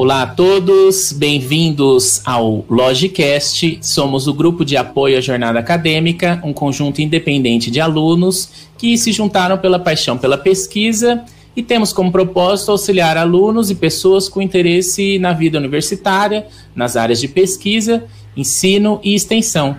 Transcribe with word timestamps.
Olá 0.00 0.22
a 0.22 0.26
todos, 0.28 1.10
bem-vindos 1.10 2.22
ao 2.24 2.64
Logicast. 2.70 3.80
Somos 3.82 4.28
o 4.28 4.32
grupo 4.32 4.64
de 4.64 4.76
apoio 4.76 5.18
à 5.18 5.20
jornada 5.20 5.58
acadêmica, 5.58 6.40
um 6.44 6.52
conjunto 6.52 7.02
independente 7.02 7.68
de 7.68 7.80
alunos 7.80 8.48
que 8.78 8.96
se 8.96 9.10
juntaram 9.10 9.58
pela 9.58 9.76
paixão 9.76 10.16
pela 10.16 10.38
pesquisa 10.38 11.24
e 11.56 11.64
temos 11.64 11.92
como 11.92 12.12
propósito 12.12 12.70
auxiliar 12.70 13.16
alunos 13.16 13.72
e 13.72 13.74
pessoas 13.74 14.28
com 14.28 14.40
interesse 14.40 15.18
na 15.18 15.32
vida 15.32 15.58
universitária, 15.58 16.46
nas 16.76 16.96
áreas 16.96 17.18
de 17.18 17.26
pesquisa, 17.26 18.04
ensino 18.36 19.00
e 19.02 19.16
extensão. 19.16 19.76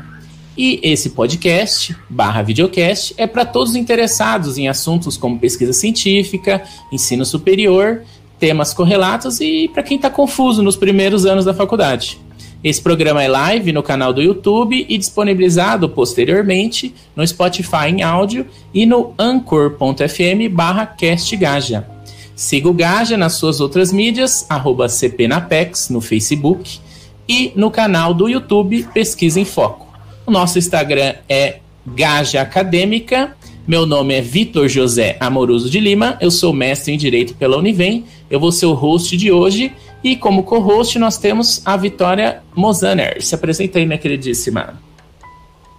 E 0.57 0.81
esse 0.83 1.11
podcast, 1.11 1.95
barra 2.09 2.41
videocast, 2.41 3.13
é 3.15 3.25
para 3.25 3.45
todos 3.45 3.73
interessados 3.73 4.57
em 4.57 4.67
assuntos 4.67 5.15
como 5.15 5.39
pesquisa 5.39 5.71
científica, 5.71 6.61
ensino 6.91 7.23
superior 7.23 8.01
temas 8.39 8.73
correlatos 8.73 9.39
e 9.41 9.67
para 9.67 9.83
quem 9.83 9.97
está 9.97 10.09
confuso 10.09 10.63
nos 10.63 10.77
primeiros 10.77 11.25
anos 11.25 11.45
da 11.45 11.53
faculdade. 11.53 12.19
Esse 12.63 12.81
programa 12.81 13.23
é 13.23 13.27
live 13.27 13.71
no 13.71 13.81
canal 13.81 14.11
do 14.11 14.21
YouTube 14.21 14.85
e 14.89 14.97
disponibilizado 14.97 15.87
posteriormente 15.87 16.93
no 17.15 17.25
Spotify 17.25 17.87
em 17.87 18.01
áudio 18.01 18.45
e 18.73 18.85
no 18.85 19.13
anchor.fm 19.17 20.49
barra 20.51 20.85
castgaja. 20.85 21.87
Siga 22.35 22.69
o 22.69 22.73
Gaja 22.73 23.17
nas 23.17 23.33
suas 23.33 23.59
outras 23.59 23.91
mídias, 23.91 24.45
arroba 24.49 24.87
cpnapex 24.87 25.89
no 25.89 25.99
Facebook 25.99 26.79
e 27.27 27.51
no 27.55 27.69
canal 27.69 28.13
do 28.13 28.27
YouTube 28.27 28.87
Pesquisa 28.93 29.39
em 29.39 29.45
Foco. 29.45 29.87
O 30.25 30.31
nosso 30.31 30.57
Instagram 30.57 31.15
é 31.27 31.59
Gaja 31.85 32.41
Acadêmica 32.41 33.35
meu 33.69 33.85
nome 33.85 34.15
é 34.15 34.21
Vitor 34.21 34.67
José 34.67 35.15
Amoroso 35.19 35.69
de 35.69 35.79
Lima, 35.79 36.17
eu 36.19 36.31
sou 36.31 36.51
mestre 36.51 36.91
em 36.91 36.97
Direito 36.97 37.35
pela 37.35 37.55
Univem, 37.55 38.03
eu 38.29 38.39
vou 38.39 38.51
ser 38.51 38.65
o 38.67 38.73
host 38.73 39.17
de 39.17 39.31
hoje 39.31 39.75
e 40.03 40.15
como 40.15 40.43
co-host 40.43 40.97
nós 40.99 41.17
temos 41.17 41.65
a 41.65 41.75
Vitória 41.75 42.43
Mozaner. 42.55 43.21
Se 43.23 43.35
apresenta 43.35 43.79
aí, 43.79 43.85
minha 43.85 43.97
queridíssima. 43.97 44.79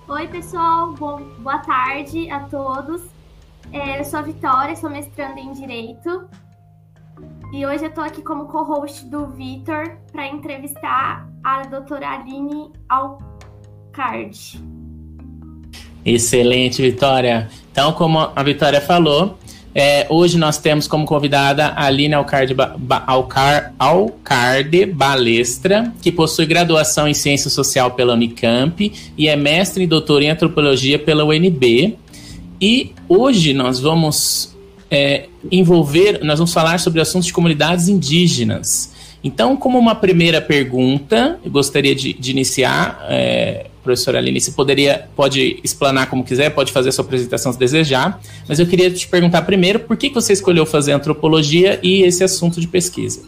Oi, 0.08 0.26
pessoal, 0.26 0.92
Bom, 0.92 1.20
boa 1.38 1.58
tarde 1.58 2.28
a 2.30 2.40
todos. 2.40 3.02
É, 3.72 4.00
eu 4.00 4.04
sou 4.04 4.18
a 4.18 4.22
Vitória, 4.22 4.74
sou 4.74 4.90
mestranda 4.90 5.38
em 5.38 5.52
Direito 5.52 6.28
e 7.52 7.66
hoje 7.66 7.84
eu 7.84 7.88
estou 7.88 8.04
aqui 8.04 8.22
como 8.22 8.46
co-host 8.46 9.06
do 9.06 9.26
Vitor 9.26 9.96
para 10.12 10.26
entrevistar 10.26 11.28
a 11.42 11.62
doutora 11.62 12.08
Aline 12.08 12.72
Alcard. 12.88 14.60
Excelente, 16.04 16.80
Vitória. 16.80 17.50
Então, 17.70 17.92
como 17.92 18.18
a 18.18 18.42
Vitória 18.42 18.80
falou, 18.80 19.38
é, 19.74 20.06
hoje 20.10 20.36
nós 20.36 20.58
temos 20.58 20.88
como 20.88 21.04
convidada 21.04 21.66
a 21.66 21.86
Aline 21.86 22.14
Alcarde, 22.14 22.54
ba, 22.54 22.74
Alcar, 23.06 23.72
Alcarde 23.78 24.84
Balestra, 24.84 25.92
que 26.02 26.10
possui 26.10 26.44
graduação 26.44 27.06
em 27.06 27.14
Ciência 27.14 27.48
Social 27.48 27.92
pela 27.92 28.14
Unicamp 28.14 28.92
e 29.16 29.28
é 29.28 29.36
mestre 29.36 29.84
e 29.84 29.86
doutora 29.86 30.24
em 30.24 30.30
Antropologia 30.30 30.98
pela 30.98 31.24
UNB. 31.24 31.96
E 32.60 32.92
hoje 33.08 33.54
nós 33.54 33.78
vamos 33.78 34.56
é, 34.90 35.28
envolver, 35.50 36.20
nós 36.24 36.38
vamos 36.38 36.52
falar 36.52 36.80
sobre 36.80 37.00
assuntos 37.00 37.26
de 37.26 37.32
comunidades 37.32 37.88
indígenas. 37.88 38.92
Então, 39.22 39.56
como 39.56 39.78
uma 39.78 39.94
primeira 39.94 40.40
pergunta, 40.40 41.38
eu 41.44 41.50
gostaria 41.50 41.94
de, 41.94 42.12
de 42.12 42.30
iniciar 42.30 43.06
é, 43.08 43.66
professora 43.82 44.18
Aline, 44.18 44.40
você 44.40 44.52
poderia, 44.52 45.08
pode 45.16 45.60
explanar 45.64 46.08
como 46.08 46.24
quiser, 46.24 46.50
pode 46.50 46.72
fazer 46.72 46.90
a 46.90 46.92
sua 46.92 47.04
apresentação 47.04 47.52
se 47.52 47.58
desejar, 47.58 48.20
mas 48.48 48.58
eu 48.58 48.66
queria 48.66 48.90
te 48.90 49.08
perguntar 49.08 49.42
primeiro 49.42 49.80
por 49.80 49.96
que 49.96 50.10
você 50.10 50.32
escolheu 50.32 50.66
fazer 50.66 50.92
antropologia 50.92 51.78
e 51.82 52.02
esse 52.02 52.22
assunto 52.22 52.60
de 52.60 52.68
pesquisa. 52.68 53.22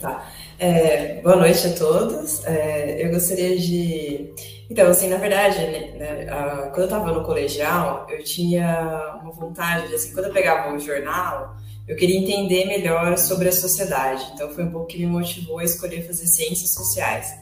Tá. 0.00 0.28
É, 0.58 1.20
boa 1.22 1.36
noite 1.36 1.66
a 1.66 1.72
todos. 1.72 2.44
É, 2.44 3.04
eu 3.04 3.10
gostaria 3.10 3.58
de. 3.58 4.30
Então, 4.68 4.88
assim, 4.88 5.08
na 5.08 5.16
verdade, 5.16 5.58
né, 5.58 5.92
né 5.96 6.26
quando 6.70 6.78
eu 6.78 6.84
estava 6.84 7.12
no 7.12 7.24
colegial, 7.24 8.06
eu 8.10 8.22
tinha 8.24 9.18
uma 9.22 9.32
vontade 9.32 9.88
de, 9.88 9.94
assim, 9.94 10.12
quando 10.12 10.26
eu 10.26 10.32
pegava 10.32 10.74
o 10.74 10.78
jornal, 10.78 11.56
eu 11.86 11.94
queria 11.94 12.18
entender 12.18 12.66
melhor 12.66 13.16
sobre 13.16 13.48
a 13.48 13.52
sociedade. 13.52 14.24
Então, 14.34 14.50
foi 14.50 14.64
um 14.64 14.70
pouco 14.70 14.86
que 14.86 14.98
me 14.98 15.06
motivou 15.06 15.58
a 15.58 15.64
escolher 15.64 16.04
fazer 16.06 16.26
ciências 16.26 16.72
sociais. 16.72 17.32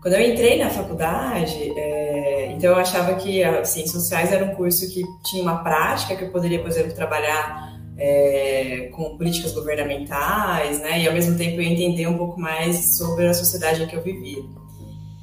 Quando 0.00 0.14
eu 0.14 0.20
entrei 0.20 0.58
na 0.58 0.70
faculdade, 0.70 1.72
é, 1.76 2.52
então 2.52 2.70
eu 2.70 2.76
achava 2.76 3.14
que 3.16 3.42
as 3.42 3.70
ciências 3.70 4.02
sociais 4.02 4.32
era 4.32 4.44
um 4.44 4.54
curso 4.54 4.88
que 4.92 5.02
tinha 5.24 5.42
uma 5.42 5.62
prática 5.62 6.14
que 6.14 6.24
eu 6.24 6.30
poderia, 6.30 6.60
por 6.60 6.68
exemplo, 6.68 6.94
trabalhar 6.94 7.76
é, 7.98 8.90
com 8.92 9.16
políticas 9.16 9.52
governamentais, 9.52 10.80
né? 10.80 11.02
E 11.02 11.08
ao 11.08 11.12
mesmo 11.12 11.36
tempo 11.36 11.60
eu 11.60 11.64
entender 11.64 12.06
um 12.06 12.16
pouco 12.16 12.40
mais 12.40 12.96
sobre 12.96 13.26
a 13.26 13.34
sociedade 13.34 13.82
em 13.82 13.86
que 13.88 13.96
eu 13.96 14.02
vivia. 14.02 14.42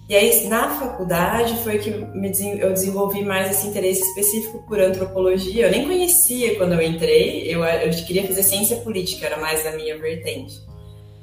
E 0.07 0.15
aí, 0.15 0.47
na 0.47 0.69
faculdade, 0.77 1.55
foi 1.63 1.79
que 1.79 1.89
eu 1.89 2.73
desenvolvi 2.73 3.23
mais 3.23 3.49
esse 3.49 3.67
interesse 3.67 4.01
específico 4.01 4.63
por 4.67 4.79
antropologia. 4.79 5.65
Eu 5.65 5.71
nem 5.71 5.83
conhecia 5.83 6.57
quando 6.57 6.73
eu 6.73 6.81
entrei, 6.81 7.47
eu, 7.47 7.63
eu 7.63 7.89
queria 8.05 8.27
fazer 8.27 8.43
ciência 8.43 8.77
política, 8.77 9.25
era 9.25 9.37
mais 9.37 9.65
a 9.65 9.71
minha 9.71 9.97
vertente. 9.97 10.53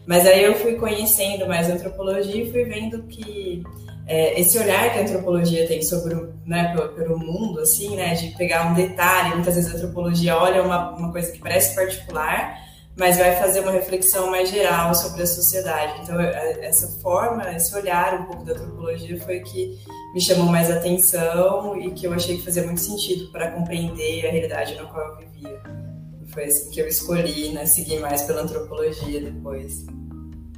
Mas 0.07 0.27
aí 0.27 0.43
eu 0.43 0.55
fui 0.55 0.75
conhecendo 0.75 1.47
mais 1.47 1.71
antropologia 1.71 2.43
e 2.43 2.51
fui 2.51 2.65
vendo 2.65 3.03
que 3.05 3.63
é, 4.07 4.41
esse 4.41 4.59
olhar 4.59 4.93
que 4.93 4.99
a 4.99 5.03
antropologia 5.03 5.67
tem 5.67 5.81
sobre 5.83 6.15
né, 6.45 6.75
pelo, 6.75 6.89
pelo, 6.91 7.19
mundo, 7.19 7.61
assim, 7.61 7.95
né, 7.97 8.15
de 8.15 8.29
pegar 8.37 8.67
um 8.67 8.75
detalhe, 8.75 9.35
muitas 9.35 9.55
vezes 9.55 9.73
a 9.73 9.77
antropologia 9.77 10.37
olha 10.37 10.63
uma, 10.63 10.91
uma 10.91 11.13
coisa 11.13 11.31
que 11.31 11.39
parece 11.39 11.75
particular, 11.75 12.59
mas 12.97 13.17
vai 13.17 13.37
fazer 13.37 13.61
uma 13.61 13.71
reflexão 13.71 14.31
mais 14.31 14.51
geral 14.51 14.95
sobre 14.95 15.23
a 15.23 15.27
sociedade. 15.27 16.01
Então, 16.03 16.21
essa 16.21 17.01
forma, 17.01 17.51
esse 17.55 17.75
olhar 17.75 18.21
um 18.21 18.25
pouco 18.25 18.45
da 18.45 18.53
antropologia 18.53 19.19
foi 19.21 19.41
que 19.41 19.79
me 20.13 20.21
chamou 20.21 20.47
mais 20.47 20.71
atenção 20.71 21.81
e 21.81 21.91
que 21.93 22.07
eu 22.07 22.13
achei 22.13 22.37
que 22.37 22.45
fazia 22.45 22.65
muito 22.65 22.81
sentido 22.81 23.31
para 23.31 23.53
compreender 23.53 24.27
a 24.27 24.31
realidade 24.31 24.75
na 24.75 24.85
qual 24.85 25.09
eu 25.09 25.17
vivia 25.17 25.92
foi 26.33 26.45
assim 26.45 26.71
que 26.71 26.81
eu 26.81 26.89
escolhi, 26.89 27.51
né? 27.51 27.67
Seguir 27.67 28.01
mais 28.01 28.23
pela 28.23 28.43
antropologia 28.43 29.21
depois. 29.21 29.85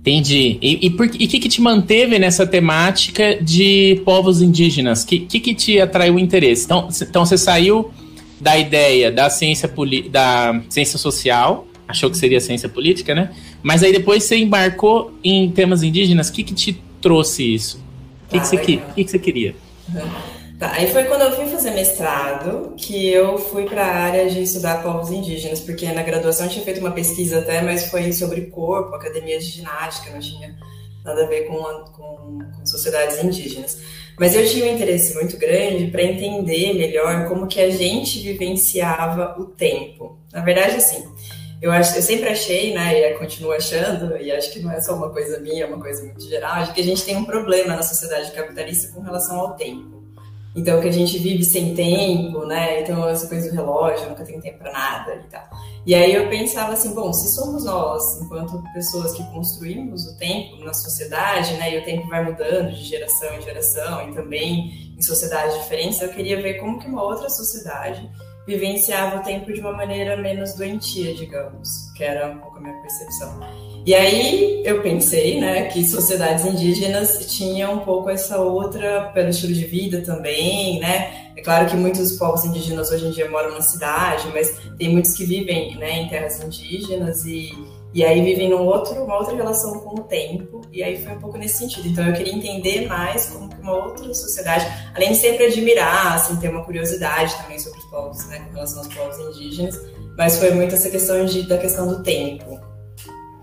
Entendi. 0.01 0.59
E 0.61 0.89
o 0.89 1.09
que, 1.09 1.41
que 1.41 1.49
te 1.49 1.61
manteve 1.63 2.19
nessa 2.19 2.47
temática 2.47 3.43
de 3.43 4.03
povos 4.05 4.43
indígenas? 4.43 5.03
O 5.03 5.07
que, 5.07 5.21
que, 5.21 5.41
que 5.41 5.55
te 5.55 5.81
atraiu 5.81 6.17
o 6.17 6.19
interesse? 6.19 6.67
Então, 6.67 6.89
então 7.01 7.25
você 7.25 7.39
saiu 7.39 7.91
da 8.39 8.59
ideia 8.59 9.11
da 9.11 9.31
ciência, 9.31 9.71
da 10.11 10.63
ciência 10.69 10.99
social, 10.99 11.67
achou 11.89 12.11
que 12.11 12.19
seria 12.19 12.39
ciência 12.39 12.69
política, 12.69 13.15
né? 13.15 13.31
Mas 13.63 13.83
aí 13.83 13.93
depois 13.93 14.25
você 14.25 14.37
embarcou 14.37 15.15
em 15.25 15.51
temas 15.51 15.83
indígenas. 15.83 16.29
O 16.29 16.33
que, 16.35 16.43
que 16.43 16.55
te 16.55 16.83
trouxe 17.01 17.55
isso? 17.55 17.83
O 18.27 18.31
que, 18.31 18.37
ah, 18.37 18.41
que, 18.41 18.47
você, 18.47 18.57
que, 18.59 18.77
que, 18.77 19.05
que 19.05 19.11
você 19.11 19.19
queria? 19.19 19.55
Uhum. 19.89 20.34
Tá, 20.65 20.73
aí 20.77 20.91
foi 20.91 21.05
quando 21.05 21.21
eu 21.21 21.33
fui 21.33 21.45
fazer 21.45 21.73
mestrado 21.73 22.73
que 22.75 23.07
eu 23.07 23.37
fui 23.37 23.67
para 23.67 23.85
a 23.85 23.95
área 23.97 24.31
de 24.31 24.43
estudar 24.43 24.83
povos 24.83 25.11
indígenas, 25.11 25.61
porque 25.61 25.85
na 25.93 26.03
graduação 26.03 26.47
eu 26.47 26.53
tinha 26.53 26.65
feito 26.65 26.81
uma 26.81 26.93
pesquisa 26.93 27.41
até, 27.41 27.61
mas 27.61 27.91
foi 27.91 28.11
sobre 28.15 28.47
corpo, 28.47 28.95
academia 28.95 29.39
de 29.39 29.45
ginástica, 29.45 30.11
não 30.11 30.21
tinha 30.21 30.57
nada 31.05 31.25
a 31.25 31.27
ver 31.27 31.49
com, 31.49 31.57
com, 31.93 32.39
com 32.57 32.65
sociedades 32.65 33.23
indígenas. 33.23 33.79
Mas 34.19 34.35
eu 34.35 34.49
tinha 34.49 34.65
um 34.65 34.75
interesse 34.75 35.15
muito 35.15 35.37
grande 35.37 35.89
para 35.89 36.03
entender 36.03 36.73
melhor 36.73 37.29
como 37.29 37.47
que 37.47 37.61
a 37.61 37.69
gente 37.69 38.21
vivenciava 38.21 39.39
o 39.39 39.45
tempo. 39.45 40.19
Na 40.33 40.41
verdade, 40.41 40.77
assim, 40.77 41.07
eu, 41.61 41.71
acho, 41.73 41.95
eu 41.95 42.03
sempre 42.03 42.31
achei, 42.31 42.73
né, 42.73 43.13
e 43.13 43.19
continuo 43.19 43.53
achando, 43.53 44.17
e 44.17 44.33
acho 44.33 44.51
que 44.51 44.61
não 44.61 44.73
é 44.73 44.81
só 44.81 44.95
uma 44.95 45.11
coisa 45.11 45.39
minha, 45.41 45.65
é 45.65 45.67
uma 45.67 45.79
coisa 45.79 46.03
muito 46.03 46.27
geral, 46.27 46.65
de 46.65 46.73
que 46.73 46.81
a 46.81 46.85
gente 46.85 47.05
tem 47.05 47.19
um 47.19 47.25
problema 47.27 47.77
na 47.77 47.83
sociedade 47.83 48.33
capitalista 48.33 48.91
com 48.95 49.03
relação 49.03 49.39
ao 49.39 49.57
tempo. 49.57 49.94
Então, 50.57 50.81
que 50.81 50.89
a 50.89 50.93
gente 50.93 51.19
vive 51.19 51.45
sem 51.45 51.75
tempo, 51.75 52.47
né? 52.47 52.83
Então, 52.83 53.09
essa 53.09 53.27
coisa 53.27 53.51
do 53.51 53.55
relógio, 53.55 54.09
nunca 54.09 54.25
tem 54.25 54.41
tempo 54.41 54.59
para 54.59 54.73
nada 54.73 55.15
e 55.17 55.29
tal. 55.29 55.43
E 55.85 55.95
aí 55.95 56.15
eu 56.15 56.29
pensava 56.29 56.73
assim, 56.73 56.95
bom, 56.95 57.13
se 57.13 57.35
somos 57.35 57.65
nós, 57.65 58.21
enquanto 58.23 58.63
pessoas 58.73 59.13
que 59.13 59.25
construímos 59.33 60.07
o 60.07 60.17
tempo 60.17 60.65
na 60.65 60.73
sociedade, 60.73 61.55
né? 61.55 61.75
E 61.75 61.79
o 61.79 61.85
tempo 61.85 62.09
vai 62.09 62.25
mudando 62.25 62.71
de 62.71 62.85
geração 62.85 63.35
em 63.35 63.43
geração 63.43 64.09
e 64.09 64.15
também 64.15 64.95
em 64.97 65.03
sociedades 65.03 65.57
diferentes, 65.63 66.01
eu 66.01 66.09
queria 66.09 66.41
ver 66.41 66.55
como 66.55 66.79
que 66.79 66.87
uma 66.87 67.03
outra 67.03 67.29
sociedade 67.29 68.09
vivenciava 68.47 69.21
o 69.21 69.23
tempo 69.23 69.53
de 69.53 69.61
uma 69.61 69.73
maneira 69.73 70.17
menos 70.17 70.55
doentia, 70.55 71.15
digamos, 71.15 71.69
que 71.97 72.05
era 72.05 72.31
um 72.31 72.39
pouco 72.39 72.59
a 72.59 72.61
minha 72.61 72.81
percepção. 72.81 73.41
E 73.87 73.95
aí 73.95 74.63
eu 74.65 74.81
pensei, 74.81 75.39
né, 75.39 75.65
que 75.65 75.85
sociedades 75.87 76.47
indígenas 76.47 77.27
tinham 77.27 77.75
um 77.75 77.79
pouco 77.81 78.09
essa 78.09 78.39
outra 78.39 79.11
pelo 79.13 79.29
estilo 79.29 79.53
de 79.53 79.67
vida 79.67 80.01
também, 80.01 80.81
né? 80.81 81.33
É 81.37 81.43
claro 81.43 81.69
que 81.69 81.77
muitos 81.77 82.13
povos 82.13 82.47
indígenas 82.47 82.91
hoje 82.91 83.07
em 83.07 83.11
dia 83.11 83.31
moram 83.31 83.53
na 83.53 83.61
cidade, 83.61 84.27
mas 84.33 84.59
tem 84.79 84.89
muitos 84.91 85.13
que 85.13 85.27
vivem, 85.27 85.77
né, 85.77 86.01
em 86.01 86.09
terras 86.09 86.43
indígenas 86.43 87.25
e 87.27 87.53
e 87.93 88.05
aí 88.05 88.25
vivem 88.25 88.51
num 88.51 88.67
outro, 88.67 89.05
uma 89.05 89.17
outra 89.17 89.37
relação 89.37 89.79
com 89.79 90.01
o 90.01 90.03
tempo, 90.03 90.63
e 90.73 90.83
aí 90.83 91.01
foi 91.01 91.13
um 91.13 91.21
pouco 91.21 91.39
nesse 91.39 91.59
sentido. 91.59 91.87
Então 91.87 92.05
eu 92.05 92.13
queria 92.13 92.35
entender 92.35 92.89
mais 92.89 93.27
como 93.27 93.49
que 93.49 93.61
uma 93.61 93.73
outra 93.73 94.13
sociedade, 94.13 94.67
além 94.97 95.13
de 95.13 95.19
sempre 95.19 95.47
admirar, 95.47 96.17
assim, 96.17 96.35
ter 96.41 96.49
uma 96.49 96.65
curiosidade 96.65 97.33
também 97.37 97.57
sobre 97.57 97.79
os 97.79 97.85
povos, 97.85 98.27
né, 98.27 98.41
com 98.41 98.55
relação 98.55 98.79
aos 98.79 98.93
povos 98.93 99.17
indígenas, 99.37 99.81
mas 100.19 100.41
foi 100.41 100.51
muito 100.51 100.75
essa 100.75 100.91
questão 100.91 101.25
de, 101.25 101.47
da 101.47 101.57
questão 101.57 101.87
do 101.87 102.03
tempo 102.03 102.74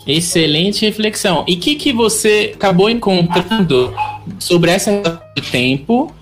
Excelente 0.06 0.86
reflexão. 0.86 1.46
E 1.48 1.54
o 1.54 1.60
que, 1.60 1.76
que 1.76 1.94
você 1.94 2.52
acabou 2.56 2.90
encontrando 2.90 3.94
sobre 4.40 4.72
essa 4.72 5.22
de 5.36 5.44
tempo 5.44 6.14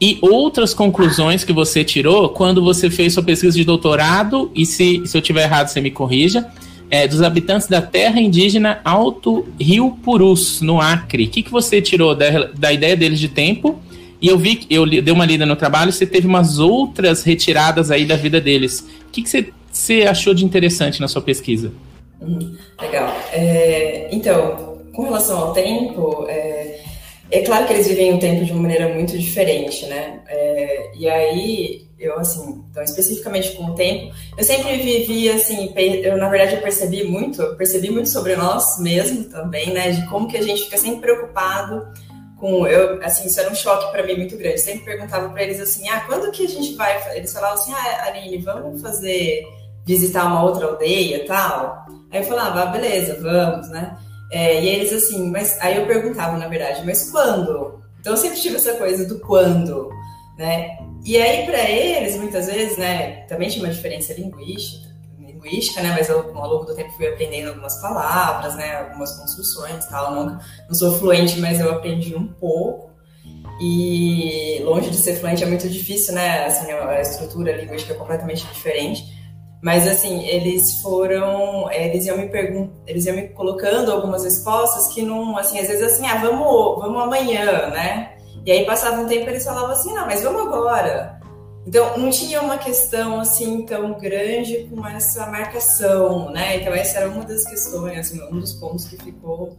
e 0.00 0.18
outras 0.20 0.74
conclusões 0.74 1.44
que 1.44 1.52
você 1.52 1.84
tirou 1.84 2.28
quando 2.30 2.62
você 2.62 2.90
fez 2.90 3.12
sua 3.12 3.22
pesquisa 3.22 3.56
de 3.56 3.64
doutorado? 3.64 4.50
E 4.54 4.66
se, 4.66 5.02
se 5.06 5.16
eu 5.16 5.22
tiver 5.22 5.44
errado, 5.44 5.68
você 5.68 5.80
me 5.80 5.90
corrija. 5.90 6.46
É, 6.90 7.06
dos 7.06 7.20
habitantes 7.20 7.68
da 7.68 7.82
terra 7.82 8.18
indígena 8.18 8.80
Alto 8.82 9.46
Rio 9.60 9.90
Purus, 10.02 10.62
no 10.62 10.80
Acre. 10.80 11.24
O 11.24 11.28
que, 11.28 11.42
que 11.42 11.50
você 11.50 11.82
tirou 11.82 12.14
da, 12.14 12.46
da 12.54 12.72
ideia 12.72 12.96
deles 12.96 13.20
de 13.20 13.28
tempo? 13.28 13.78
E 14.20 14.26
eu 14.26 14.38
vi, 14.38 14.66
eu 14.70 14.86
dei 14.86 15.12
uma 15.12 15.26
lida 15.26 15.44
no 15.44 15.54
trabalho, 15.54 15.92
você 15.92 16.06
teve 16.06 16.26
umas 16.26 16.58
outras 16.58 17.22
retiradas 17.22 17.90
aí 17.90 18.04
da 18.04 18.16
vida 18.16 18.40
deles. 18.40 18.80
O 19.06 19.10
que, 19.12 19.22
que 19.22 19.28
você, 19.28 19.52
você 19.70 20.02
achou 20.02 20.32
de 20.32 20.44
interessante 20.44 20.98
na 20.98 21.06
sua 21.06 21.20
pesquisa? 21.20 21.72
Hum, 22.20 22.56
legal. 22.80 23.08
É, 23.32 24.08
então, 24.10 24.82
com 24.94 25.04
relação 25.04 25.38
ao 25.38 25.52
tempo, 25.52 26.26
é, 26.28 26.80
é, 27.30 27.42
claro 27.42 27.66
que 27.66 27.72
eles 27.72 27.86
vivem 27.86 28.14
o 28.14 28.18
tempo 28.18 28.44
de 28.44 28.52
uma 28.52 28.62
maneira 28.62 28.92
muito 28.92 29.16
diferente, 29.18 29.86
né? 29.86 30.20
É, 30.26 30.90
e 30.96 31.08
aí, 31.08 31.88
eu, 31.98 32.18
assim, 32.18 32.64
então, 32.70 32.82
especificamente 32.82 33.52
com 33.52 33.66
o 33.66 33.74
tempo, 33.74 34.12
eu 34.36 34.44
sempre 34.44 34.76
vivi, 34.76 35.28
assim, 35.28 35.72
eu, 36.02 36.16
na 36.16 36.28
verdade, 36.28 36.56
eu 36.56 36.62
percebi 36.62 37.04
muito, 37.04 37.40
eu 37.40 37.56
percebi 37.56 37.90
muito 37.90 38.08
sobre 38.08 38.34
nós 38.34 38.78
mesmos 38.80 39.26
também, 39.26 39.72
né? 39.72 39.90
De 39.90 40.06
como 40.08 40.26
que 40.26 40.36
a 40.36 40.42
gente 40.42 40.64
fica 40.64 40.78
sempre 40.78 41.00
preocupado 41.00 41.86
com, 42.38 42.66
eu, 42.66 43.02
assim, 43.02 43.26
isso 43.26 43.38
era 43.40 43.50
um 43.50 43.54
choque 43.54 43.90
para 43.92 44.04
mim 44.04 44.16
muito 44.16 44.36
grande. 44.36 44.54
Eu 44.54 44.58
sempre 44.58 44.84
perguntava 44.84 45.28
para 45.28 45.42
eles 45.42 45.60
assim, 45.60 45.88
ah, 45.88 46.00
quando 46.06 46.30
que 46.30 46.44
a 46.44 46.48
gente 46.48 46.74
vai? 46.74 47.16
Eles 47.16 47.32
falavam 47.32 47.54
assim, 47.54 47.72
ah, 47.72 48.04
Aline, 48.06 48.38
vamos 48.38 48.80
fazer 48.80 49.44
visitar 49.84 50.26
uma 50.26 50.42
outra 50.44 50.66
aldeia, 50.66 51.24
tal. 51.26 51.86
Aí 52.10 52.20
eu 52.20 52.24
falava, 52.24 52.62
ah, 52.62 52.66
beleza, 52.66 53.18
vamos, 53.20 53.68
né? 53.68 53.96
É, 54.30 54.62
e 54.62 54.68
eles 54.68 54.92
assim, 54.92 55.30
mas 55.30 55.58
aí 55.60 55.76
eu 55.76 55.86
perguntava, 55.86 56.36
na 56.36 56.48
verdade, 56.48 56.84
mas 56.84 57.10
quando? 57.10 57.82
Então 58.00 58.12
eu 58.12 58.16
sempre 58.16 58.40
tive 58.40 58.56
essa 58.56 58.74
coisa 58.74 59.06
do 59.06 59.18
quando, 59.20 59.90
né? 60.36 60.78
E 61.04 61.16
aí 61.16 61.46
para 61.46 61.68
eles, 61.68 62.16
muitas 62.16 62.46
vezes, 62.46 62.76
né, 62.76 63.24
também 63.26 63.48
tinha 63.48 63.64
uma 63.64 63.72
diferença 63.72 64.12
linguística, 64.12 64.88
linguística, 65.38 65.80
né? 65.80 65.92
Mas 65.96 66.08
eu, 66.08 66.36
ao 66.36 66.48
longo 66.48 66.64
do 66.64 66.74
tempo, 66.74 66.92
fui 66.92 67.06
aprendendo 67.06 67.48
algumas 67.48 67.80
palavras, 67.80 68.56
né? 68.56 68.76
Algumas 68.76 69.16
construções, 69.16 69.86
tal. 69.86 70.14
Não, 70.14 70.26
não 70.26 70.74
sou 70.74 70.98
fluente, 70.98 71.38
mas 71.40 71.60
eu 71.60 71.70
aprendi 71.70 72.14
um 72.14 72.26
pouco. 72.26 72.90
E 73.60 74.60
longe 74.64 74.90
de 74.90 74.96
ser 74.96 75.16
fluente 75.16 75.42
é 75.42 75.46
muito 75.46 75.68
difícil, 75.68 76.14
né? 76.14 76.44
Assim, 76.46 76.70
a 76.70 77.00
estrutura 77.00 77.56
linguística 77.56 77.94
é 77.94 77.96
completamente 77.96 78.46
diferente. 78.46 79.17
Mas 79.60 79.86
assim, 79.88 80.24
eles 80.24 80.80
foram, 80.80 81.70
eles 81.72 82.06
iam 82.06 82.16
me 82.16 82.28
perguntando, 82.28 82.80
eles 82.86 83.06
iam 83.06 83.16
me 83.16 83.28
colocando 83.28 83.90
algumas 83.90 84.22
respostas 84.22 84.94
que 84.94 85.02
não, 85.02 85.36
assim, 85.36 85.58
às 85.58 85.66
vezes 85.66 85.82
assim, 85.82 86.06
ah, 86.06 86.16
vamos, 86.18 86.78
vamos 86.78 87.02
amanhã, 87.02 87.68
né? 87.70 88.16
E 88.46 88.52
aí 88.52 88.64
passava 88.64 89.00
um 89.00 89.06
tempo 89.06 89.28
eles 89.28 89.44
falavam 89.44 89.72
assim, 89.72 89.92
não, 89.92 90.06
mas 90.06 90.22
vamos 90.22 90.42
agora. 90.42 91.18
Então 91.66 91.98
não 91.98 92.08
tinha 92.08 92.40
uma 92.40 92.56
questão 92.56 93.20
assim 93.20 93.62
tão 93.66 93.98
grande 93.98 94.68
com 94.70 94.86
essa 94.86 95.26
marcação, 95.26 96.30
né? 96.30 96.56
Então 96.56 96.72
essa 96.72 97.00
era 97.00 97.10
uma 97.10 97.24
das 97.24 97.44
questões, 97.44 97.98
assim, 97.98 98.22
um 98.32 98.38
dos 98.38 98.54
pontos 98.54 98.86
que 98.86 98.96
ficou 98.96 99.58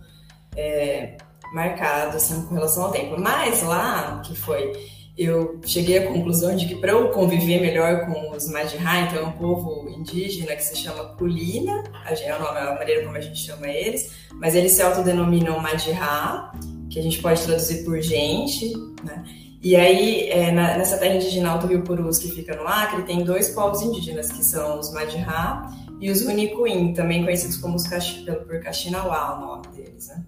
é, 0.55 1.17
marcado 1.53 2.17
assim 2.17 2.41
com 2.47 2.55
relação 2.55 2.85
ao 2.85 2.91
tempo. 2.91 3.19
Mas 3.19 3.61
lá 3.63 4.21
que 4.25 4.35
foi 4.35 4.71
eu 5.19 5.59
cheguei 5.65 5.97
à 5.97 6.07
conclusão 6.07 6.55
de 6.55 6.65
que 6.65 6.75
para 6.75 6.93
eu 6.93 7.09
conviver 7.09 7.59
melhor 7.59 8.05
com 8.05 8.31
os 8.31 8.47
Majihá, 8.47 9.01
então 9.01 9.19
é 9.19 9.25
um 9.25 9.33
povo 9.33 9.89
indígena 9.89 10.55
que 10.55 10.63
se 10.63 10.77
chama 10.77 11.03
Kulina, 11.17 11.83
é 12.09 12.31
a 12.31 12.75
maneira 12.75 13.03
como 13.03 13.17
a 13.17 13.19
gente 13.19 13.37
chama 13.37 13.67
eles, 13.67 14.11
mas 14.33 14.55
eles 14.55 14.71
se 14.71 14.81
autodenominam 14.81 15.59
Majihá, 15.59 16.53
que 16.89 16.97
a 16.97 17.03
gente 17.03 17.21
pode 17.21 17.43
traduzir 17.43 17.83
por 17.83 18.01
gente, 18.01 18.71
né? 19.03 19.23
E 19.61 19.75
aí, 19.75 20.29
é, 20.29 20.53
na, 20.53 20.77
nessa 20.77 20.97
terra 20.97 21.15
indígena 21.15 21.57
do 21.57 21.67
Rio 21.67 21.83
Purus, 21.83 22.17
que 22.17 22.29
fica 22.29 22.55
no 22.55 22.65
Acre, 22.65 23.03
tem 23.03 23.25
dois 23.25 23.49
povos 23.49 23.81
indígenas, 23.81 24.31
que 24.31 24.41
são 24.41 24.79
os 24.79 24.93
Majihá 24.93 25.69
e 25.99 26.09
os 26.09 26.21
Unicuim, 26.21 26.93
também 26.93 27.25
conhecidos 27.25 27.57
como 27.57 27.75
os 27.75 27.85
Caxi, 27.85 28.23
por 28.23 28.59
Caxinauá, 28.61 29.35
o 29.35 29.41
nome 29.41 29.67
deles, 29.75 30.07
né? 30.07 30.23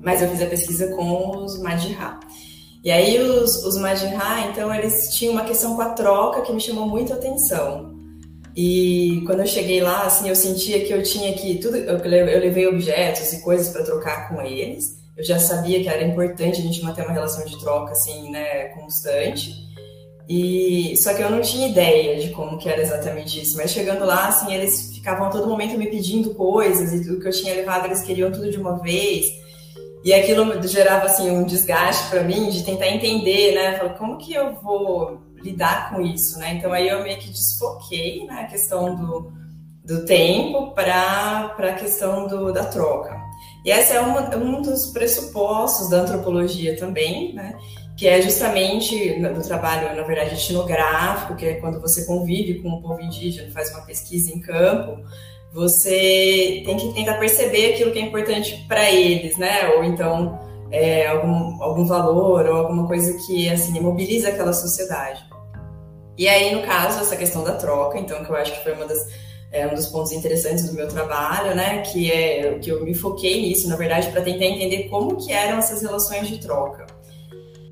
Mas 0.00 0.22
eu 0.22 0.28
fiz 0.28 0.40
a 0.40 0.46
pesquisa 0.46 0.94
com 0.94 1.44
os 1.44 1.60
Majihá. 1.60 2.20
E 2.84 2.90
aí 2.90 3.20
os, 3.20 3.64
os 3.64 3.76
Majinha, 3.76 4.48
então 4.50 4.74
eles 4.74 5.14
tinham 5.14 5.32
uma 5.32 5.44
questão 5.44 5.76
com 5.76 5.82
a 5.82 5.90
troca 5.90 6.42
que 6.42 6.52
me 6.52 6.60
chamou 6.60 6.86
muito 6.86 7.12
a 7.12 7.16
atenção. 7.16 7.92
E 8.56 9.22
quando 9.24 9.40
eu 9.40 9.46
cheguei 9.46 9.80
lá, 9.80 10.02
assim, 10.02 10.28
eu 10.28 10.36
sentia 10.36 10.84
que 10.84 10.92
eu 10.92 11.02
tinha 11.02 11.32
que 11.32 11.58
tudo, 11.58 11.76
eu, 11.76 11.98
eu 11.98 12.40
levei 12.40 12.66
objetos 12.66 13.32
e 13.32 13.40
coisas 13.40 13.68
para 13.68 13.84
trocar 13.84 14.28
com 14.28 14.42
eles. 14.42 15.00
Eu 15.16 15.24
já 15.24 15.38
sabia 15.38 15.80
que 15.82 15.88
era 15.88 16.04
importante 16.04 16.60
a 16.60 16.62
gente 16.64 16.82
manter 16.82 17.02
uma 17.02 17.12
relação 17.12 17.44
de 17.44 17.58
troca 17.58 17.92
assim, 17.92 18.30
né, 18.30 18.64
constante. 18.68 19.52
E 20.28 20.96
só 20.96 21.14
que 21.14 21.22
eu 21.22 21.30
não 21.30 21.40
tinha 21.40 21.68
ideia 21.68 22.18
de 22.18 22.30
como 22.30 22.58
que 22.58 22.68
era 22.68 22.82
exatamente 22.82 23.40
isso. 23.40 23.56
Mas 23.56 23.70
chegando 23.70 24.04
lá, 24.04 24.28
assim, 24.28 24.52
eles 24.52 24.92
ficavam 24.94 25.26
a 25.26 25.30
todo 25.30 25.48
momento 25.48 25.78
me 25.78 25.86
pedindo 25.86 26.34
coisas 26.34 26.92
e 26.92 27.02
tudo 27.02 27.20
que 27.20 27.28
eu 27.28 27.32
tinha 27.32 27.54
levado 27.54 27.86
eles 27.86 28.02
queriam 28.02 28.30
tudo 28.32 28.50
de 28.50 28.58
uma 28.58 28.78
vez. 28.78 29.41
E 30.04 30.12
aquilo 30.12 30.60
gerava 30.66 31.06
assim 31.06 31.30
um 31.30 31.44
desgaste 31.44 32.10
para 32.10 32.24
mim 32.24 32.50
de 32.50 32.64
tentar 32.64 32.88
entender, 32.88 33.54
né? 33.54 33.78
Falei, 33.78 33.94
como 33.94 34.18
que 34.18 34.34
eu 34.34 34.54
vou 34.60 35.20
lidar 35.42 35.90
com 35.90 36.00
isso, 36.00 36.38
né? 36.38 36.54
Então 36.54 36.72
aí 36.72 36.88
eu 36.88 37.02
meio 37.02 37.18
que 37.18 37.28
desfoquei 37.28 38.26
na 38.26 38.42
né, 38.42 38.46
questão 38.50 38.94
do, 38.96 39.32
do 39.84 40.04
tempo 40.04 40.72
para 40.72 41.54
a 41.56 41.72
questão 41.74 42.26
do, 42.26 42.52
da 42.52 42.64
troca. 42.64 43.20
E 43.64 43.70
esse 43.70 43.92
é 43.92 44.00
uma, 44.00 44.34
um 44.36 44.60
dos 44.60 44.86
pressupostos 44.88 45.88
da 45.88 45.98
antropologia 45.98 46.76
também, 46.76 47.32
né? 47.32 47.56
Que 47.96 48.08
é 48.08 48.20
justamente 48.20 49.20
do 49.20 49.42
trabalho, 49.42 49.94
na 49.94 50.02
verdade, 50.02 50.34
etnográfico, 50.34 51.36
que 51.36 51.46
é 51.46 51.54
quando 51.54 51.80
você 51.80 52.04
convive 52.04 52.60
com 52.60 52.70
o 52.70 52.82
povo 52.82 53.00
indígena, 53.00 53.52
faz 53.52 53.70
uma 53.70 53.82
pesquisa 53.82 54.32
em 54.32 54.40
campo, 54.40 55.00
você 55.52 56.62
tem 56.64 56.76
que 56.76 56.92
tentar 56.94 57.14
perceber 57.14 57.74
aquilo 57.74 57.92
que 57.92 57.98
é 57.98 58.02
importante 58.02 58.64
para 58.66 58.90
eles, 58.90 59.36
né? 59.36 59.68
Ou 59.76 59.84
então 59.84 60.38
é, 60.70 61.06
algum, 61.06 61.62
algum 61.62 61.84
valor 61.84 62.46
ou 62.46 62.56
alguma 62.56 62.86
coisa 62.86 63.12
que 63.26 63.48
assim 63.50 63.78
mobiliza 63.78 64.30
aquela 64.30 64.52
sociedade. 64.52 65.22
E 66.16 66.28
aí, 66.28 66.54
no 66.54 66.62
caso, 66.62 67.00
essa 67.00 67.16
questão 67.16 67.44
da 67.44 67.52
troca, 67.52 67.98
então, 67.98 68.24
que 68.24 68.30
eu 68.30 68.36
acho 68.36 68.52
que 68.52 68.62
foi 68.62 68.72
uma 68.72 68.86
das, 68.86 68.98
é, 69.50 69.66
um 69.66 69.74
dos 69.74 69.86
pontos 69.86 70.12
interessantes 70.12 70.68
do 70.68 70.74
meu 70.74 70.88
trabalho, 70.88 71.54
né? 71.54 71.82
Que 71.82 72.10
é 72.10 72.58
que 72.58 72.70
eu 72.70 72.84
me 72.84 72.94
foquei 72.94 73.42
nisso, 73.42 73.68
na 73.68 73.76
verdade, 73.76 74.10
para 74.10 74.22
tentar 74.22 74.46
entender 74.46 74.88
como 74.88 75.16
que 75.16 75.32
eram 75.32 75.58
essas 75.58 75.82
relações 75.82 76.28
de 76.28 76.38
troca. 76.38 76.86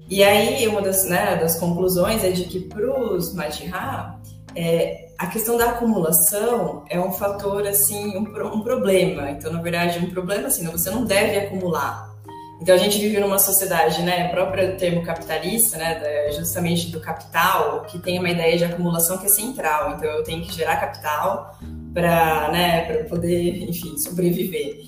E 0.08 0.24
aí, 0.24 0.66
uma 0.66 0.82
das, 0.82 1.04
né, 1.04 1.36
das 1.36 1.56
conclusões 1.58 2.24
é 2.24 2.30
de 2.30 2.44
que 2.44 2.60
para 2.60 3.14
os 3.14 3.32
Majihá, 3.32 4.19
é, 4.54 5.08
a 5.18 5.26
questão 5.26 5.56
da 5.56 5.70
acumulação 5.70 6.84
é 6.88 6.98
um 6.98 7.12
fator, 7.12 7.66
assim, 7.66 8.16
um, 8.16 8.22
um, 8.22 8.60
problema. 8.62 9.30
Então, 9.30 9.52
na 9.52 9.60
verdade, 9.60 9.98
um 9.98 10.10
problema, 10.10 10.48
assim, 10.48 10.66
você 10.66 10.90
não 10.90 11.04
deve 11.04 11.38
acumular. 11.38 12.10
Então, 12.60 12.74
a 12.74 12.78
gente 12.78 12.98
vive 12.98 13.18
numa 13.20 13.38
sociedade, 13.38 14.02
né, 14.02 14.28
próprio 14.28 14.76
termo 14.76 15.02
capitalista, 15.02 15.78
né, 15.78 16.30
justamente 16.32 16.90
do 16.90 17.00
capital, 17.00 17.82
que 17.82 17.98
tem 17.98 18.18
uma 18.18 18.28
ideia 18.28 18.56
de 18.56 18.64
acumulação 18.64 19.18
que 19.18 19.26
é 19.26 19.28
central. 19.28 19.94
Então, 19.96 20.10
eu 20.10 20.22
tenho 20.22 20.42
que 20.42 20.52
gerar 20.54 20.76
capital 20.76 21.58
para, 21.94 22.50
né, 22.52 23.04
poder, 23.04 23.62
enfim, 23.62 23.96
sobreviver. 23.96 24.80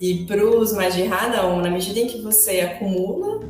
E 0.00 0.24
para 0.24 0.44
os 0.44 0.72
Majirá, 0.72 1.28
não, 1.28 1.60
na 1.60 1.70
medida 1.70 2.00
em 2.00 2.06
que 2.06 2.22
você 2.22 2.60
acumula, 2.60 3.40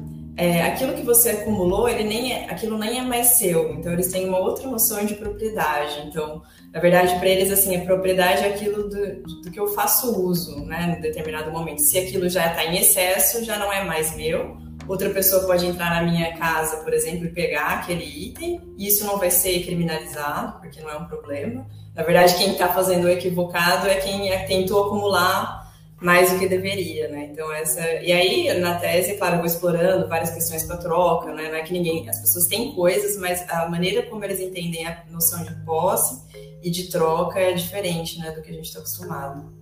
é, 0.40 0.62
aquilo 0.62 0.94
que 0.94 1.02
você 1.02 1.32
acumulou, 1.32 1.87
ele 1.87 2.02
nem 2.02 2.32
é, 2.32 2.50
aquilo 2.50 2.78
nem 2.78 2.99
é 2.99 3.02
mais 3.02 3.26
seu. 3.38 3.75
Então 3.75 3.92
eles 3.92 4.11
têm 4.11 4.26
uma 4.26 4.38
outra 4.38 4.66
noção 4.66 5.04
de 5.04 5.14
propriedade. 5.14 6.02
Então, 6.06 6.40
na 6.73 6.80
verdade, 6.80 7.14
para 7.18 7.28
eles 7.28 7.52
assim, 7.52 7.76
a 7.76 7.85
propriedade 7.85 8.44
é 8.44 8.49
aquilo 8.49 8.88
do, 8.88 9.23
do, 9.42 9.50
que 9.50 9.61
eu 9.61 9.66
faço 9.68 10.18
uso, 10.18 10.64
né, 10.64 10.97
em 10.97 11.02
determinado 11.02 11.50
momento. 11.50 11.80
Se 11.80 11.99
aquilo 11.99 12.26
já 12.26 12.47
está 12.47 12.64
em 12.64 12.78
excesso, 12.78 13.44
já 13.44 13.59
não 13.59 13.70
é 13.70 13.85
mais 13.85 14.16
meu. 14.16 14.56
Outra 14.88 15.11
pessoa 15.11 15.47
pode 15.47 15.66
entrar 15.66 15.90
na 15.90 16.11
minha 16.11 16.35
casa, 16.38 16.78
por 16.78 16.94
exemplo, 16.94 17.26
e 17.26 17.30
pegar 17.30 17.75
aquele 17.75 18.02
item, 18.04 18.62
e 18.78 18.88
isso 18.88 19.04
não 19.04 19.18
vai 19.18 19.30
ser 19.30 19.62
criminalizado, 19.62 20.59
porque 20.59 20.80
não 20.80 20.88
é 20.88 20.97
um 20.97 21.04
problema. 21.04 21.66
Na 21.94 22.02
verdade, 22.02 22.35
quem 22.37 22.52
está 22.52 22.68
fazendo 22.68 23.04
o 23.04 23.11
equivocado 23.11 23.87
é 23.87 23.97
quem 23.97 24.30
é, 24.32 24.38
tentou 24.44 24.87
acumular 24.87 25.60
mais 26.00 26.33
do 26.33 26.38
que 26.38 26.49
deveria, 26.49 27.09
né? 27.09 27.28
Então 27.30 27.52
essa 27.52 27.80
e 28.02 28.11
aí 28.11 28.59
na 28.59 28.76
tese, 28.76 29.14
claro, 29.14 29.35
eu 29.35 29.38
vou 29.38 29.47
explorando 29.47 30.09
várias 30.09 30.30
questões 30.30 30.64
para 30.64 30.78
troca, 30.78 31.33
né? 31.35 31.49
Não 31.49 31.57
é 31.57 31.62
que 31.62 31.73
ninguém, 31.73 32.09
as 32.09 32.21
pessoas 32.21 32.47
têm 32.47 32.73
coisas, 32.73 33.19
mas 33.19 33.45
a 33.49 33.69
maneira 33.69 34.02
como 34.02 34.25
eles 34.25 34.40
entendem 34.40 34.87
a 34.87 35.02
noção 35.11 35.45
de 35.45 35.54
posse 35.64 36.19
e 36.62 36.71
de 36.71 36.90
troca 36.90 37.38
é 37.38 37.52
diferente, 37.52 38.19
né, 38.19 38.30
do 38.30 38.42
que 38.42 38.50
a 38.50 38.54
gente 38.54 38.66
está 38.66 38.80
acostumado. 38.80 39.61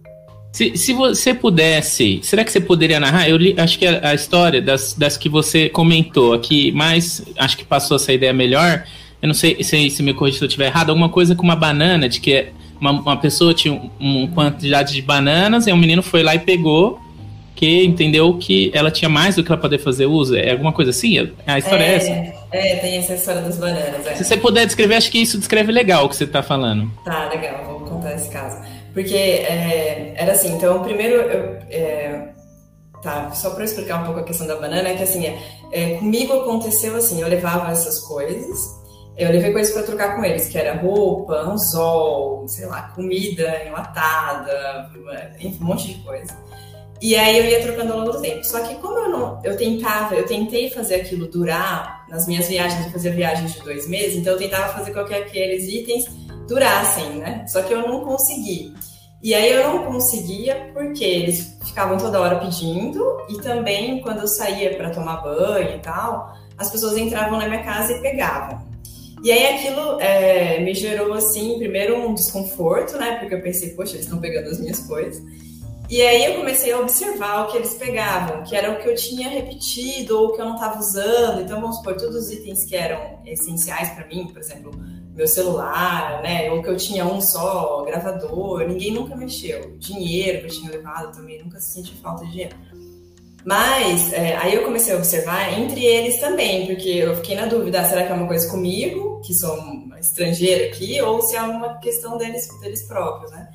Se, 0.53 0.77
se 0.77 0.93
você 0.93 1.35
pudesse, 1.35 2.21
será 2.23 2.45
que 2.45 2.51
você 2.51 2.61
poderia 2.61 2.99
narrar? 2.99 3.29
Eu 3.29 3.37
li, 3.37 3.55
acho 3.59 3.79
que 3.79 3.87
a, 3.87 4.11
a 4.11 4.15
história 4.15 4.63
das, 4.63 4.95
das 4.95 5.17
que 5.17 5.29
você 5.29 5.69
comentou 5.69 6.33
aqui, 6.33 6.73
mais 6.73 7.23
acho 7.37 7.57
que 7.57 7.65
passou 7.65 7.97
essa 7.97 8.13
ideia 8.13 8.33
melhor. 8.33 8.85
Eu 9.21 9.27
não 9.27 9.35
sei 9.35 9.63
se, 9.63 9.91
se 9.91 10.03
me 10.03 10.15
corrija 10.15 10.39
se 10.39 10.45
eu 10.45 10.49
estiver 10.49 10.67
errado. 10.67 10.91
Alguma 10.91 11.09
coisa 11.09 11.35
com 11.35 11.43
uma 11.43 11.57
banana, 11.57 12.09
de 12.09 12.21
que 12.21 12.49
uma, 12.81 12.93
uma 12.93 13.17
pessoa 13.17 13.55
tinha 13.55 13.75
um, 13.75 13.91
uma 13.99 14.29
quantidade 14.29 14.93
de 14.93 15.03
bananas 15.03 15.67
e 15.67 15.73
um 15.73 15.77
menino 15.77 16.03
foi 16.03 16.23
lá 16.23 16.35
e 16.35 16.39
pegou 16.39 17.01
que 17.59 17.85
entendeu 17.85 18.39
que 18.39 18.71
ela 18.73 18.89
tinha 18.89 19.09
mais 19.09 19.35
do 19.35 19.43
que 19.43 19.51
ela 19.51 19.61
poder 19.61 19.79
fazer 19.79 20.07
uso. 20.07 20.37
É 20.37 20.53
alguma 20.53 20.73
coisa 20.73 20.93
assim? 20.93 21.33
A 21.45 21.59
história 21.59 21.83
é, 21.83 21.89
é 21.89 21.95
essa? 21.97 22.11
É, 22.53 22.77
tem 22.77 22.97
essa 22.99 23.15
história 23.15 23.43
das 23.43 23.59
bananas. 23.59 24.07
É. 24.07 24.15
Se 24.15 24.25
você 24.25 24.37
puder 24.37 24.65
descrever, 24.65 24.95
acho 24.95 25.11
que 25.11 25.19
isso 25.19 25.37
descreve 25.39 25.73
legal 25.73 26.05
o 26.05 26.09
que 26.09 26.15
você 26.15 26.23
está 26.23 26.41
falando. 26.41 26.89
Tá, 27.05 27.29
legal, 27.29 27.65
vou 27.65 27.81
contar 27.81 28.15
esse 28.15 28.31
caso. 28.31 28.65
Porque 28.95 29.15
é, 29.15 30.15
era 30.17 30.33
assim, 30.33 30.55
então, 30.55 30.85
primeiro, 30.85 31.15
eu, 31.15 31.59
é, 31.69 32.29
tá, 33.03 33.33
só 33.33 33.51
para 33.51 33.65
explicar 33.65 34.03
um 34.03 34.05
pouco 34.05 34.21
a 34.21 34.25
questão 34.25 34.47
da 34.47 34.55
banana, 34.55 34.91
é 34.91 34.95
que 34.95 35.03
assim, 35.03 35.27
é, 35.73 35.95
comigo 35.95 36.33
aconteceu 36.33 36.95
assim, 36.95 37.21
eu 37.21 37.29
levava 37.29 37.73
essas 37.73 37.99
coisas, 38.01 38.78
eu 39.19 39.33
levei 39.33 39.53
coisas 39.53 39.75
para 39.75 39.83
trocar 39.83 40.17
com 40.17 40.25
eles, 40.25 40.49
que 40.49 40.57
era 40.57 40.81
roupa, 40.81 41.35
anzol, 41.35 42.47
sei 42.47 42.67
lá, 42.67 42.83
comida 42.95 43.65
enlatada, 43.67 44.89
enfim, 45.41 45.59
um 45.61 45.67
monte 45.67 45.89
de 45.89 45.95
coisa. 46.05 46.37
E 47.01 47.17
aí 47.17 47.37
eu 47.37 47.45
ia 47.45 47.63
trocando 47.63 47.93
ao 47.93 47.99
longo 48.01 48.13
do 48.13 48.21
tempo. 48.21 48.45
Só 48.45 48.61
que 48.61 48.77
como 48.77 48.97
eu 48.97 49.09
não, 49.09 49.41
eu 49.43 49.57
tentava, 49.57 50.15
eu 50.15 50.25
tentei 50.25 50.71
fazer 50.71 50.97
aquilo 50.97 51.27
durar 51.27 52.07
nas 52.09 52.29
minhas 52.29 52.49
viagens, 52.49 52.87
eu 52.87 52.93
fazia 52.93 53.13
viagens 53.13 53.55
de 53.55 53.63
dois 53.63 53.89
meses, 53.89 54.17
então 54.17 54.35
eu 54.35 54.39
tentava 54.39 54.73
fazer 54.73 54.93
com 54.93 55.05
que 55.05 55.15
aqueles 55.15 55.67
itens 55.69 56.07
durassem, 56.47 57.17
né? 57.17 57.45
Só 57.49 57.63
que 57.63 57.75
eu 57.75 57.87
não 57.87 58.05
consegui. 58.05 58.73
E 59.21 59.35
aí 59.35 59.53
eu 59.53 59.65
não 59.65 59.93
conseguia 59.93 60.71
porque 60.73 61.05
eles 61.05 61.59
ficavam 61.65 61.99
toda 61.99 62.21
hora 62.21 62.39
pedindo 62.39 63.05
e 63.29 63.41
também 63.41 64.01
quando 64.01 64.21
eu 64.21 64.29
saía 64.29 64.77
para 64.77 64.91
tomar 64.91 65.23
banho 65.23 65.75
e 65.75 65.81
tal, 65.81 66.33
as 66.57 66.71
pessoas 66.71 66.97
entravam 66.97 67.37
na 67.37 67.49
minha 67.49 67.65
casa 67.65 67.93
e 67.93 68.01
pegavam. 68.01 68.68
E 69.23 69.33
aí 69.33 69.57
aquilo 69.57 70.01
é, 70.01 70.61
me 70.61 70.75
gerou 70.75 71.13
assim, 71.13 71.59
primeiro 71.59 71.97
um 71.97 72.15
desconforto, 72.15 72.97
né? 72.97 73.17
Porque 73.19 73.35
eu 73.35 73.43
pensei, 73.43 73.71
poxa, 73.71 73.95
eles 73.95 74.05
estão 74.05 74.21
pegando 74.21 74.49
as 74.49 74.61
minhas 74.61 74.81
coisas. 74.81 75.23
E 75.91 76.03
aí 76.03 76.27
eu 76.27 76.35
comecei 76.35 76.71
a 76.71 76.79
observar 76.79 77.45
o 77.45 77.51
que 77.51 77.57
eles 77.57 77.73
pegavam, 77.75 78.43
que 78.43 78.55
era 78.55 78.71
o 78.71 78.79
que 78.79 78.87
eu 78.87 78.95
tinha 78.95 79.27
repetido 79.31 80.21
ou 80.21 80.33
que 80.35 80.41
eu 80.41 80.45
não 80.45 80.55
estava 80.55 80.79
usando. 80.79 81.41
Então, 81.41 81.61
vamos 81.63 81.77
supor, 81.77 81.97
todos 81.97 82.15
os 82.15 82.31
itens 82.31 82.67
que 82.67 82.77
eram 82.77 83.19
essenciais 83.25 83.89
para 83.95 84.07
mim, 84.07 84.27
por 84.27 84.39
exemplo, 84.39 84.71
meu 85.15 85.27
celular, 85.27 86.23
né? 86.23 86.51
Ou 86.53 86.63
que 86.63 86.69
eu 86.69 86.77
tinha 86.77 87.07
um 87.07 87.23
só, 87.23 87.85
gravador, 87.85 88.69
ninguém 88.69 88.93
nunca 88.93 89.17
mexeu. 89.17 89.79
Dinheiro 89.79 90.41
que 90.41 90.45
eu 90.45 90.51
tinha 90.51 90.71
levado 90.71 91.17
também, 91.17 91.43
nunca 91.43 91.59
senti 91.59 91.97
falta 91.97 92.23
de 92.27 92.33
dinheiro. 92.33 92.57
Mas 93.45 94.13
é, 94.13 94.37
aí 94.37 94.55
eu 94.55 94.65
comecei 94.65 94.93
a 94.93 94.97
observar 94.97 95.59
entre 95.59 95.85
eles 95.85 96.21
também, 96.21 96.67
porque 96.67 96.89
eu 96.89 97.17
fiquei 97.17 97.37
na 97.37 97.47
dúvida, 97.47 97.85
será 97.85 98.05
que 98.05 98.13
é 98.13 98.15
uma 98.15 98.27
coisa 98.27 98.51
comigo, 98.51 99.21
que 99.25 99.33
sou 99.33 99.55
uma 99.57 99.99
estrangeira 99.99 100.67
aqui, 100.67 101.01
ou 101.01 101.23
se 101.23 101.37
é 101.37 101.43
uma 101.43 101.79
questão 101.79 102.19
deles, 102.19 102.49
deles 102.61 102.83
próprios, 102.83 103.31
né? 103.31 103.49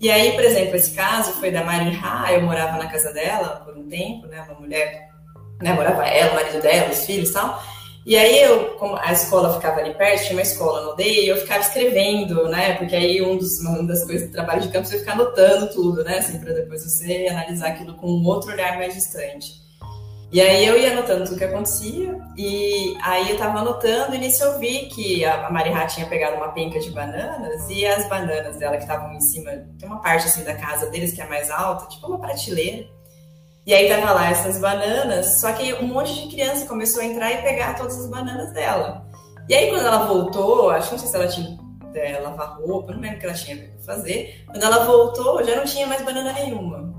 E 0.00 0.10
aí, 0.10 0.32
por 0.32 0.44
exemplo, 0.44 0.76
esse 0.76 0.90
caso 0.90 1.32
foi 1.32 1.50
da 1.50 1.64
Mari 1.64 1.98
Ha, 2.02 2.32
eu 2.32 2.42
morava 2.42 2.76
na 2.76 2.86
casa 2.86 3.12
dela 3.12 3.62
por 3.64 3.76
um 3.76 3.88
tempo, 3.88 4.26
né? 4.26 4.42
Uma 4.42 4.60
mulher, 4.60 5.08
né? 5.62 5.72
Morava 5.72 6.06
ela, 6.06 6.32
o 6.32 6.34
marido 6.34 6.60
dela, 6.60 6.90
os 6.90 7.06
filhos 7.06 7.30
e 7.30 7.32
tal. 7.32 7.62
E 8.06 8.16
aí 8.16 8.40
eu, 8.40 8.76
como 8.76 8.94
a 8.94 9.12
escola 9.12 9.54
ficava 9.54 9.80
ali 9.80 9.92
perto, 9.92 10.22
tinha 10.22 10.34
uma 10.34 10.42
escola 10.42 10.82
no 10.82 10.94
DEI, 10.94 11.24
e 11.24 11.28
eu 11.28 11.36
ficava 11.38 11.58
escrevendo, 11.58 12.48
né? 12.48 12.74
Porque 12.74 12.94
aí 12.94 13.20
um 13.20 13.36
dos, 13.36 13.58
uma 13.66 13.82
das 13.82 14.04
coisas 14.04 14.28
do 14.28 14.32
trabalho 14.32 14.62
de 14.62 14.68
campo 14.68 14.86
é 14.86 14.98
ficar 14.98 15.14
anotando 15.14 15.72
tudo, 15.72 16.04
né? 16.04 16.18
Assim, 16.18 16.38
para 16.38 16.54
depois 16.54 16.84
você 16.84 17.26
analisar 17.28 17.70
aquilo 17.70 17.94
com 17.96 18.06
um 18.06 18.24
outro 18.24 18.52
olhar 18.52 18.78
mais 18.78 18.94
distante. 18.94 19.66
E 20.30 20.40
aí 20.40 20.66
eu 20.66 20.78
ia 20.78 20.92
anotando 20.92 21.24
tudo 21.24 21.36
que 21.36 21.44
acontecia, 21.44 22.16
e 22.36 22.96
aí 23.02 23.30
eu 23.30 23.38
tava 23.38 23.58
anotando, 23.58 24.14
e 24.14 24.18
nisso 24.18 24.44
eu 24.44 24.58
vi 24.60 24.86
que 24.86 25.24
a 25.24 25.50
Marihá 25.50 25.86
tinha 25.86 26.06
pegado 26.06 26.36
uma 26.36 26.52
penca 26.52 26.78
de 26.78 26.90
bananas, 26.90 27.68
e 27.68 27.84
as 27.84 28.08
bananas 28.08 28.56
dela 28.56 28.76
que 28.76 28.82
estavam 28.82 29.12
em 29.14 29.20
cima, 29.20 29.50
tem 29.78 29.88
uma 29.88 30.00
parte 30.00 30.26
assim 30.26 30.44
da 30.44 30.54
casa 30.54 30.90
deles 30.90 31.12
que 31.12 31.20
é 31.20 31.28
mais 31.28 31.50
alta, 31.50 31.88
tipo 31.88 32.06
uma 32.06 32.20
prateleira. 32.20 32.86
E 33.66 33.74
aí 33.74 33.88
tava 33.88 34.12
lá 34.12 34.30
essas 34.30 34.60
bananas, 34.60 35.40
só 35.40 35.52
que 35.52 35.74
um 35.74 35.88
monte 35.88 36.14
de 36.14 36.28
criança 36.28 36.66
começou 36.66 37.02
a 37.02 37.04
entrar 37.04 37.32
e 37.32 37.42
pegar 37.42 37.74
todas 37.74 37.98
as 37.98 38.08
bananas 38.08 38.52
dela. 38.52 39.04
E 39.48 39.54
aí 39.54 39.68
quando 39.68 39.84
ela 39.84 40.06
voltou, 40.06 40.70
acho 40.70 40.88
que 40.88 40.92
não 40.92 40.98
sei 41.00 41.08
se 41.08 41.16
ela 41.16 41.26
tinha 41.26 41.58
é, 41.94 42.18
lavar 42.20 42.58
roupa, 42.60 42.92
não 42.92 43.00
lembro 43.00 43.16
o 43.16 43.20
que 43.20 43.26
ela 43.26 43.34
tinha 43.34 43.56
que 43.56 43.84
fazer. 43.84 44.44
Quando 44.46 44.62
ela 44.62 44.84
voltou, 44.84 45.42
já 45.42 45.56
não 45.56 45.64
tinha 45.64 45.86
mais 45.86 46.02
banana 46.02 46.32
nenhuma. 46.32 46.94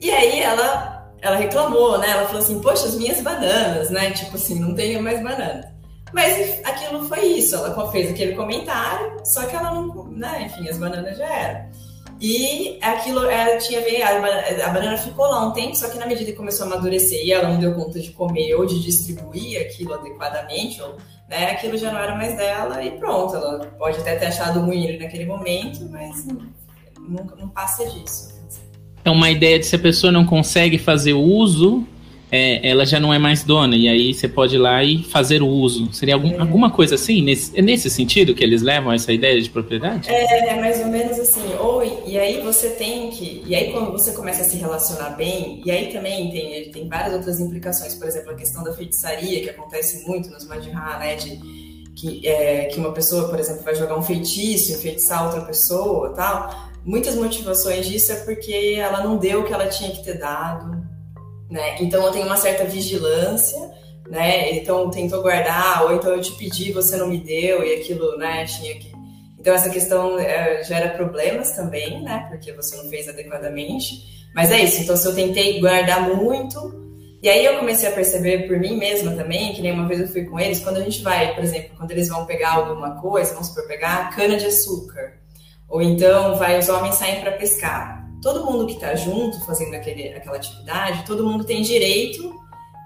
E 0.00 0.10
aí 0.10 0.40
ela 0.40 0.94
ela 1.20 1.36
reclamou, 1.36 1.98
né? 1.98 2.10
Ela 2.10 2.26
falou 2.26 2.42
assim, 2.42 2.60
poxa, 2.60 2.86
as 2.86 2.96
minhas 2.96 3.20
bananas, 3.22 3.88
né? 3.90 4.10
Tipo 4.10 4.36
assim, 4.36 4.60
não 4.60 4.74
tenho 4.74 5.02
mais 5.02 5.22
bananas. 5.22 5.64
Mas 6.12 6.60
aquilo 6.64 7.08
foi 7.08 7.24
isso, 7.24 7.56
ela 7.56 7.90
fez 7.90 8.10
aquele 8.10 8.36
comentário, 8.36 9.16
só 9.24 9.44
que 9.46 9.56
ela 9.56 9.72
não, 9.72 10.04
né? 10.12 10.42
Enfim, 10.42 10.68
as 10.68 10.78
bananas 10.78 11.16
já 11.16 11.26
eram. 11.26 11.70
E 12.20 12.78
aquilo 12.80 13.28
ela 13.28 13.58
tinha 13.58 13.80
a 13.80 14.68
banana 14.70 14.96
ficou 14.96 15.26
lá 15.26 15.46
um 15.46 15.52
tempo, 15.52 15.74
só 15.74 15.88
que 15.88 15.98
na 15.98 16.06
medida 16.06 16.30
que 16.30 16.36
começou 16.36 16.66
a 16.66 16.68
amadurecer 16.70 17.24
e 17.24 17.32
ela 17.32 17.48
não 17.48 17.58
deu 17.58 17.74
conta 17.74 17.98
de 17.98 18.10
comer 18.12 18.54
ou 18.54 18.64
de 18.64 18.80
distribuir 18.80 19.60
aquilo 19.60 19.94
adequadamente, 19.94 20.80
ou, 20.80 20.96
né, 21.28 21.50
aquilo 21.50 21.76
já 21.76 21.92
não 21.92 21.98
era 21.98 22.14
mais 22.14 22.36
dela 22.36 22.82
e 22.82 22.92
pronto. 22.92 23.34
Ela 23.34 23.66
pode 23.78 23.98
até 23.98 24.16
ter 24.16 24.26
achado 24.26 24.60
ruim 24.60 24.96
naquele 24.98 25.26
momento, 25.26 25.88
mas 25.90 26.26
nunca 26.98 27.36
não 27.36 27.48
passa 27.48 27.84
disso. 27.86 28.34
É 29.04 29.10
uma 29.10 29.30
ideia 29.30 29.58
de 29.58 29.66
se 29.66 29.76
a 29.76 29.78
pessoa 29.78 30.10
não 30.10 30.24
consegue 30.24 30.78
fazer 30.78 31.12
uso, 31.12 31.86
é, 32.34 32.68
ela 32.68 32.84
já 32.84 32.98
não 32.98 33.14
é 33.14 33.18
mais 33.18 33.44
dona, 33.44 33.76
e 33.76 33.88
aí 33.88 34.12
você 34.12 34.26
pode 34.26 34.56
ir 34.56 34.58
lá 34.58 34.82
e 34.82 35.04
fazer 35.04 35.40
o 35.40 35.46
uso. 35.46 35.88
Seria 35.92 36.14
algum, 36.14 36.32
é. 36.32 36.40
alguma 36.40 36.68
coisa 36.68 36.96
assim? 36.96 37.22
Nesse, 37.22 37.56
é 37.56 37.62
nesse 37.62 37.88
sentido 37.88 38.34
que 38.34 38.42
eles 38.42 38.60
levam 38.60 38.92
essa 38.92 39.12
ideia 39.12 39.40
de 39.40 39.48
propriedade? 39.48 40.10
É, 40.10 40.60
mais 40.60 40.80
ou 40.80 40.86
menos 40.86 41.16
assim. 41.20 41.44
Ou, 41.60 41.84
e 42.04 42.18
aí 42.18 42.40
você 42.40 42.70
tem 42.70 43.10
que. 43.10 43.44
E 43.46 43.54
aí 43.54 43.70
quando 43.70 43.92
você 43.92 44.10
começa 44.10 44.42
a 44.42 44.44
se 44.44 44.56
relacionar 44.56 45.10
bem, 45.10 45.62
e 45.64 45.70
aí 45.70 45.92
também 45.92 46.28
tem, 46.32 46.70
tem 46.72 46.88
várias 46.88 47.14
outras 47.14 47.38
implicações, 47.38 47.94
por 47.94 48.08
exemplo, 48.08 48.32
a 48.32 48.34
questão 48.34 48.64
da 48.64 48.72
feitiçaria, 48.72 49.40
que 49.40 49.50
acontece 49.50 50.04
muito 50.04 50.28
nos 50.28 50.44
Madhya, 50.44 50.74
né? 50.98 51.14
De, 51.14 51.64
que, 51.94 52.26
é, 52.26 52.64
que 52.64 52.80
uma 52.80 52.90
pessoa, 52.90 53.28
por 53.28 53.38
exemplo, 53.38 53.62
vai 53.62 53.76
jogar 53.76 53.96
um 53.96 54.02
feitiço, 54.02 54.72
enfeitiçar 54.72 55.26
outra 55.26 55.42
pessoa 55.42 56.12
tal 56.14 56.74
muitas 56.84 57.14
motivações 57.14 57.86
disso 57.86 58.12
é 58.12 58.16
porque 58.16 58.74
ela 58.76 59.02
não 59.02 59.16
deu 59.16 59.40
o 59.40 59.44
que 59.44 59.52
ela 59.54 59.66
tinha 59.68 59.90
que 59.90 60.04
ter 60.04 60.18
dado, 60.18 60.84
né? 61.54 61.76
Então 61.80 62.04
eu 62.04 62.10
tenho 62.10 62.26
uma 62.26 62.36
certa 62.36 62.64
vigilância, 62.64 63.70
né? 64.08 64.50
Então 64.56 64.90
tentou 64.90 65.22
guardar, 65.22 65.84
ou 65.84 65.94
então 65.94 66.10
eu 66.10 66.20
te 66.20 66.32
pedi, 66.32 66.72
você 66.72 66.96
não 66.96 67.06
me 67.06 67.18
deu 67.18 67.62
e 67.62 67.74
aquilo, 67.74 68.18
né? 68.18 68.44
Tinha 68.44 68.74
que. 68.74 68.92
Então 69.38 69.54
essa 69.54 69.70
questão 69.70 70.18
é, 70.18 70.64
gera 70.64 70.88
problemas 70.88 71.52
também, 71.52 72.02
né? 72.02 72.26
Porque 72.28 72.52
você 72.52 72.76
não 72.76 72.90
fez 72.90 73.08
adequadamente. 73.08 74.24
Mas 74.34 74.50
é 74.50 74.64
isso. 74.64 74.82
Então 74.82 74.96
se 74.96 75.06
eu 75.06 75.14
tentei 75.14 75.60
guardar 75.60 76.12
muito 76.12 76.58
e 77.22 77.28
aí 77.28 77.44
eu 77.44 77.56
comecei 77.56 77.88
a 77.88 77.92
perceber 77.92 78.48
por 78.48 78.58
mim 78.58 78.76
mesma 78.76 79.12
também, 79.12 79.52
que 79.52 79.62
nem 79.62 79.70
uma 79.70 79.86
vez 79.86 80.00
eu 80.00 80.08
fui 80.08 80.24
com 80.24 80.40
eles, 80.40 80.58
quando 80.58 80.78
a 80.78 80.82
gente 80.82 81.02
vai, 81.02 81.36
por 81.36 81.44
exemplo, 81.44 81.70
quando 81.76 81.92
eles 81.92 82.08
vão 82.08 82.26
pegar 82.26 82.54
alguma 82.54 83.00
coisa, 83.00 83.32
vamos 83.32 83.46
supor, 83.46 83.68
pegar 83.68 84.10
cana 84.16 84.36
de 84.36 84.46
açúcar. 84.46 85.20
Ou 85.68 85.80
então 85.80 86.34
vai 86.34 86.58
os 86.58 86.68
homens 86.68 86.96
saem 86.96 87.20
para 87.20 87.30
pescar. 87.30 88.03
Todo 88.24 88.42
mundo 88.42 88.64
que 88.64 88.72
está 88.72 88.94
junto 88.94 89.38
fazendo 89.44 89.74
aquele, 89.74 90.08
aquela 90.14 90.36
atividade, 90.36 91.04
todo 91.04 91.26
mundo 91.26 91.44
tem 91.44 91.60
direito 91.60 92.34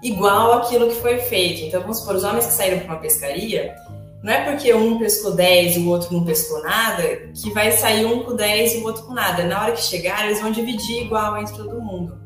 igual 0.03 0.51
aquilo 0.51 0.89
que 0.89 0.95
foi 0.95 1.17
feito. 1.19 1.61
Então 1.61 1.79
vamos 1.79 1.99
supor, 1.99 2.17
os 2.17 2.25
homens 2.25 2.45
que 2.45 2.51
saíram 2.51 2.79
para 2.79 2.95
uma 2.95 2.99
pescaria, 2.99 3.73
não 4.21 4.33
é 4.33 4.51
porque 4.51 4.73
um 4.73 4.99
pescou 4.99 5.33
10 5.33 5.77
e 5.77 5.79
o 5.79 5.87
outro 5.87 6.13
não 6.13 6.25
pescou 6.25 6.61
nada, 6.61 7.03
que 7.33 7.53
vai 7.53 7.71
sair 7.71 8.05
um 8.05 8.21
com 8.23 8.35
10 8.35 8.73
e 8.73 8.77
o 8.79 8.83
outro 8.83 9.03
com 9.03 9.13
nada. 9.13 9.45
Na 9.45 9.63
hora 9.63 9.71
que 9.71 9.81
chegar, 9.81 10.25
eles 10.25 10.41
vão 10.41 10.51
dividir 10.51 11.03
igual 11.03 11.37
entre 11.37 11.55
todo 11.55 11.81
mundo. 11.81 12.19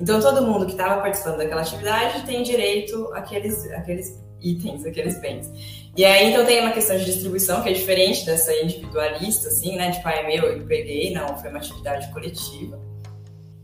Então 0.00 0.18
todo 0.18 0.40
mundo 0.40 0.64
que 0.64 0.72
estava 0.72 1.02
participando 1.02 1.36
daquela 1.36 1.60
atividade 1.60 2.24
tem 2.24 2.42
direito 2.42 3.12
àqueles, 3.12 3.70
àqueles 3.72 4.18
itens, 4.40 4.86
aqueles 4.86 5.20
bens. 5.20 5.50
E 5.96 6.04
aí, 6.04 6.30
então, 6.30 6.44
tem 6.44 6.60
uma 6.60 6.72
questão 6.72 6.96
de 6.98 7.06
distribuição 7.06 7.62
que 7.62 7.70
é 7.70 7.72
diferente 7.72 8.26
dessa 8.26 8.52
individualista, 8.54 9.48
assim, 9.48 9.76
né? 9.76 9.92
Tipo, 9.92 10.08
ah, 10.08 10.14
é 10.14 10.26
meu, 10.26 10.44
eu 10.44 10.66
peguei. 10.66 11.10
Não, 11.14 11.38
foi 11.38 11.48
uma 11.48 11.58
atividade 11.58 12.12
coletiva. 12.12 12.78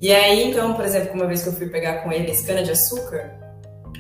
E 0.01 0.11
aí, 0.11 0.49
então, 0.49 0.73
por 0.73 0.85
exemplo, 0.85 1.13
uma 1.13 1.27
vez 1.27 1.43
que 1.43 1.51
eu 1.51 1.53
fui 1.53 1.69
pegar 1.69 2.03
com 2.03 2.11
eles 2.11 2.41
cana-de-açúcar, 2.41 3.39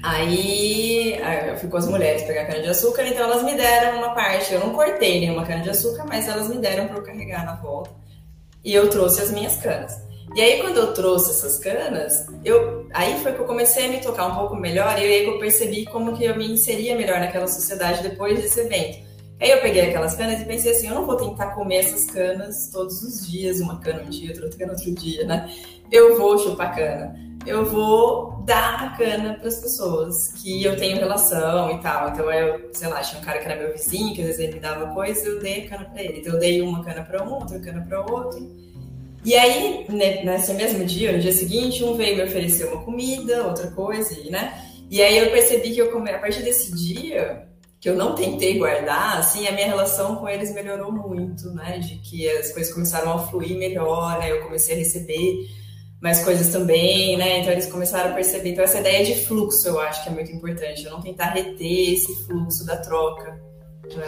aí 0.02 1.18
eu 1.46 1.56
fui 1.58 1.68
com 1.68 1.76
as 1.76 1.86
mulheres 1.86 2.22
pegar 2.22 2.46
cana-de-açúcar, 2.46 3.06
então 3.06 3.22
elas 3.22 3.42
me 3.42 3.54
deram 3.54 3.98
uma 3.98 4.14
parte. 4.14 4.52
Eu 4.52 4.60
não 4.60 4.72
cortei 4.72 5.20
nenhuma 5.20 5.44
cana-de-açúcar, 5.44 6.04
mas 6.08 6.26
elas 6.26 6.48
me 6.48 6.56
deram 6.56 6.88
para 6.88 6.96
eu 6.96 7.02
carregar 7.02 7.44
na 7.44 7.54
volta. 7.56 7.90
E 8.64 8.72
eu 8.72 8.88
trouxe 8.88 9.20
as 9.20 9.30
minhas 9.30 9.56
canas. 9.56 9.92
E 10.34 10.40
aí, 10.40 10.60
quando 10.60 10.78
eu 10.78 10.94
trouxe 10.94 11.30
essas 11.30 11.58
canas, 11.58 12.26
eu, 12.42 12.88
aí 12.94 13.20
foi 13.22 13.32
que 13.32 13.40
eu 13.40 13.44
comecei 13.44 13.86
a 13.86 13.88
me 13.88 14.00
tocar 14.00 14.26
um 14.28 14.34
pouco 14.34 14.56
melhor 14.56 14.98
e 14.98 15.02
aí 15.02 15.26
eu 15.26 15.38
percebi 15.38 15.84
como 15.84 16.16
que 16.16 16.24
eu 16.24 16.36
me 16.36 16.50
inseria 16.50 16.96
melhor 16.96 17.20
naquela 17.20 17.46
sociedade 17.46 18.02
depois 18.02 18.40
desse 18.40 18.60
evento. 18.60 19.12
Aí 19.38 19.50
eu 19.50 19.60
peguei 19.60 19.88
aquelas 19.88 20.14
canas 20.14 20.40
e 20.40 20.44
pensei 20.44 20.70
assim, 20.70 20.86
eu 20.86 20.94
não 20.94 21.04
vou 21.04 21.16
tentar 21.16 21.48
comer 21.48 21.78
essas 21.78 22.06
canas 22.06 22.70
todos 22.72 23.02
os 23.02 23.28
dias, 23.28 23.60
uma 23.60 23.80
cana 23.80 24.02
um 24.02 24.08
dia, 24.08 24.32
outra 24.40 24.56
cana 24.56 24.72
outro 24.72 24.94
dia, 24.94 25.26
né? 25.26 25.52
Eu 25.90 26.16
vou 26.16 26.38
chupar 26.38 26.74
cana. 26.74 27.14
eu 27.44 27.64
vou 27.64 28.40
dar 28.46 28.84
a 28.84 28.96
cana 28.96 29.34
para 29.34 29.48
as 29.48 29.56
pessoas 29.56 30.28
que 30.34 30.62
eu 30.64 30.76
tenho 30.76 30.96
relação 30.96 31.72
e 31.72 31.78
tal. 31.80 32.10
Então 32.10 32.32
eu, 32.32 32.70
sei 32.72 32.88
lá, 32.88 33.00
tinha 33.00 33.20
um 33.20 33.24
cara 33.24 33.38
que 33.40 33.44
era 33.46 33.60
meu 33.60 33.72
vizinho, 33.72 34.14
que 34.14 34.20
às 34.20 34.28
vezes 34.28 34.40
ele 34.40 34.54
me 34.54 34.60
dava 34.60 34.94
coisa, 34.94 35.26
eu 35.26 35.40
dei 35.40 35.66
a 35.66 35.68
cana 35.68 35.84
para 35.86 36.02
ele. 36.02 36.20
Então 36.20 36.34
eu 36.34 36.38
dei 36.38 36.62
uma 36.62 36.82
cana 36.84 37.02
para 37.02 37.22
um, 37.22 37.34
outra 37.34 37.58
cana 37.58 37.84
para 37.86 38.00
outro. 38.00 38.48
E 39.24 39.36
aí, 39.36 39.86
nesse 39.88 40.52
mesmo 40.54 40.84
dia, 40.84 41.12
no 41.12 41.20
dia 41.20 41.32
seguinte, 41.32 41.84
um 41.84 41.94
veio 41.94 42.16
me 42.16 42.24
oferecer 42.24 42.64
uma 42.66 42.82
comida, 42.82 43.46
outra 43.46 43.70
coisa, 43.70 44.14
né? 44.30 44.60
E 44.90 45.00
aí 45.00 45.16
eu 45.18 45.30
percebi 45.30 45.70
que 45.70 45.80
eu 45.80 45.90
come... 45.90 46.10
a 46.10 46.18
partir 46.18 46.42
desse 46.42 46.74
dia, 46.74 47.46
que 47.80 47.88
eu 47.88 47.94
não 47.94 48.14
tentei 48.14 48.58
guardar, 48.58 49.18
assim, 49.18 49.46
a 49.46 49.52
minha 49.52 49.66
relação 49.66 50.16
com 50.16 50.28
eles 50.28 50.52
melhorou 50.52 50.90
muito, 50.90 51.50
né? 51.50 51.78
De 51.78 51.96
que 51.96 52.28
as 52.28 52.52
coisas 52.52 52.72
começaram 52.72 53.12
a 53.12 53.18
fluir 53.18 53.56
melhor, 53.56 54.18
né? 54.18 54.30
Eu 54.30 54.42
comecei 54.42 54.74
a 54.74 54.78
receber 54.78 55.46
mais 56.00 56.24
coisas 56.24 56.48
também, 56.48 57.16
né? 57.16 57.38
Então 57.38 57.52
eles 57.52 57.66
começaram 57.66 58.10
a 58.10 58.14
perceber. 58.14 58.50
Então 58.50 58.64
essa 58.64 58.80
ideia 58.80 59.04
de 59.04 59.14
fluxo 59.24 59.68
eu 59.68 59.78
acho 59.80 60.02
que 60.02 60.08
é 60.08 60.12
muito 60.12 60.32
importante. 60.32 60.84
Eu 60.84 60.90
não 60.90 61.00
tentar 61.00 61.30
reter 61.30 61.92
esse 61.92 62.24
fluxo 62.26 62.66
da 62.66 62.76
troca. 62.76 63.40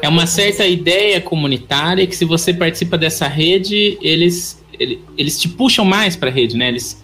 É 0.02 0.09
uma 0.09 0.26
certa 0.26 0.66
ideia 0.66 1.21
comunitária 1.21 2.06
que 2.06 2.16
se 2.16 2.25
você 2.25 2.52
participa 2.52 2.97
dessa 2.99 3.28
rede, 3.28 3.99
eles, 4.00 4.62
eles 4.78 5.40
te 5.40 5.49
puxam 5.49 5.85
mais 5.85 6.16
para 6.16 6.28
a 6.28 6.33
rede, 6.33 6.57
né? 6.57 6.69
Eles 6.69 7.02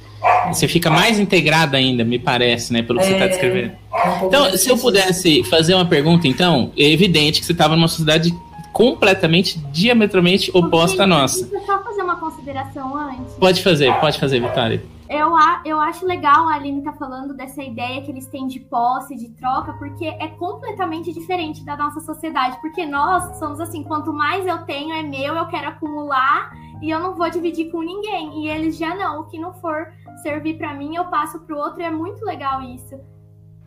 você 0.49 0.69
fica 0.69 0.91
mais 0.91 1.19
integrada 1.19 1.77
ainda, 1.77 2.05
me 2.05 2.19
parece, 2.19 2.73
né? 2.73 2.83
Pelo 2.83 2.99
que 2.99 3.07
tá 3.07 3.11
é, 3.11 3.19
você 3.19 3.25
está 3.25 3.27
descrevendo. 3.27 3.73
É 3.93 4.09
um 4.09 4.27
então, 4.27 4.57
se 4.57 4.69
eu 4.69 4.77
pudesse 4.77 5.43
fazer 5.45 5.75
uma 5.75 5.87
pergunta, 5.87 6.29
então, 6.29 6.73
é 6.77 6.91
evidente 6.91 7.41
que 7.41 7.47
você 7.47 7.53
estava 7.53 7.75
numa 7.75 7.89
sociedade 7.89 8.35
completamente, 8.73 9.59
diametralmente 9.73 10.51
oposta 10.55 11.05
à 11.05 11.07
nossa. 11.07 11.47
Deixa 11.47 11.57
eu 11.57 11.67
só 11.67 11.83
fazer 11.83 12.03
uma 12.03 12.17
consideração 12.17 12.97
antes. 12.97 13.35
Pode 13.35 13.63
fazer, 13.63 13.93
pode 13.95 14.19
fazer, 14.19 14.41
Vitória. 14.41 14.83
Eu, 15.11 15.33
eu 15.65 15.81
acho 15.81 16.07
legal 16.07 16.49
a 16.49 16.55
Aline 16.55 16.85
tá 16.85 16.93
falando 16.93 17.35
dessa 17.35 17.61
ideia 17.61 18.01
que 18.01 18.13
eles 18.13 18.29
têm 18.29 18.47
de 18.47 18.61
posse, 18.61 19.17
de 19.17 19.29
troca, 19.31 19.73
porque 19.73 20.07
é 20.07 20.29
completamente 20.29 21.13
diferente 21.13 21.65
da 21.65 21.77
nossa 21.77 21.99
sociedade. 21.99 22.61
Porque 22.61 22.87
nós 22.87 23.37
somos 23.37 23.59
assim, 23.59 23.83
quanto 23.83 24.13
mais 24.13 24.47
eu 24.47 24.59
tenho 24.59 24.95
é 24.95 25.03
meu, 25.03 25.35
eu 25.35 25.49
quero 25.49 25.67
acumular 25.67 26.53
e 26.81 26.89
eu 26.89 27.01
não 27.01 27.17
vou 27.17 27.29
dividir 27.29 27.73
com 27.73 27.83
ninguém. 27.83 28.45
E 28.45 28.49
eles 28.49 28.79
já 28.79 28.95
não, 28.95 29.23
o 29.23 29.25
que 29.25 29.37
não 29.37 29.53
for 29.55 29.93
servir 30.23 30.57
para 30.57 30.75
mim, 30.75 30.95
eu 30.95 31.07
passo 31.07 31.41
para 31.41 31.57
o 31.57 31.59
outro, 31.59 31.81
e 31.81 31.85
é 31.85 31.91
muito 31.91 32.25
legal 32.25 32.63
isso. 32.63 32.95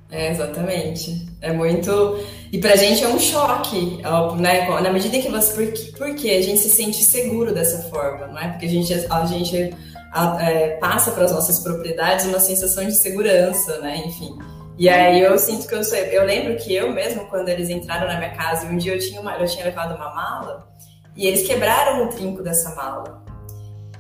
É, 0.10 0.30
exatamente. 0.30 1.28
É 1.42 1.52
muito. 1.52 2.20
E 2.54 2.58
pra 2.58 2.78
gente 2.78 3.04
é 3.04 3.08
um 3.10 3.20
choque, 3.20 4.00
né? 4.40 4.70
Na 4.80 4.92
medida 4.92 5.20
que 5.20 5.28
você. 5.28 5.66
Porque, 5.66 5.92
porque 5.98 6.30
a 6.30 6.42
gente 6.42 6.60
se 6.60 6.70
sente 6.70 7.04
seguro 7.04 7.54
dessa 7.54 7.90
forma, 7.90 8.28
não 8.28 8.40
é? 8.40 8.48
Porque 8.50 8.66
a 8.66 8.70
gente, 8.70 8.94
a 8.94 9.26
gente 9.26 9.76
a, 10.14 10.38
é, 10.44 10.78
passa 10.78 11.12
para 11.12 11.26
as 11.26 11.32
nossas 11.32 11.60
propriedades 11.60 12.28
uma 12.28 12.40
sensação 12.40 12.86
de 12.86 12.96
segurança, 12.96 13.80
né? 13.80 14.04
Enfim. 14.06 14.38
E 14.78 14.88
aí 14.88 15.22
eu 15.22 15.38
sinto 15.40 15.68
que 15.68 15.74
eu 15.74 15.84
sou. 15.84 15.98
Eu 15.98 16.24
lembro 16.26 16.56
que 16.58 16.74
eu 16.74 16.92
mesmo, 16.92 17.26
quando 17.26 17.50
eles 17.50 17.70
entraram 17.70 18.08
na 18.08 18.18
minha 18.18 18.36
casa, 18.36 18.68
um 18.68 18.78
dia 18.78 18.94
eu 18.94 19.00
tinha, 19.00 19.20
uma, 19.20 19.36
eu 19.38 19.48
tinha 19.48 19.66
levado 19.66 19.96
uma 19.96 20.14
mala 20.14 20.68
e 21.16 21.28
eles 21.28 21.46
quebraram 21.46 22.06
o 22.06 22.10
trinco 22.10 22.44
dessa 22.44 22.76
mala. 22.76 23.24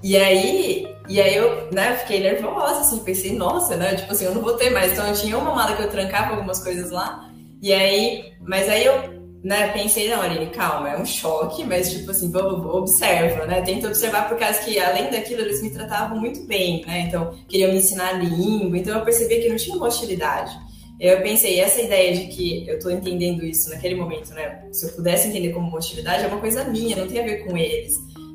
E 0.03 0.17
aí, 0.17 0.87
e 1.07 1.21
aí 1.21 1.35
eu, 1.35 1.69
né, 1.71 1.95
fiquei 1.97 2.19
nervosa, 2.19 2.81
assim, 2.81 2.99
pensei, 2.99 3.35
nossa, 3.35 3.75
né, 3.75 3.95
tipo 3.95 4.11
assim, 4.11 4.25
eu 4.25 4.35
não 4.35 4.41
vou 4.41 4.53
ter 4.53 4.69
mais. 4.69 4.93
Então 4.93 5.07
eu 5.07 5.13
tinha 5.13 5.37
uma 5.37 5.53
mala 5.55 5.75
que 5.75 5.81
eu 5.81 5.89
trancava 5.89 6.31
algumas 6.31 6.61
coisas 6.61 6.91
lá, 6.91 7.29
e 7.61 7.71
aí, 7.71 8.33
mas 8.41 8.67
aí 8.67 8.85
eu, 8.85 9.22
né, 9.43 9.67
pensei, 9.73 10.09
não, 10.09 10.21
Aline, 10.21 10.47
calma, 10.47 10.89
é 10.89 10.97
um 10.97 11.05
choque, 11.05 11.65
mas 11.65 11.91
tipo 11.91 12.11
assim, 12.11 12.31
observa, 12.33 13.45
né, 13.45 13.61
tenta 13.61 13.87
observar 13.87 14.29
por 14.29 14.37
causa 14.37 14.59
que, 14.59 14.79
além 14.79 15.11
daquilo, 15.11 15.41
eles 15.41 15.61
me 15.61 15.69
tratavam 15.69 16.19
muito 16.19 16.45
bem, 16.45 16.83
né, 16.85 17.01
então 17.07 17.33
queriam 17.47 17.71
me 17.71 17.79
ensinar 17.79 18.13
língua, 18.13 18.77
então 18.77 18.97
eu 18.97 19.03
percebi 19.03 19.41
que 19.41 19.49
não 19.49 19.57
tinha 19.57 19.75
hostilidade. 19.75 20.57
Eu 20.99 21.21
pensei, 21.21 21.59
essa 21.59 21.81
ideia 21.81 22.15
de 22.15 22.27
que 22.27 22.65
eu 22.67 22.79
tô 22.79 22.89
entendendo 22.89 23.43
isso 23.43 23.69
naquele 23.69 23.95
momento, 23.95 24.33
né, 24.33 24.63
se 24.71 24.85
eu 24.85 24.93
pudesse 24.93 25.27
entender 25.27 25.51
como 25.51 25.75
hostilidade, 25.75 26.23
é 26.23 26.27
uma 26.27 26.39
coisa 26.39 26.63
minha, 26.63 26.95
não 26.95 27.07
tem 27.07 27.19
a 27.19 27.25
ver 27.25 27.45
com 27.45 27.57
eles. 27.57 27.93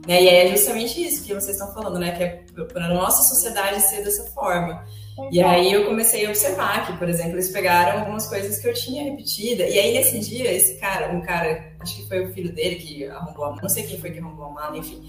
Né? 0.09 0.23
E 0.23 0.29
é 0.29 0.49
justamente 0.49 1.07
isso 1.07 1.23
que 1.23 1.35
vocês 1.35 1.57
estão 1.57 1.73
falando, 1.75 1.99
né? 1.99 2.13
Que 2.13 2.23
é 2.23 2.65
para 2.73 2.87
a 2.87 2.95
nossa 2.95 3.23
sociedade 3.23 3.83
ser 3.83 4.03
dessa 4.03 4.25
forma. 4.31 4.83
E 5.31 5.43
aí 5.43 5.73
eu 5.73 5.85
comecei 5.85 6.27
a 6.27 6.29
observar 6.29 6.87
que, 6.87 6.97
por 6.97 7.09
exemplo, 7.09 7.33
eles 7.33 7.51
pegaram 7.51 8.01
algumas 8.01 8.27
coisas 8.27 8.59
que 8.61 8.69
eu 8.69 8.75
tinha 8.75 9.05
repetida. 9.05 9.65
E 9.65 9.79
aí 9.79 9.93
nesse 9.93 10.19
dia, 10.21 10.53
esse 10.53 10.79
cara, 10.79 11.13
um 11.13 11.21
cara, 11.21 11.73
acho 11.81 11.97
que 11.97 12.09
foi 12.09 12.25
o 12.25 12.33
filho 12.33 12.53
dele 12.53 12.77
que 12.77 13.07
arrumou 13.07 13.45
a 13.45 13.49
mala, 13.51 13.63
não 13.63 13.69
sei 13.69 13.85
quem 13.85 13.99
foi 13.99 14.11
que 14.11 14.19
arrumou 14.19 14.47
a 14.47 14.51
mala, 14.51 14.77
enfim. 14.77 15.03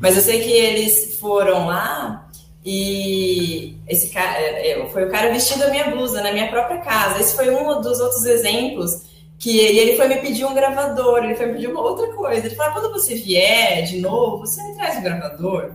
Mas 0.00 0.16
eu 0.16 0.22
sei 0.22 0.40
que 0.40 0.50
eles 0.50 1.18
foram 1.18 1.66
lá 1.66 2.30
e 2.64 3.76
esse 3.86 4.10
cara, 4.10 4.38
é, 4.38 4.70
é, 4.70 4.86
foi 4.88 5.04
o 5.04 5.10
cara 5.10 5.30
vestindo 5.30 5.64
a 5.64 5.70
minha 5.70 5.90
blusa 5.90 6.22
na 6.22 6.32
minha 6.32 6.48
própria 6.48 6.78
casa. 6.78 7.20
Esse 7.20 7.36
foi 7.36 7.50
um 7.50 7.80
dos 7.80 8.00
outros 8.00 8.24
exemplos 8.24 9.02
que 9.38 9.58
ele, 9.58 9.78
ele 9.78 9.96
foi 9.96 10.08
me 10.08 10.16
pedir 10.16 10.46
um 10.46 10.54
gravador, 10.54 11.24
ele 11.24 11.34
foi 11.34 11.46
me 11.46 11.54
pedir 11.54 11.68
uma 11.68 11.82
outra 11.82 12.10
coisa. 12.14 12.46
Ele 12.46 12.54
falou: 12.54 12.70
ah, 12.70 12.80
quando 12.80 12.92
você 12.92 13.14
vier 13.14 13.82
de 13.84 14.00
novo, 14.00 14.38
você 14.38 14.62
me 14.62 14.74
traz 14.74 14.96
um 14.96 15.02
gravador. 15.02 15.72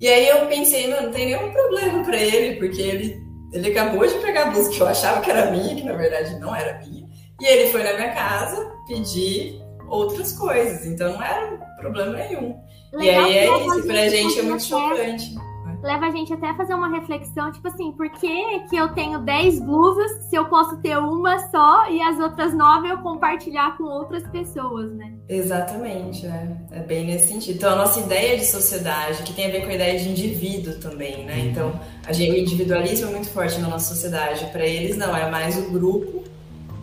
E 0.00 0.08
aí 0.08 0.28
eu 0.28 0.46
pensei, 0.46 0.86
não, 0.86 1.02
não 1.02 1.10
tem 1.10 1.26
nenhum 1.26 1.50
problema 1.50 2.04
para 2.04 2.16
ele, 2.16 2.56
porque 2.56 2.80
ele, 2.80 3.22
ele 3.52 3.70
acabou 3.70 4.06
de 4.06 4.14
pegar 4.18 4.42
a 4.42 4.50
blusa 4.50 4.70
que 4.70 4.80
eu 4.80 4.86
achava 4.86 5.20
que 5.20 5.30
era 5.30 5.50
minha, 5.50 5.74
que 5.74 5.84
na 5.84 5.94
verdade 5.94 6.38
não 6.38 6.54
era 6.54 6.78
minha. 6.80 7.08
E 7.40 7.46
ele 7.46 7.70
foi 7.70 7.82
na 7.82 7.94
minha 7.94 8.12
casa 8.12 8.72
pedir 8.86 9.60
outras 9.88 10.32
coisas, 10.34 10.86
então 10.86 11.12
não 11.12 11.22
era 11.22 11.56
problema 11.78 12.12
nenhum. 12.12 12.56
Legal, 12.92 13.26
e 13.26 13.38
aí 13.38 13.38
é 13.38 13.66
isso, 13.66 13.86
pra 13.86 14.08
gente 14.08 14.38
é 14.38 14.42
muito 14.42 14.62
chocante 14.62 15.34
leva 15.82 16.06
a 16.06 16.10
gente 16.10 16.32
até 16.32 16.50
a 16.50 16.54
fazer 16.54 16.74
uma 16.74 16.88
reflexão, 16.88 17.52
tipo 17.52 17.68
assim, 17.68 17.92
por 17.92 18.10
que, 18.10 18.60
que 18.68 18.76
eu 18.76 18.88
tenho 18.94 19.20
10 19.20 19.60
blusas 19.60 20.24
se 20.24 20.36
eu 20.36 20.46
posso 20.46 20.76
ter 20.78 20.98
uma 20.98 21.38
só 21.50 21.90
e 21.90 22.02
as 22.02 22.18
outras 22.18 22.54
nove 22.54 22.88
eu 22.88 22.98
compartilhar 22.98 23.76
com 23.76 23.84
outras 23.84 24.26
pessoas, 24.28 24.92
né? 24.92 25.12
Exatamente, 25.28 26.26
é, 26.26 26.56
é 26.72 26.80
bem 26.80 27.06
nesse 27.06 27.28
sentido. 27.28 27.56
Então, 27.56 27.72
a 27.72 27.76
nossa 27.76 28.00
ideia 28.00 28.36
de 28.36 28.44
sociedade, 28.44 29.22
que 29.22 29.32
tem 29.32 29.46
a 29.46 29.50
ver 29.50 29.62
com 29.62 29.70
a 29.70 29.74
ideia 29.74 29.98
de 29.98 30.08
indivíduo 30.08 30.74
também, 30.74 31.24
né? 31.24 31.38
Então, 31.40 31.78
a 32.06 32.12
gente, 32.12 32.32
o 32.32 32.36
individualismo 32.36 33.08
é 33.08 33.10
muito 33.10 33.28
forte 33.28 33.58
na 33.60 33.68
nossa 33.68 33.94
sociedade. 33.94 34.46
Para 34.46 34.66
eles, 34.66 34.96
não, 34.96 35.16
é 35.16 35.30
mais 35.30 35.56
o 35.56 35.70
grupo 35.70 36.24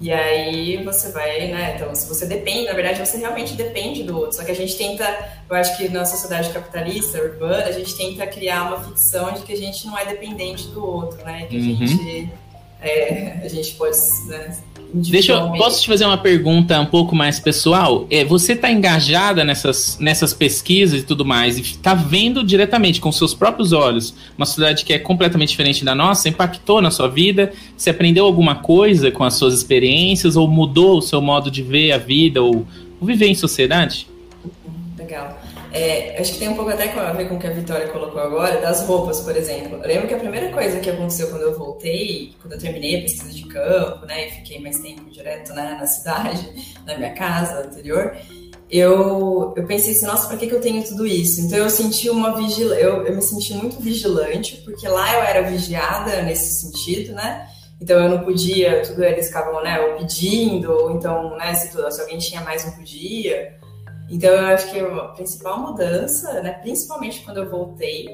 e 0.01 0.12
aí 0.12 0.84
você 0.84 1.12
vai, 1.12 1.47
né? 1.47 1.75
Então, 1.75 1.93
se 1.95 2.08
você 2.08 2.25
depende, 2.25 2.65
na 2.65 2.73
verdade, 2.73 2.99
você 2.99 3.17
realmente 3.17 3.53
depende 3.53 4.03
do 4.03 4.17
outro. 4.17 4.38
Só 4.38 4.43
que 4.43 4.51
a 4.51 4.55
gente 4.55 4.75
tenta, 4.77 5.05
eu 5.49 5.55
acho 5.55 5.77
que 5.77 5.88
na 5.89 6.05
sociedade 6.05 6.49
capitalista, 6.49 7.19
urbana, 7.19 7.65
a 7.65 7.71
gente 7.71 7.95
tenta 7.95 8.27
criar 8.27 8.63
uma 8.63 8.84
ficção 8.84 9.31
de 9.34 9.41
que 9.41 9.53
a 9.53 9.58
gente 9.58 9.86
não 9.88 9.97
é 9.97 10.05
dependente 10.05 10.67
do 10.67 10.86
outro, 10.86 11.23
né? 11.23 11.45
Que 11.49 11.55
a 11.55 11.60
uhum. 11.60 11.75
gente 11.88 12.29
é, 12.86 13.41
a 13.43 13.48
gente 13.48 13.74
pode 13.74 13.98
né, 14.28 14.58
Deixa 14.93 15.34
eu, 15.34 15.52
posso 15.54 15.82
te 15.82 15.88
fazer 15.88 16.06
uma 16.06 16.17
pergunta 16.17 16.80
um 16.80 16.86
pouco 16.86 17.13
mais 17.13 17.38
pessoal? 17.38 18.08
É, 18.10 18.24
você 18.24 18.54
está 18.54 18.71
engajada 18.71 19.43
nessas, 19.43 19.98
nessas 20.00 20.34
pesquisas 20.34 21.02
e 21.02 21.04
tudo 21.04 21.26
mais, 21.26 21.58
e 21.58 21.62
está 21.62 21.93
vendo 21.93 22.41
diretamente 22.43 23.02
com 23.02 23.12
seus 23.12 23.34
próprios 23.34 23.74
olhos 23.74 24.15
uma 24.38 24.45
sociedade 24.45 24.86
que 24.86 24.93
é 24.93 25.00
completamente 25.00 25.50
diferente 25.50 25.84
da 25.84 25.93
nossa, 25.93 26.30
impactou 26.30 26.82
na 26.82 26.91
sua 26.91 27.10
vida? 27.10 27.52
Você 27.76 27.89
aprendeu 27.89 28.26
alguma 28.26 28.56
coisa 28.56 29.12
com 29.12 29.26
as 29.26 29.34
suas 29.34 29.54
experiências, 29.54 30.38
ou 30.38 30.48
mudou 30.48 31.00
o 31.00 31.02
seu 31.02 31.21
modo 31.21 31.52
de 31.52 31.62
ver 31.62 31.91
a 31.91 31.98
vida, 31.98 32.41
ou, 32.41 32.65
ou 33.02 33.08
viver 33.08 33.28
em 33.28 33.36
sociedade? 33.36 34.08
Legal. 34.98 35.44
É, 35.75 36.15
acho 36.21 36.31
que 36.31 36.39
tem 36.39 36.47
um 36.47 36.55
pouco 36.55 36.71
até 36.71 36.89
a 36.89 37.11
ver 37.11 37.27
com 37.27 37.35
o 37.35 37.39
que 37.39 37.47
a 37.47 37.51
Vitória 37.51 37.89
colocou 37.89 38.21
agora, 38.21 38.61
das 38.61 38.85
roupas, 38.88 39.19
por 39.19 39.35
exemplo. 39.35 39.77
Eu 39.83 39.88
lembro 39.89 40.07
que 40.07 40.13
a 40.13 40.17
primeira 40.17 40.49
coisa 40.49 40.79
que 40.79 40.89
aconteceu 40.89 41.27
quando 41.29 41.41
eu 41.41 41.57
voltei, 41.57 42.33
quando 42.41 42.53
eu 42.53 42.59
terminei 42.59 42.99
a 42.99 43.01
pesquisa 43.01 43.33
de 43.33 43.45
campo, 43.45 44.05
né, 44.05 44.25
e 44.25 44.31
fiquei 44.31 44.61
mais 44.61 44.79
tempo 44.79 45.11
direto 45.11 45.53
né, 45.53 45.75
na 45.77 45.85
cidade, 45.85 46.49
na 46.88 46.97
minha 46.97 47.13
casa 47.13 47.59
anterior, 47.59 48.15
eu, 48.71 49.53
eu 49.57 49.65
pensei 49.65 49.91
assim, 49.91 50.05
nossa, 50.05 50.29
para 50.29 50.38
que, 50.38 50.47
que 50.47 50.55
eu 50.55 50.61
tenho 50.61 50.81
tudo 50.81 51.05
isso? 51.05 51.41
Então 51.41 51.57
eu 51.57 51.69
senti 51.69 52.09
uma 52.09 52.38
vigilância, 52.38 52.81
eu, 52.81 53.05
eu 53.05 53.13
me 53.13 53.21
senti 53.21 53.53
muito 53.53 53.77
vigilante, 53.81 54.61
porque 54.63 54.88
lá 54.88 55.13
eu 55.15 55.23
era 55.23 55.41
vigiada 55.41 56.21
nesse 56.21 56.61
sentido, 56.61 57.11
né? 57.11 57.49
Então 57.81 58.01
eu 58.01 58.09
não 58.09 58.23
podia, 58.23 58.81
tudo 58.81 59.03
eles 59.03 59.27
ficavam, 59.27 59.61
né, 59.61 59.77
ou 59.81 59.97
pedindo, 59.97 60.71
ou 60.71 60.91
então, 60.91 61.35
né, 61.35 61.53
se, 61.53 61.69
se 61.69 62.01
alguém 62.01 62.17
tinha 62.17 62.39
mais 62.39 62.63
não 62.63 62.71
podia. 62.71 63.64
Então 64.09 64.29
eu 64.29 64.45
acho 64.47 64.71
que 64.71 64.79
a 64.79 65.07
principal 65.09 65.59
mudança, 65.59 66.41
né, 66.41 66.51
principalmente 66.61 67.21
quando 67.21 67.37
eu 67.37 67.49
voltei, 67.49 68.07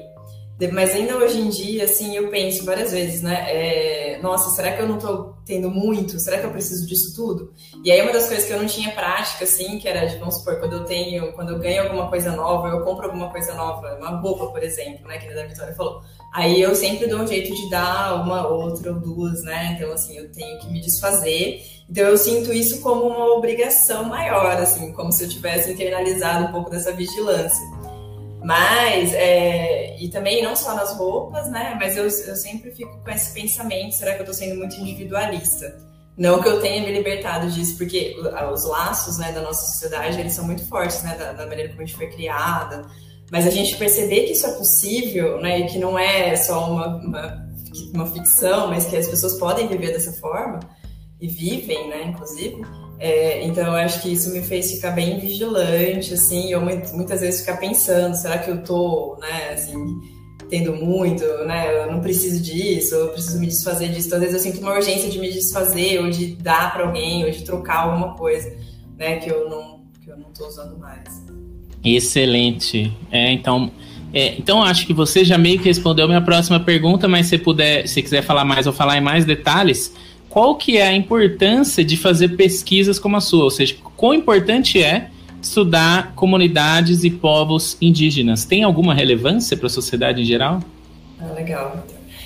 mas 0.70 0.94
ainda 0.94 1.16
hoje 1.16 1.40
em 1.40 1.48
dia, 1.48 1.84
assim, 1.84 2.14
eu 2.14 2.28
penso 2.28 2.64
várias 2.64 2.92
vezes, 2.92 3.22
né? 3.22 3.46
É, 3.48 4.20
nossa, 4.22 4.50
será 4.50 4.72
que 4.72 4.82
eu 4.82 4.86
não 4.86 4.98
tô 4.98 5.34
tendo 5.44 5.68
muito? 5.70 6.20
Será 6.20 6.38
que 6.38 6.46
eu 6.46 6.52
preciso 6.52 6.86
disso 6.86 7.16
tudo? 7.16 7.52
E 7.84 7.90
aí 7.90 8.00
uma 8.02 8.12
das 8.12 8.28
coisas 8.28 8.44
que 8.44 8.52
eu 8.52 8.58
não 8.58 8.66
tinha 8.66 8.92
prática, 8.92 9.44
assim, 9.44 9.78
que 9.78 9.88
era, 9.88 10.06
de, 10.06 10.18
vamos 10.18 10.36
supor, 10.36 10.60
quando 10.60 10.74
eu 10.74 10.84
tenho, 10.84 11.32
quando 11.32 11.50
eu 11.50 11.58
ganho 11.58 11.84
alguma 11.84 12.08
coisa 12.08 12.36
nova, 12.36 12.68
eu 12.68 12.84
compro 12.84 13.06
alguma 13.06 13.30
coisa 13.30 13.54
nova, 13.54 13.96
uma 13.96 14.20
roupa, 14.20 14.46
por 14.48 14.62
exemplo, 14.62 15.08
né? 15.08 15.18
Que 15.18 15.26
a 15.26 15.46
Vitória 15.46 15.74
falou. 15.74 16.02
Aí 16.32 16.62
eu 16.62 16.74
sempre 16.74 17.06
dou 17.06 17.20
um 17.20 17.26
jeito 17.26 17.54
de 17.54 17.68
dar 17.68 18.22
uma, 18.24 18.48
outra 18.48 18.90
ou 18.90 18.98
duas, 18.98 19.42
né? 19.42 19.74
Então, 19.76 19.92
assim, 19.92 20.16
eu 20.16 20.32
tenho 20.32 20.58
que 20.58 20.66
me 20.70 20.80
desfazer. 20.80 21.62
Então 21.90 22.04
eu 22.04 22.16
sinto 22.16 22.50
isso 22.50 22.80
como 22.80 23.06
uma 23.06 23.34
obrigação 23.34 24.04
maior, 24.04 24.56
assim, 24.56 24.92
como 24.92 25.12
se 25.12 25.24
eu 25.24 25.28
tivesse 25.28 25.70
internalizado 25.70 26.46
um 26.46 26.52
pouco 26.52 26.70
dessa 26.70 26.90
vigilância. 26.92 27.62
Mas, 28.42 29.12
é, 29.12 29.94
e 30.00 30.08
também 30.08 30.42
não 30.42 30.56
só 30.56 30.74
nas 30.74 30.96
roupas, 30.96 31.50
né? 31.50 31.76
Mas 31.78 31.98
eu, 31.98 32.04
eu 32.04 32.36
sempre 32.36 32.70
fico 32.70 32.98
com 33.04 33.10
esse 33.10 33.34
pensamento: 33.34 33.94
será 33.94 34.14
que 34.14 34.20
eu 34.20 34.24
estou 34.24 34.34
sendo 34.34 34.56
muito 34.56 34.74
individualista? 34.76 35.76
Não 36.16 36.42
que 36.42 36.48
eu 36.48 36.60
tenha 36.60 36.82
me 36.82 36.92
libertado 36.92 37.50
disso, 37.50 37.76
porque 37.76 38.16
os 38.52 38.64
laços 38.64 39.18
né, 39.18 39.32
da 39.32 39.40
nossa 39.40 39.66
sociedade 39.66 40.18
eles 40.18 40.32
são 40.32 40.44
muito 40.44 40.66
fortes, 40.66 41.02
né? 41.02 41.14
Da, 41.14 41.32
da 41.32 41.46
maneira 41.46 41.68
como 41.68 41.82
a 41.82 41.84
gente 41.84 41.96
foi 41.96 42.08
criada. 42.08 42.86
Mas 43.32 43.46
a 43.46 43.50
gente 43.50 43.76
perceber 43.76 44.24
que 44.24 44.32
isso 44.32 44.46
é 44.46 44.52
possível, 44.52 45.40
né? 45.40 45.60
E 45.60 45.66
que 45.66 45.78
não 45.78 45.98
é 45.98 46.36
só 46.36 46.70
uma, 46.70 46.96
uma, 46.98 47.48
uma 47.94 48.06
ficção, 48.06 48.68
mas 48.68 48.86
que 48.86 48.96
as 48.96 49.08
pessoas 49.08 49.34
podem 49.38 49.66
viver 49.66 49.92
dessa 49.92 50.12
forma 50.12 50.60
e 51.18 51.26
vivem, 51.26 51.88
né? 51.88 52.04
Inclusive 52.08 52.62
é, 53.02 53.44
então 53.44 53.66
eu 53.66 53.72
acho 53.72 54.00
que 54.00 54.12
isso 54.12 54.30
me 54.30 54.40
fez 54.42 54.70
ficar 54.70 54.92
bem 54.92 55.18
vigilante, 55.18 56.14
assim, 56.14 56.52
eu 56.52 56.60
muitas 56.60 57.20
vezes 57.20 57.40
ficar 57.40 57.56
pensando, 57.56 58.14
será 58.14 58.38
que 58.38 58.48
eu 58.48 58.62
tô, 58.62 59.18
né, 59.20 59.54
assim, 59.54 59.74
tendo 60.48 60.72
muito, 60.76 61.24
né, 61.44 61.82
eu 61.82 61.90
não 61.90 62.00
preciso 62.00 62.40
disso, 62.40 62.94
eu 62.94 63.08
preciso 63.08 63.40
me 63.40 63.48
desfazer 63.48 63.88
disso. 63.88 64.06
Então, 64.06 64.18
às 64.18 64.24
vezes 64.24 64.46
eu 64.46 64.52
sinto 64.52 64.62
uma 64.62 64.76
urgência 64.76 65.10
de 65.10 65.18
me 65.18 65.32
desfazer, 65.32 66.00
ou 66.00 66.10
de 66.10 66.36
dar 66.36 66.72
para 66.72 66.86
alguém, 66.86 67.24
ou 67.24 67.30
de 67.32 67.42
trocar 67.42 67.88
alguma 67.88 68.14
coisa, 68.14 68.56
né, 68.96 69.16
que 69.16 69.28
eu 69.28 69.50
não, 69.50 69.84
que 70.00 70.08
eu 70.08 70.16
não 70.16 70.32
tô 70.32 70.46
usando 70.46 70.78
mais. 70.78 71.08
Excelente. 71.84 72.92
É, 73.10 73.32
então, 73.32 73.70
é, 74.12 74.34
então 74.38 74.62
acho 74.62 74.86
que 74.86 74.92
você 74.92 75.24
já 75.24 75.36
meio 75.36 75.58
que 75.58 75.64
respondeu 75.64 76.06
minha 76.06 76.20
próxima 76.20 76.60
pergunta, 76.60 77.08
mas 77.08 77.26
se 77.26 77.38
puder, 77.38 77.88
se 77.88 78.02
quiser 78.02 78.22
falar 78.22 78.44
mais 78.44 78.66
ou 78.66 78.72
falar 78.72 78.98
em 78.98 79.00
mais 79.00 79.24
detalhes, 79.24 79.92
qual 80.28 80.56
que 80.56 80.78
é 80.78 80.86
a 80.86 80.92
importância 80.94 81.84
de 81.84 81.96
fazer 81.96 82.36
pesquisas 82.36 82.98
como 82.98 83.16
a 83.16 83.20
sua? 83.20 83.44
Ou 83.44 83.50
seja, 83.50 83.76
quão 83.96 84.14
importante 84.14 84.82
é 84.82 85.10
estudar 85.42 86.14
comunidades 86.14 87.04
e 87.04 87.10
povos 87.10 87.76
indígenas? 87.80 88.44
Tem 88.44 88.62
alguma 88.62 88.94
relevância 88.94 89.56
para 89.56 89.66
a 89.66 89.70
sociedade 89.70 90.22
em 90.22 90.24
geral? 90.24 90.60
Ah, 91.20 91.32
legal. 91.34 91.84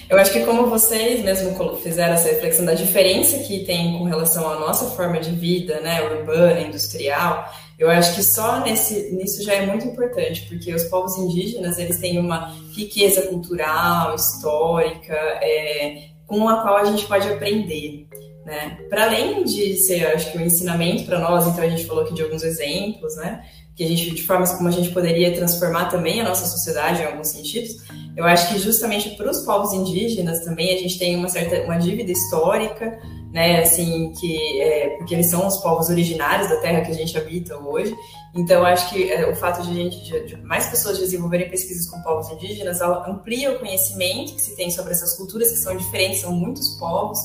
Eu 0.08 0.18
acho 0.18 0.32
que 0.32 0.40
como 0.40 0.68
vocês 0.68 1.24
mesmo 1.24 1.76
fizeram 1.82 2.14
essa 2.14 2.28
reflexão 2.28 2.64
da 2.64 2.74
diferença 2.74 3.38
que 3.38 3.60
tem 3.64 3.98
com 3.98 4.04
relação 4.04 4.48
à 4.48 4.60
nossa 4.60 4.86
forma 4.94 5.18
de 5.18 5.32
vida, 5.32 5.80
né, 5.80 6.00
urbana, 6.00 6.60
industrial, 6.60 7.52
eu 7.78 7.90
acho 7.90 8.14
que 8.14 8.22
só 8.22 8.60
nesse, 8.60 9.12
nisso 9.12 9.42
já 9.42 9.54
é 9.54 9.66
muito 9.66 9.86
importante, 9.86 10.46
porque 10.48 10.74
os 10.74 10.84
povos 10.84 11.18
indígenas, 11.18 11.78
eles 11.78 11.98
têm 11.98 12.18
uma 12.18 12.54
riqueza 12.74 13.22
cultural, 13.22 14.14
histórica, 14.14 15.14
é, 15.14 16.08
com 16.26 16.48
a 16.48 16.62
qual 16.62 16.76
a 16.76 16.84
gente 16.84 17.04
pode 17.06 17.28
aprender. 17.28 18.06
Né? 18.46 18.78
Para 18.88 19.06
além 19.06 19.44
de 19.44 19.76
ser, 19.76 20.06
acho 20.06 20.32
que, 20.32 20.38
um 20.38 20.42
ensinamento 20.42 21.04
para 21.04 21.18
nós, 21.18 21.46
então 21.46 21.62
a 21.62 21.68
gente 21.68 21.84
falou 21.84 22.04
aqui 22.04 22.14
de 22.14 22.22
alguns 22.22 22.44
exemplos, 22.44 23.16
né? 23.16 23.44
Que 23.74 23.84
a 23.84 23.88
gente, 23.88 24.14
de 24.14 24.22
formas 24.22 24.52
como 24.54 24.68
a 24.68 24.72
gente 24.72 24.90
poderia 24.90 25.34
transformar 25.34 25.86
também 25.86 26.20
a 26.20 26.24
nossa 26.24 26.46
sociedade 26.46 27.02
em 27.02 27.04
alguns 27.04 27.28
sentidos. 27.28 27.76
Eu 28.16 28.24
acho 28.24 28.48
que 28.48 28.58
justamente 28.58 29.10
para 29.16 29.30
os 29.30 29.40
povos 29.40 29.72
indígenas 29.74 30.44
também 30.44 30.74
a 30.74 30.78
gente 30.78 30.96
tem 30.96 31.16
uma 31.16 31.28
certa 31.28 31.60
uma 31.64 31.76
dívida 31.76 32.10
histórica, 32.10 32.98
né? 33.36 33.60
Assim 33.60 34.12
que 34.18 34.62
é, 34.62 34.96
porque 34.96 35.12
eles 35.12 35.26
são 35.26 35.46
os 35.46 35.58
povos 35.58 35.90
originários 35.90 36.48
da 36.48 36.56
terra 36.56 36.80
que 36.80 36.90
a 36.90 36.94
gente 36.94 37.16
habita 37.18 37.54
hoje. 37.58 37.94
Então 38.34 38.64
acho 38.64 38.88
que 38.88 39.12
é, 39.12 39.30
o 39.30 39.36
fato 39.36 39.62
de 39.62 39.74
gente 39.74 40.02
de, 40.02 40.24
de 40.24 40.36
mais 40.38 40.66
pessoas 40.68 40.98
desenvolverem 40.98 41.50
pesquisas 41.50 41.86
com 41.86 42.00
povos 42.00 42.30
indígenas 42.30 42.80
amplia 42.80 43.52
o 43.52 43.58
conhecimento 43.58 44.32
que 44.34 44.40
se 44.40 44.56
tem 44.56 44.70
sobre 44.70 44.92
essas 44.92 45.14
culturas 45.18 45.50
que 45.50 45.58
são 45.58 45.76
diferentes, 45.76 46.22
são 46.22 46.32
muitos 46.32 46.78
povos 46.78 47.18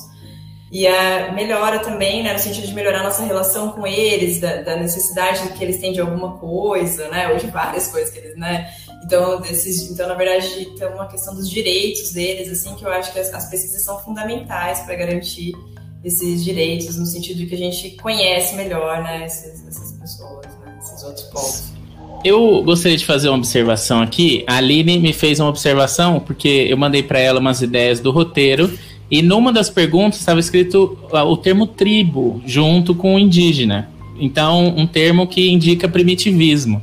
e 0.69 0.85
a 0.85 1.31
melhora 1.31 1.79
também, 1.79 2.23
né, 2.23 2.31
no 2.31 2.39
sentido 2.39 2.67
de 2.67 2.73
melhorar 2.73 3.03
nossa 3.03 3.23
relação 3.23 3.71
com 3.73 3.85
eles, 3.85 4.39
da, 4.39 4.61
da, 4.61 4.77
necessidade 4.77 5.49
que 5.49 5.61
eles 5.61 5.77
têm 5.79 5.91
de 5.91 5.99
alguma 5.99 6.37
coisa, 6.37 7.09
né, 7.09 7.27
ou 7.29 7.37
de 7.37 7.47
várias 7.47 7.89
coisas 7.89 8.09
que 8.09 8.19
eles, 8.19 8.37
né, 8.37 8.71
então, 9.03 9.41
desses, 9.41 9.91
então 9.91 10.07
na 10.07 10.13
verdade, 10.13 10.65
tem 10.77 10.87
uma 10.87 11.09
questão 11.09 11.35
dos 11.35 11.49
direitos 11.49 12.13
deles, 12.13 12.49
assim, 12.49 12.73
que 12.75 12.85
eu 12.85 12.89
acho 12.89 13.11
que 13.11 13.19
as, 13.19 13.33
as 13.33 13.49
pesquisas 13.49 13.83
são 13.83 13.99
fundamentais 13.99 14.79
para 14.79 14.95
garantir 14.95 15.51
esses 16.03 16.43
direitos, 16.43 16.97
no 16.97 17.05
sentido 17.05 17.37
de 17.37 17.45
que 17.45 17.55
a 17.55 17.57
gente 17.57 17.91
conhece 18.01 18.55
melhor, 18.55 19.03
né, 19.03 19.25
esses, 19.25 19.67
essas 19.67 19.91
pessoas, 19.93 20.45
né, 20.65 20.77
esses 20.81 21.03
outros 21.03 21.25
povos. 21.27 21.71
Eu 22.23 22.61
gostaria 22.63 22.97
de 22.97 23.05
fazer 23.05 23.29
uma 23.29 23.37
observação 23.37 24.01
aqui. 24.01 24.43
A 24.45 24.57
Aline 24.57 24.99
me 24.99 25.11
fez 25.11 25.39
uma 25.39 25.49
observação, 25.49 26.19
porque 26.19 26.67
eu 26.69 26.77
mandei 26.77 27.01
para 27.01 27.19
ela 27.19 27.39
umas 27.39 27.61
ideias 27.61 27.99
do 27.99 28.11
roteiro 28.11 28.71
e 29.09 29.21
numa 29.21 29.51
das 29.51 29.69
perguntas 29.69 30.19
estava 30.19 30.39
escrito 30.39 30.97
ah, 31.11 31.23
o 31.23 31.35
termo 31.35 31.65
tribo 31.65 32.41
junto 32.45 32.93
com 32.93 33.17
indígena. 33.17 33.89
Então, 34.19 34.67
um 34.77 34.85
termo 34.85 35.25
que 35.25 35.49
indica 35.49 35.89
primitivismo. 35.89 36.81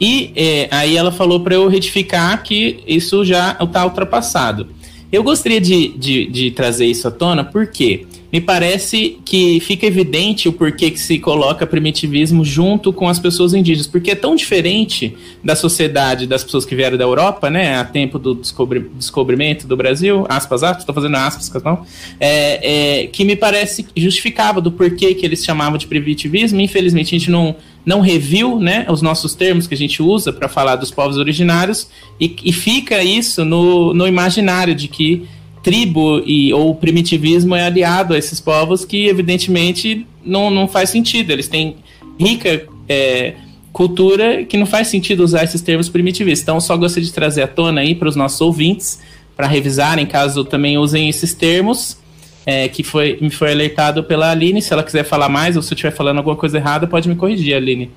E 0.00 0.32
é, 0.34 0.68
aí 0.70 0.96
ela 0.96 1.12
falou 1.12 1.40
para 1.40 1.56
eu 1.56 1.68
retificar 1.68 2.42
que 2.42 2.82
isso 2.86 3.24
já 3.24 3.58
está 3.60 3.84
ultrapassado. 3.84 4.68
Eu 5.12 5.24
gostaria 5.24 5.60
de, 5.60 5.88
de, 5.88 6.26
de, 6.26 6.50
trazer 6.52 6.86
isso 6.86 7.08
à 7.08 7.10
tona 7.10 7.44
porque 7.44 8.06
me 8.32 8.40
parece 8.40 9.18
que 9.24 9.58
fica 9.60 9.86
evidente 9.86 10.48
o 10.48 10.52
porquê 10.52 10.90
que 10.90 11.00
se 11.00 11.18
coloca 11.18 11.66
primitivismo 11.66 12.44
junto 12.44 12.92
com 12.92 13.08
as 13.08 13.18
pessoas 13.18 13.54
indígenas, 13.54 13.86
porque 13.86 14.12
é 14.12 14.14
tão 14.14 14.36
diferente 14.36 15.16
da 15.42 15.56
sociedade 15.56 16.26
das 16.26 16.44
pessoas 16.44 16.64
que 16.64 16.74
vieram 16.74 16.96
da 16.96 17.04
Europa, 17.04 17.50
né, 17.50 17.76
a 17.76 17.84
tempo 17.84 18.18
do 18.18 18.34
descobri 18.34 18.80
descobrimento 18.96 19.66
do 19.66 19.76
Brasil, 19.76 20.26
aspas, 20.28 20.62
aspas, 20.62 20.82
estou 20.82 20.94
fazendo 20.94 21.16
aspas, 21.16 21.62
não, 21.62 21.84
é, 22.18 23.02
é, 23.02 23.06
que 23.08 23.24
me 23.24 23.34
parece 23.34 23.86
justificava 23.96 24.60
do 24.60 24.70
porquê 24.70 25.14
que 25.14 25.26
eles 25.26 25.44
chamavam 25.44 25.76
de 25.76 25.86
primitivismo. 25.86 26.60
Infelizmente 26.60 27.14
a 27.14 27.18
gente 27.18 27.30
não 27.30 27.56
não 27.84 28.00
reviu 28.00 28.60
né, 28.60 28.84
os 28.90 29.00
nossos 29.00 29.34
termos 29.34 29.66
que 29.66 29.74
a 29.74 29.76
gente 29.76 30.02
usa 30.02 30.32
para 30.32 30.48
falar 30.48 30.76
dos 30.76 30.90
povos 30.90 31.16
originários 31.16 31.88
e, 32.20 32.36
e 32.44 32.52
fica 32.52 33.02
isso 33.02 33.42
no, 33.42 33.94
no 33.94 34.06
imaginário 34.06 34.74
de 34.74 34.86
que 34.86 35.26
tribo 35.62 36.22
e, 36.24 36.52
ou 36.52 36.74
primitivismo 36.74 37.54
é 37.54 37.64
aliado 37.64 38.14
a 38.14 38.18
esses 38.18 38.40
povos 38.40 38.84
que, 38.84 39.06
evidentemente, 39.06 40.06
não, 40.24 40.50
não 40.50 40.66
faz 40.66 40.90
sentido. 40.90 41.30
Eles 41.30 41.48
têm 41.48 41.76
rica 42.18 42.66
é, 42.88 43.34
cultura 43.72 44.44
que 44.44 44.56
não 44.56 44.66
faz 44.66 44.88
sentido 44.88 45.22
usar 45.22 45.44
esses 45.44 45.60
termos 45.60 45.88
primitivistas. 45.88 46.42
Então, 46.42 46.60
só 46.60 46.76
gostaria 46.76 47.06
de 47.06 47.12
trazer 47.12 47.42
à 47.42 47.48
tona 47.48 47.80
aí 47.80 47.94
para 47.94 48.08
os 48.08 48.16
nossos 48.16 48.40
ouvintes, 48.40 49.00
para 49.36 49.46
revisarem, 49.46 50.06
caso 50.06 50.44
também 50.44 50.76
usem 50.76 51.08
esses 51.08 51.34
termos, 51.34 51.96
é, 52.44 52.68
que 52.68 52.82
foi, 52.82 53.18
me 53.20 53.30
foi 53.30 53.52
alertado 53.52 54.02
pela 54.04 54.30
Aline. 54.30 54.60
Se 54.60 54.72
ela 54.72 54.82
quiser 54.82 55.04
falar 55.04 55.28
mais 55.28 55.56
ou 55.56 55.62
se 55.62 55.72
eu 55.72 55.74
estiver 55.74 55.92
falando 55.92 56.18
alguma 56.18 56.36
coisa 56.36 56.58
errada, 56.58 56.86
pode 56.86 57.08
me 57.08 57.14
corrigir, 57.14 57.54
Aline. 57.54 57.90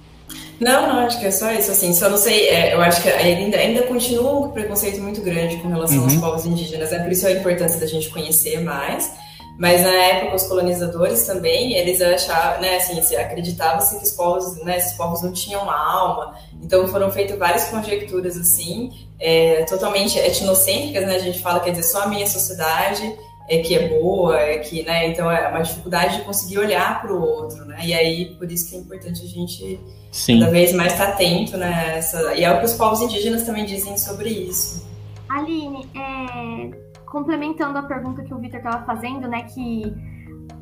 Não, 0.60 0.88
não, 0.88 1.00
acho 1.00 1.20
que 1.20 1.26
é 1.26 1.32
só 1.32 1.52
isso, 1.52 1.72
assim, 1.72 1.94
só 1.94 2.10
não 2.10 2.18
sei, 2.18 2.48
é, 2.48 2.74
eu 2.74 2.82
acho 2.82 3.02
que 3.02 3.10
ainda, 3.10 3.58
ainda 3.58 3.84
continua 3.84 4.48
um 4.48 4.52
preconceito 4.52 5.02
muito 5.02 5.22
grande 5.22 5.58
com 5.58 5.68
relação 5.68 5.98
uhum. 5.98 6.04
aos 6.04 6.16
povos 6.16 6.46
indígenas, 6.46 6.92
é 6.92 7.00
por 7.00 7.12
isso 7.12 7.28
a 7.28 7.32
importância 7.32 7.80
da 7.80 7.86
gente 7.86 8.10
conhecer 8.10 8.62
mais, 8.62 9.12
mas 9.58 9.82
na 9.82 9.92
época 9.92 10.36
os 10.36 10.44
colonizadores 10.44 11.26
também, 11.26 11.74
eles 11.74 12.02
achavam, 12.02 12.62
né, 12.62 12.78
assim, 12.78 13.16
acreditava-se 13.16 13.98
que 13.98 14.04
os 14.04 14.12
povos, 14.12 14.56
né, 14.63 14.78
esses 14.78 14.94
povos 14.94 15.22
não 15.22 15.32
tinham 15.34 15.70
alma, 15.70 16.36
então 16.62 16.88
foram 16.88 17.12
feitas 17.12 17.38
várias 17.38 17.66
conjecturas, 17.66 18.38
assim, 18.38 18.92
é, 19.20 19.63
totalmente 19.63 20.18
etnocêntricas, 20.18 21.06
né, 21.06 21.16
a 21.16 21.20
gente 21.20 21.39
fala, 21.39 21.60
quer 21.60 21.72
dizer, 21.72 21.84
só 21.84 22.04
a 22.04 22.08
minha 22.08 22.26
sociedade 22.28 23.16
é 23.49 23.60
que 23.60 23.75
é 23.75 23.89
boa, 23.89 24.39
é 24.39 24.58
que, 24.60 24.84
né, 24.84 25.10
então 25.10 25.29
é 25.29 25.47
uma 25.49 25.62
dificuldade 25.62 26.17
de 26.17 26.23
conseguir 26.23 26.60
olhar 26.60 27.01
para 27.01 27.13
o 27.13 27.21
outro, 27.21 27.65
né, 27.65 27.77
e 27.84 27.93
aí 27.93 28.36
por 28.36 28.49
isso 28.49 28.69
que 28.69 28.75
é 28.75 28.79
importante 28.79 29.21
a 29.21 29.27
gente 29.27 29.79
Sim. 30.12 30.39
cada 30.39 30.51
vez 30.51 30.73
mais 30.73 30.93
estar 30.93 31.08
tá 31.08 31.13
atento, 31.13 31.58
né, 31.58 31.97
essa, 31.97 32.36
e 32.36 32.43
é 32.43 32.51
o 32.51 32.60
que 32.60 32.65
os 32.65 32.73
povos 32.73 33.01
indígenas 33.01 33.43
também 33.43 33.65
dizem 33.65 33.97
sobre 33.97 34.29
isso. 34.29 34.88
Aline, 35.29 35.89
é, 35.95 37.01
complementando 37.06 37.77
a 37.77 37.84
pergunta 37.84 38.23
que 38.23 38.34
o 38.34 38.38
Victor 38.38 38.60
estava 38.60 38.86
fazendo, 38.86 39.27
né, 39.27 39.43
que 39.43 39.93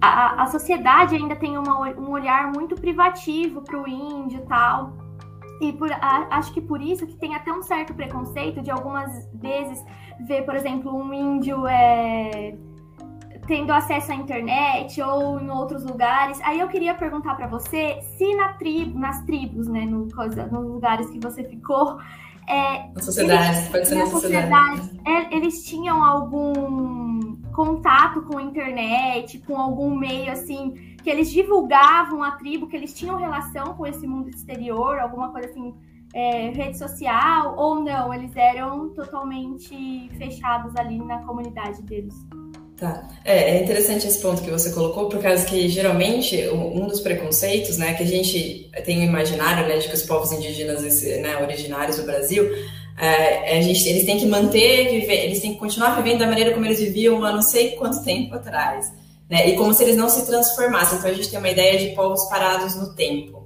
a, 0.01 0.43
a 0.43 0.45
sociedade 0.47 1.15
ainda 1.15 1.35
tem 1.35 1.57
uma, 1.57 1.89
um 1.91 2.09
olhar 2.11 2.51
muito 2.51 2.75
privativo 2.75 3.61
para 3.61 3.79
o 3.79 3.87
índio 3.87 4.39
e 4.39 4.47
tal, 4.47 4.93
e 5.61 5.71
por, 5.73 5.91
a, 5.91 6.27
acho 6.31 6.51
que 6.53 6.59
por 6.59 6.81
isso 6.81 7.05
que 7.05 7.15
tem 7.15 7.35
até 7.35 7.51
um 7.53 7.61
certo 7.61 7.93
preconceito 7.93 8.63
de 8.63 8.71
algumas 8.71 9.29
vezes 9.35 9.79
ver, 10.25 10.41
por 10.43 10.55
exemplo, 10.55 10.91
um 10.91 11.13
índio 11.13 11.67
é, 11.67 12.57
tendo 13.47 13.71
acesso 13.71 14.11
à 14.11 14.15
internet 14.15 15.01
ou 15.01 15.39
em 15.39 15.49
outros 15.49 15.83
lugares. 15.83 16.39
Aí 16.43 16.59
eu 16.59 16.67
queria 16.67 16.93
perguntar 16.93 17.35
para 17.35 17.47
você 17.47 17.99
se 18.17 18.35
na 18.35 18.53
tribo, 18.53 18.97
nas 18.97 19.23
tribos, 19.25 19.67
né, 19.67 19.85
no, 19.85 20.09
coisa, 20.13 20.45
nos 20.47 20.67
lugares 20.67 21.09
que 21.09 21.19
você 21.19 21.43
ficou, 21.43 21.97
é, 22.47 22.89
na 22.93 23.01
sociedade, 23.01 23.57
eles, 23.57 23.69
pode 23.69 23.87
ser 23.87 23.95
na, 23.95 24.03
na 24.03 24.09
sociedade. 24.09 24.81
sociedade 24.81 25.01
é, 25.07 25.35
eles 25.35 25.65
tinham 25.65 26.03
algum 26.03 27.37
contato 27.53 28.21
com 28.23 28.37
a 28.37 28.41
internet, 28.41 29.39
com 29.39 29.57
algum 29.57 29.95
meio 29.95 30.31
assim, 30.31 30.95
que 31.03 31.09
eles 31.09 31.31
divulgavam 31.31 32.23
a 32.23 32.31
tribo, 32.31 32.67
que 32.67 32.75
eles 32.75 32.93
tinham 32.93 33.17
relação 33.17 33.73
com 33.73 33.85
esse 33.85 34.07
mundo 34.07 34.29
exterior, 34.29 34.99
alguma 34.99 35.29
coisa 35.29 35.49
assim, 35.49 35.73
é, 36.13 36.49
rede 36.49 36.77
social, 36.77 37.55
ou 37.57 37.83
não, 37.83 38.13
eles 38.13 38.35
eram 38.35 38.89
totalmente 38.89 40.09
fechados 40.17 40.75
ali 40.75 40.99
na 40.99 41.19
comunidade 41.23 41.81
deles. 41.83 42.15
Tá. 42.81 43.07
É, 43.23 43.51
é, 43.51 43.63
interessante 43.63 44.07
esse 44.07 44.19
ponto 44.19 44.41
que 44.41 44.49
você 44.49 44.71
colocou, 44.71 45.07
por 45.07 45.21
causa 45.21 45.45
que 45.45 45.69
geralmente 45.69 46.49
um 46.49 46.87
dos 46.87 46.99
preconceitos, 46.99 47.77
né, 47.77 47.93
que 47.93 48.01
a 48.01 48.07
gente 48.07 48.71
tem 48.83 49.01
o 49.01 49.03
imaginário, 49.03 49.67
né, 49.67 49.77
de 49.77 49.87
que 49.87 49.93
os 49.93 50.01
povos 50.01 50.31
indígenas 50.31 50.81
né, 50.81 51.37
originários 51.39 51.97
do 51.97 52.03
Brasil, 52.07 52.43
é, 52.97 53.55
a 53.55 53.61
gente, 53.61 53.87
eles 53.87 54.03
têm 54.03 54.17
que 54.17 54.25
manter, 54.25 54.89
viver, 54.89 55.25
eles 55.25 55.41
têm 55.41 55.53
que 55.53 55.59
continuar 55.59 55.95
vivendo 55.95 56.21
da 56.21 56.25
maneira 56.25 56.53
como 56.53 56.65
eles 56.65 56.79
viviam 56.79 57.23
há 57.23 57.31
não 57.31 57.43
sei 57.43 57.73
quanto 57.73 58.03
tempo 58.03 58.33
atrás. 58.33 58.91
Né? 59.29 59.49
E 59.49 59.55
como 59.55 59.71
se 59.75 59.83
eles 59.83 59.95
não 59.95 60.09
se 60.09 60.25
transformassem. 60.25 60.97
Então 60.97 61.11
a 61.11 61.13
gente 61.13 61.29
tem 61.29 61.37
uma 61.37 61.49
ideia 61.49 61.77
de 61.77 61.95
povos 61.95 62.27
parados 62.29 62.75
no 62.75 62.95
tempo. 62.95 63.40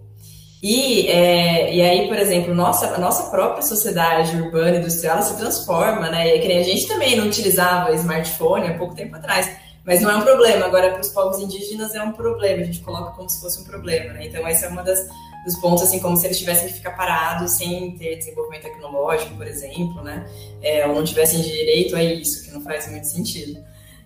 E, 0.67 1.07
é, 1.09 1.75
e 1.75 1.79
aí, 1.79 2.07
por 2.07 2.17
exemplo, 2.17 2.51
nossa, 2.55 2.87
a 2.87 2.97
nossa 2.97 3.29
própria 3.29 3.61
sociedade 3.61 4.35
urbana 4.35 4.77
e 4.77 4.79
industrial 4.79 5.21
se 5.21 5.37
transforma, 5.37 6.09
né? 6.09 6.35
E 6.35 6.51
é 6.51 6.59
a 6.59 6.63
gente 6.63 6.87
também 6.87 7.15
não 7.15 7.27
utilizava 7.27 7.93
smartphone 7.93 8.69
há 8.69 8.73
pouco 8.73 8.95
tempo 8.95 9.15
atrás. 9.15 9.47
Mas 9.85 10.01
não 10.01 10.09
é 10.09 10.15
um 10.15 10.23
problema. 10.23 10.65
Agora, 10.65 10.89
para 10.89 11.01
os 11.01 11.09
povos 11.09 11.37
indígenas 11.37 11.93
é 11.93 12.01
um 12.01 12.13
problema. 12.13 12.63
A 12.63 12.65
gente 12.65 12.79
coloca 12.79 13.11
como 13.11 13.29
se 13.29 13.39
fosse 13.39 13.61
um 13.61 13.63
problema, 13.63 14.13
né? 14.13 14.25
Então, 14.25 14.47
esse 14.47 14.65
é 14.65 14.67
uma 14.67 14.81
das 14.81 15.07
dos 15.45 15.55
pontos, 15.57 15.83
assim, 15.83 15.99
como 15.99 16.17
se 16.17 16.25
eles 16.25 16.39
tivessem 16.39 16.67
que 16.67 16.73
ficar 16.73 16.93
parados 16.97 17.51
sem 17.51 17.91
ter 17.99 18.15
desenvolvimento 18.15 18.63
tecnológico, 18.63 19.35
por 19.35 19.45
exemplo, 19.45 20.01
né? 20.01 20.25
É, 20.63 20.87
ou 20.87 20.95
não 20.95 21.03
tivessem 21.03 21.43
direito 21.43 21.95
a 21.95 22.03
isso, 22.03 22.43
que 22.43 22.49
não 22.49 22.61
faz 22.61 22.89
muito 22.89 23.05
sentido. 23.05 23.63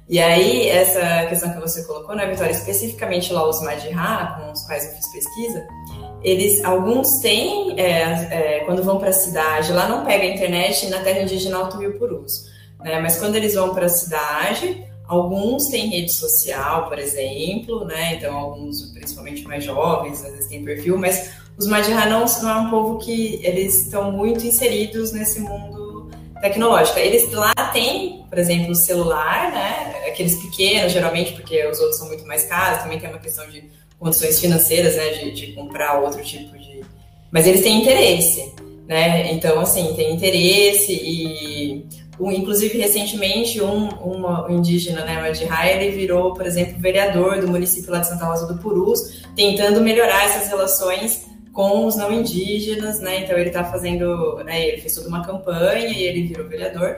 E 0.10 0.19
aí, 0.19 0.67
essa 0.67 1.28
questão 1.28 1.54
que 1.54 1.60
você 1.60 1.84
colocou, 1.84 2.15
né, 2.15 2.26
Vitória, 2.26 2.52
especificamente 2.52 3.32
lá 3.32 3.48
os 3.48 3.62
Madhya, 3.62 4.38
com 4.39 4.52
os 4.52 4.63
quais 4.63 4.84
eu 4.84 4.91
fiz 4.93 5.08
pesquisa, 5.12 5.67
eles, 6.24 6.65
alguns 6.65 7.19
têm, 7.19 7.80
é, 7.80 8.02
é, 8.32 8.60
quando 8.65 8.82
vão 8.82 8.98
para 8.98 9.10
a 9.10 9.13
cidade, 9.13 9.72
lá 9.72 9.88
não 9.88 10.04
pega 10.04 10.24
a 10.24 10.34
internet 10.34 10.88
na 10.88 11.04
terra 11.04 11.22
indígena 11.22 11.58
Alto 11.58 11.78
Rio 11.78 12.00
Purus, 12.00 12.45
né, 12.80 13.00
mas 13.00 13.19
quando 13.19 13.36
eles 13.36 13.54
vão 13.54 13.72
para 13.72 13.86
a 13.86 13.89
cidade, 13.89 14.84
alguns 15.08 15.67
têm 15.67 15.89
rede 15.89 16.12
social, 16.12 16.89
por 16.89 16.98
exemplo, 16.98 17.86
né, 17.86 18.15
então 18.15 18.36
alguns, 18.36 18.82
principalmente 18.91 19.43
mais 19.43 19.63
jovens, 19.63 20.26
às 20.26 20.32
vezes 20.32 20.48
têm 20.48 20.65
perfil, 20.65 20.98
mas 20.98 21.34
os 21.56 21.67
Madhya 21.67 22.08
não, 22.08 22.26
não 22.41 22.50
é 22.50 22.56
um 22.56 22.69
povo 22.72 22.98
que 22.98 23.39
eles 23.43 23.84
estão 23.84 24.12
muito 24.12 24.43
inseridos 24.43 25.12
nesse 25.12 25.39
mundo 25.39 25.78
tecnológico. 26.41 26.99
Eles 26.99 27.32
lá 27.32 27.54
têm, 27.73 28.25
por 28.30 28.38
exemplo, 28.38 28.71
o 28.71 28.75
celular, 28.75 29.52
né, 29.52 30.08
aqueles 30.08 30.36
pequenos, 30.36 30.91
geralmente, 30.91 31.34
porque 31.34 31.65
os 31.67 31.80
outros 31.80 31.97
são 31.97 32.08
muito 32.08 32.25
mais 32.25 32.45
caros, 32.45 32.84
também 32.84 32.99
tem 32.99 33.10
uma 33.10 33.19
questão 33.19 33.47
de 33.49 33.63
condições 33.99 34.39
financeiras, 34.39 34.95
né, 34.95 35.10
de, 35.10 35.32
de 35.32 35.47
comprar 35.54 35.99
outro 35.99 36.23
tipo 36.23 36.58
de. 36.58 36.82
Mas 37.32 37.45
eles 37.45 37.62
têm 37.62 37.82
interesse, 37.82 38.54
né? 38.88 39.32
Então, 39.32 39.60
assim, 39.60 39.93
tem 39.93 40.15
interesse 40.15 40.93
e. 40.93 41.86
Um, 42.19 42.30
inclusive, 42.34 42.78
recentemente, 42.78 43.62
um, 43.62 43.88
um 44.06 44.49
indígena, 44.49 45.06
né, 45.06 45.21
Madhya, 45.21 45.71
ele 45.71 45.95
virou, 45.95 46.34
por 46.34 46.45
exemplo, 46.45 46.78
vereador 46.78 47.39
do 47.39 47.47
município 47.47 47.89
lá 47.93 47.99
de 47.99 48.10
Santa 48.10 48.25
Rosa 48.25 48.45
do 48.45 48.60
Purus, 48.60 49.23
tentando 49.38 49.80
melhorar 49.80 50.25
essas 50.25 50.49
relações 50.49 51.30
com 51.53 51.85
os 51.85 51.95
não 51.95 52.12
indígenas, 52.12 52.99
né? 52.99 53.23
Então, 53.23 53.38
ele 53.38 53.49
está 53.49 53.63
fazendo, 53.63 54.35
né, 54.45 54.67
ele 54.67 54.81
fez 54.81 54.95
toda 54.95 55.09
uma 55.09 55.25
campanha 55.25 55.88
e 55.88 56.03
ele 56.03 56.23
virou 56.23 56.47
vereador. 56.47 56.97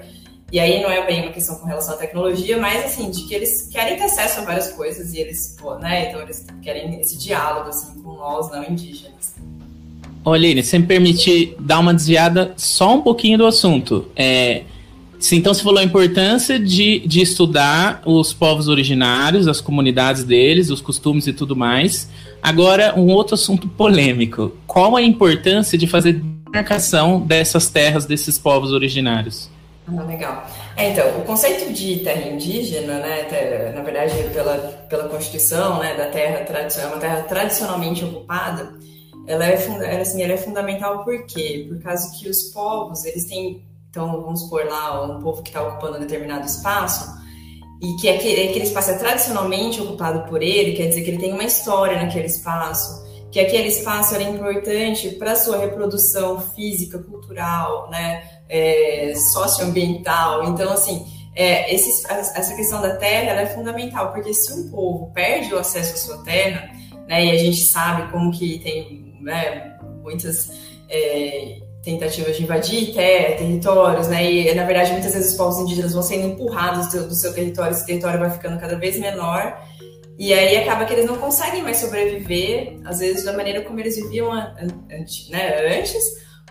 E 0.52 0.60
aí 0.60 0.82
não 0.82 0.92
é 0.92 1.06
bem 1.06 1.22
uma 1.22 1.32
questão 1.32 1.56
com 1.56 1.66
relação 1.66 1.94
à 1.94 1.98
tecnologia, 1.98 2.58
mas 2.58 2.84
assim, 2.84 3.10
de 3.10 3.24
que 3.24 3.34
eles 3.34 3.70
querem 3.72 3.96
ter 3.96 4.04
acesso 4.04 4.42
a 4.42 4.44
várias 4.44 4.74
coisas 4.74 5.14
e 5.14 5.20
eles, 5.20 5.56
pô, 5.58 5.76
né? 5.76 6.10
Então 6.10 6.22
eles 6.22 6.46
querem 6.62 7.00
esse 7.00 7.18
diálogo 7.18 7.70
assim 7.70 8.02
com 8.02 8.18
nós 8.18 8.52
não 8.52 8.62
indígenas. 8.66 9.36
Oline, 10.26 10.62
se 10.62 10.78
me 10.78 10.86
permitir 10.86 11.56
dar 11.58 11.80
uma 11.80 11.94
desviada 11.94 12.54
só 12.58 12.96
um 12.96 13.02
pouquinho 13.02 13.38
do 13.38 13.46
assunto. 13.46 14.08
É, 14.14 14.64
então 15.32 15.54
você 15.54 15.64
falou 15.64 15.80
a 15.80 15.84
importância 15.84 16.60
de, 16.60 17.00
de 17.00 17.22
estudar 17.22 18.02
os 18.06 18.34
povos 18.34 18.68
originários, 18.68 19.48
as 19.48 19.62
comunidades 19.62 20.26
deles, 20.26 20.70
os 20.70 20.82
costumes 20.82 21.28
e 21.28 21.34
tudo 21.34 21.56
mais. 21.56 22.10
Agora, 22.42 22.98
um 22.98 23.08
outro 23.12 23.36
assunto 23.36 23.68
polêmico. 23.68 24.52
Qual 24.66 24.96
a 24.96 25.02
importância 25.02 25.78
de 25.78 25.88
fazer 25.88 26.22
demarcação 26.52 27.22
dessas 27.22 27.70
terras 27.70 28.06
desses 28.06 28.38
povos 28.38 28.72
originários? 28.72 29.50
Ah, 29.88 30.04
legal. 30.04 30.46
É, 30.76 30.90
então, 30.90 31.20
o 31.20 31.24
conceito 31.24 31.74
de 31.74 31.98
terra 31.98 32.30
indígena, 32.30 33.00
né, 33.00 33.72
na 33.76 33.82
verdade, 33.82 34.14
pela, 34.34 34.58
pela 34.90 35.10
Constituição, 35.10 35.80
né, 35.80 35.96
da 35.96 36.08
terra 36.08 36.46
tradicional, 36.46 36.92
uma 36.92 37.00
terra 37.00 37.24
tradicionalmente 37.24 38.04
ocupada, 38.04 38.74
ela 39.28 39.46
é, 39.46 39.54
ela, 39.66 40.02
assim, 40.02 40.22
ela 40.22 40.34
é 40.34 40.38
fundamental 40.38 41.04
por 41.04 41.26
quê? 41.26 41.66
Por 41.70 41.82
causa 41.82 42.12
que 42.18 42.30
os 42.30 42.44
povos, 42.46 43.06
eles 43.06 43.26
têm, 43.26 43.64
então, 43.90 44.22
vamos 44.22 44.42
supor 44.42 44.66
lá, 44.66 45.04
um 45.04 45.22
povo 45.22 45.42
que 45.42 45.50
está 45.50 45.62
ocupando 45.62 45.98
um 45.98 46.02
determinado 46.02 46.46
espaço, 46.46 47.21
e 47.82 47.96
que 47.96 48.08
aquele, 48.08 48.50
aquele 48.50 48.66
espaço 48.66 48.92
é 48.92 48.98
tradicionalmente 48.98 49.82
ocupado 49.82 50.30
por 50.30 50.44
ele, 50.44 50.74
quer 50.74 50.88
dizer 50.88 51.02
que 51.02 51.10
ele 51.10 51.18
tem 51.18 51.34
uma 51.34 51.44
história 51.44 52.00
naquele 52.00 52.28
espaço, 52.28 53.02
que 53.32 53.40
aquele 53.40 53.70
espaço 53.70 54.14
era 54.14 54.24
importante 54.24 55.10
para 55.12 55.36
sua 55.36 55.58
reprodução 55.58 56.40
física, 56.40 57.00
cultural, 57.00 57.90
né, 57.90 58.24
é, 58.48 59.14
socioambiental. 59.34 60.44
Então, 60.50 60.72
assim, 60.72 61.08
é, 61.36 61.74
esse, 61.74 62.06
essa 62.12 62.56
questão 62.56 62.82
da 62.82 62.98
terra 62.98 63.42
é 63.42 63.46
fundamental, 63.48 64.12
porque 64.12 64.34
se 64.34 64.54
um 64.54 64.70
povo 64.70 65.12
perde 65.12 65.52
o 65.54 65.58
acesso 65.58 65.94
à 65.94 65.98
sua 65.98 66.24
terra, 66.24 66.70
né, 67.08 67.26
e 67.26 67.32
a 67.32 67.38
gente 67.38 67.66
sabe 67.66 68.12
como 68.12 68.32
que 68.32 68.60
tem 68.60 69.18
né, 69.22 69.76
muitas 70.04 70.52
é, 70.88 71.62
tentativas 71.84 72.38
de 72.38 72.44
invadir 72.44 72.94
terra, 72.94 73.38
territórios, 73.38 74.08
né, 74.08 74.32
e 74.32 74.54
na 74.54 74.66
verdade 74.66 74.92
muitas 74.92 75.14
vezes 75.14 75.32
os 75.32 75.38
povos 75.38 75.60
indígenas 75.60 75.94
vão 75.94 76.04
sendo 76.04 76.28
empurrados 76.28 76.90
do, 76.90 77.08
do 77.08 77.16
seu 77.16 77.34
território, 77.34 77.72
esse 77.72 77.86
território 77.86 78.20
vai 78.20 78.30
ficando 78.30 78.60
cada 78.60 78.78
vez 78.78 79.00
menor, 79.00 79.58
e 80.18 80.34
aí 80.34 80.58
acaba 80.58 80.86
que 80.86 80.94
eles 80.94 81.06
não 81.06 81.18
conseguem 81.18 81.64
mais 81.64 81.78
sobreviver, 81.78 82.78
às 82.86 83.00
vezes, 83.00 83.24
da 83.24 83.34
maneira 83.34 83.62
como 83.62 83.80
eles 83.80 83.96
viviam 83.96 84.32
antes, 84.32 85.30
né, 85.30 85.80
antes 85.80 86.00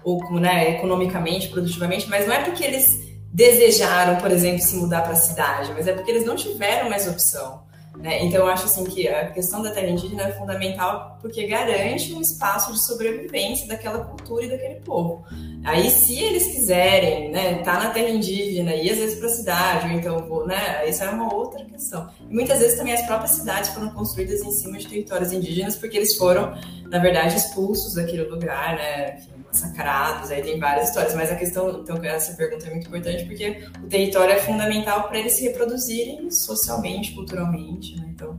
ou 0.02 0.40
né, 0.40 0.76
economicamente, 0.76 1.48
produtivamente, 1.48 2.08
mas 2.08 2.26
não 2.26 2.34
é 2.34 2.42
porque 2.42 2.64
eles 2.64 2.84
desejaram, 3.32 4.16
por 4.16 4.30
exemplo, 4.32 4.60
se 4.60 4.74
mudar 4.74 5.02
para 5.02 5.12
a 5.12 5.16
cidade, 5.16 5.70
mas 5.72 5.86
é 5.86 5.92
porque 5.92 6.10
eles 6.10 6.24
não 6.24 6.34
tiveram 6.34 6.90
mais 6.90 7.06
opção. 7.06 7.62
Né? 8.00 8.24
Então, 8.24 8.40
eu 8.40 8.46
acho 8.46 8.64
assim 8.64 8.84
que 8.84 9.06
a 9.06 9.30
questão 9.30 9.62
da 9.62 9.70
terra 9.70 9.88
indígena 9.88 10.22
é 10.22 10.32
fundamental 10.32 11.18
porque 11.20 11.46
garante 11.46 12.14
um 12.14 12.20
espaço 12.20 12.72
de 12.72 12.80
sobrevivência 12.80 13.68
daquela 13.68 13.98
cultura 14.04 14.46
e 14.46 14.48
daquele 14.48 14.76
povo. 14.76 15.22
Aí, 15.64 15.90
se 15.90 16.18
eles 16.18 16.46
quiserem 16.46 17.30
né, 17.30 17.58
estar 17.58 17.76
tá 17.76 17.84
na 17.84 17.90
terra 17.90 18.08
indígena 18.08 18.74
e 18.74 18.90
às 18.90 18.96
vezes 18.96 19.18
para 19.18 19.28
a 19.28 19.32
cidade, 19.32 19.86
ou 19.86 19.92
então, 19.92 20.46
né, 20.46 20.88
isso 20.88 21.04
é 21.04 21.10
uma 21.10 21.32
outra 21.32 21.62
questão. 21.64 22.08
E 22.28 22.32
muitas 22.32 22.58
vezes 22.58 22.78
também 22.78 22.94
as 22.94 23.02
próprias 23.02 23.32
cidades 23.32 23.70
foram 23.70 23.90
construídas 23.90 24.40
em 24.40 24.50
cima 24.50 24.78
de 24.78 24.88
territórios 24.88 25.32
indígenas 25.32 25.76
porque 25.76 25.98
eles 25.98 26.16
foram, 26.16 26.54
na 26.90 26.98
verdade, 26.98 27.36
expulsos 27.36 27.94
daquele 27.94 28.24
lugar, 28.24 28.76
né? 28.76 29.16
Enfim, 29.16 29.30
massacrados, 29.46 30.30
aí 30.30 30.42
tem 30.42 30.58
várias 30.58 30.88
histórias, 30.88 31.14
mas 31.14 31.30
a 31.30 31.34
questão, 31.34 31.80
então 31.82 31.96
essa 32.04 32.34
pergunta 32.34 32.66
é 32.66 32.70
muito 32.70 32.86
importante 32.86 33.24
porque 33.24 33.64
o 33.82 33.88
território 33.88 34.32
é 34.32 34.38
fundamental 34.38 35.08
para 35.08 35.18
eles 35.18 35.32
se 35.32 35.44
reproduzirem 35.44 36.30
socialmente, 36.30 37.12
culturalmente, 37.12 37.96
né? 37.96 38.06
Então, 38.14 38.38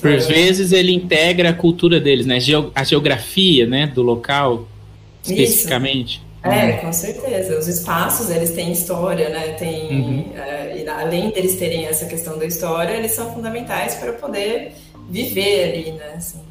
por 0.00 0.12
é 0.12 0.16
vezes 0.16 0.72
ele 0.72 0.92
integra 0.92 1.50
a 1.50 1.52
cultura 1.52 2.00
deles, 2.00 2.24
né? 2.24 2.38
A 2.74 2.84
geografia, 2.84 3.66
né, 3.66 3.86
do 3.86 4.02
local, 4.02 4.66
especificamente. 5.24 6.16
Isso. 6.16 6.26
É, 6.44 6.72
com 6.74 6.92
certeza. 6.92 7.58
Os 7.58 7.66
espaços, 7.66 8.30
eles 8.30 8.52
têm 8.52 8.70
história, 8.70 9.28
né? 9.28 9.54
Tem, 9.54 9.88
uhum. 9.90 10.20
uh, 10.20 10.90
além 11.00 11.30
deles 11.30 11.56
terem 11.56 11.86
essa 11.86 12.06
questão 12.06 12.38
da 12.38 12.46
história, 12.46 12.92
eles 12.92 13.10
são 13.10 13.34
fundamentais 13.34 13.96
para 13.96 14.12
poder 14.12 14.72
viver 15.10 15.64
ali, 15.64 15.92
né? 15.92 16.14
Assim, 16.16 16.45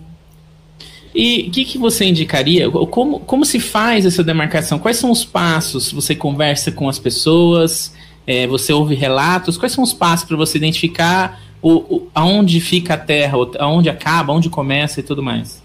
e 1.16 1.48
o 1.48 1.52
que, 1.52 1.64
que 1.64 1.78
você 1.78 2.04
indicaria? 2.06 2.70
Como, 2.70 3.22
como 3.22 3.46
se 3.46 3.60
faz 3.60 4.06
essa 4.06 4.22
demarcação? 4.22 4.78
Quais 4.78 4.98
são 4.98 5.10
os 5.10 5.24
passos? 5.24 5.92
Você 5.94 6.14
conversa 6.14 6.72
com 6.74 6.90
as 6.90 7.00
pessoas, 7.00 7.94
é, 8.28 8.46
você 8.46 8.74
ouve 8.74 8.96
relatos? 8.96 9.58
Quais 9.58 9.72
são 9.72 9.84
os 9.84 9.94
passos 9.94 10.28
para 10.28 10.36
você 10.36 10.58
identificar 10.58 11.42
o, 11.62 11.72
o, 11.72 12.10
aonde 12.14 12.60
fica 12.60 12.96
a 12.96 12.98
terra, 12.98 13.38
aonde 13.60 13.90
acaba, 13.90 14.34
aonde 14.34 14.50
começa 14.50 15.00
e 15.00 15.04
tudo 15.04 15.24
mais? 15.24 15.64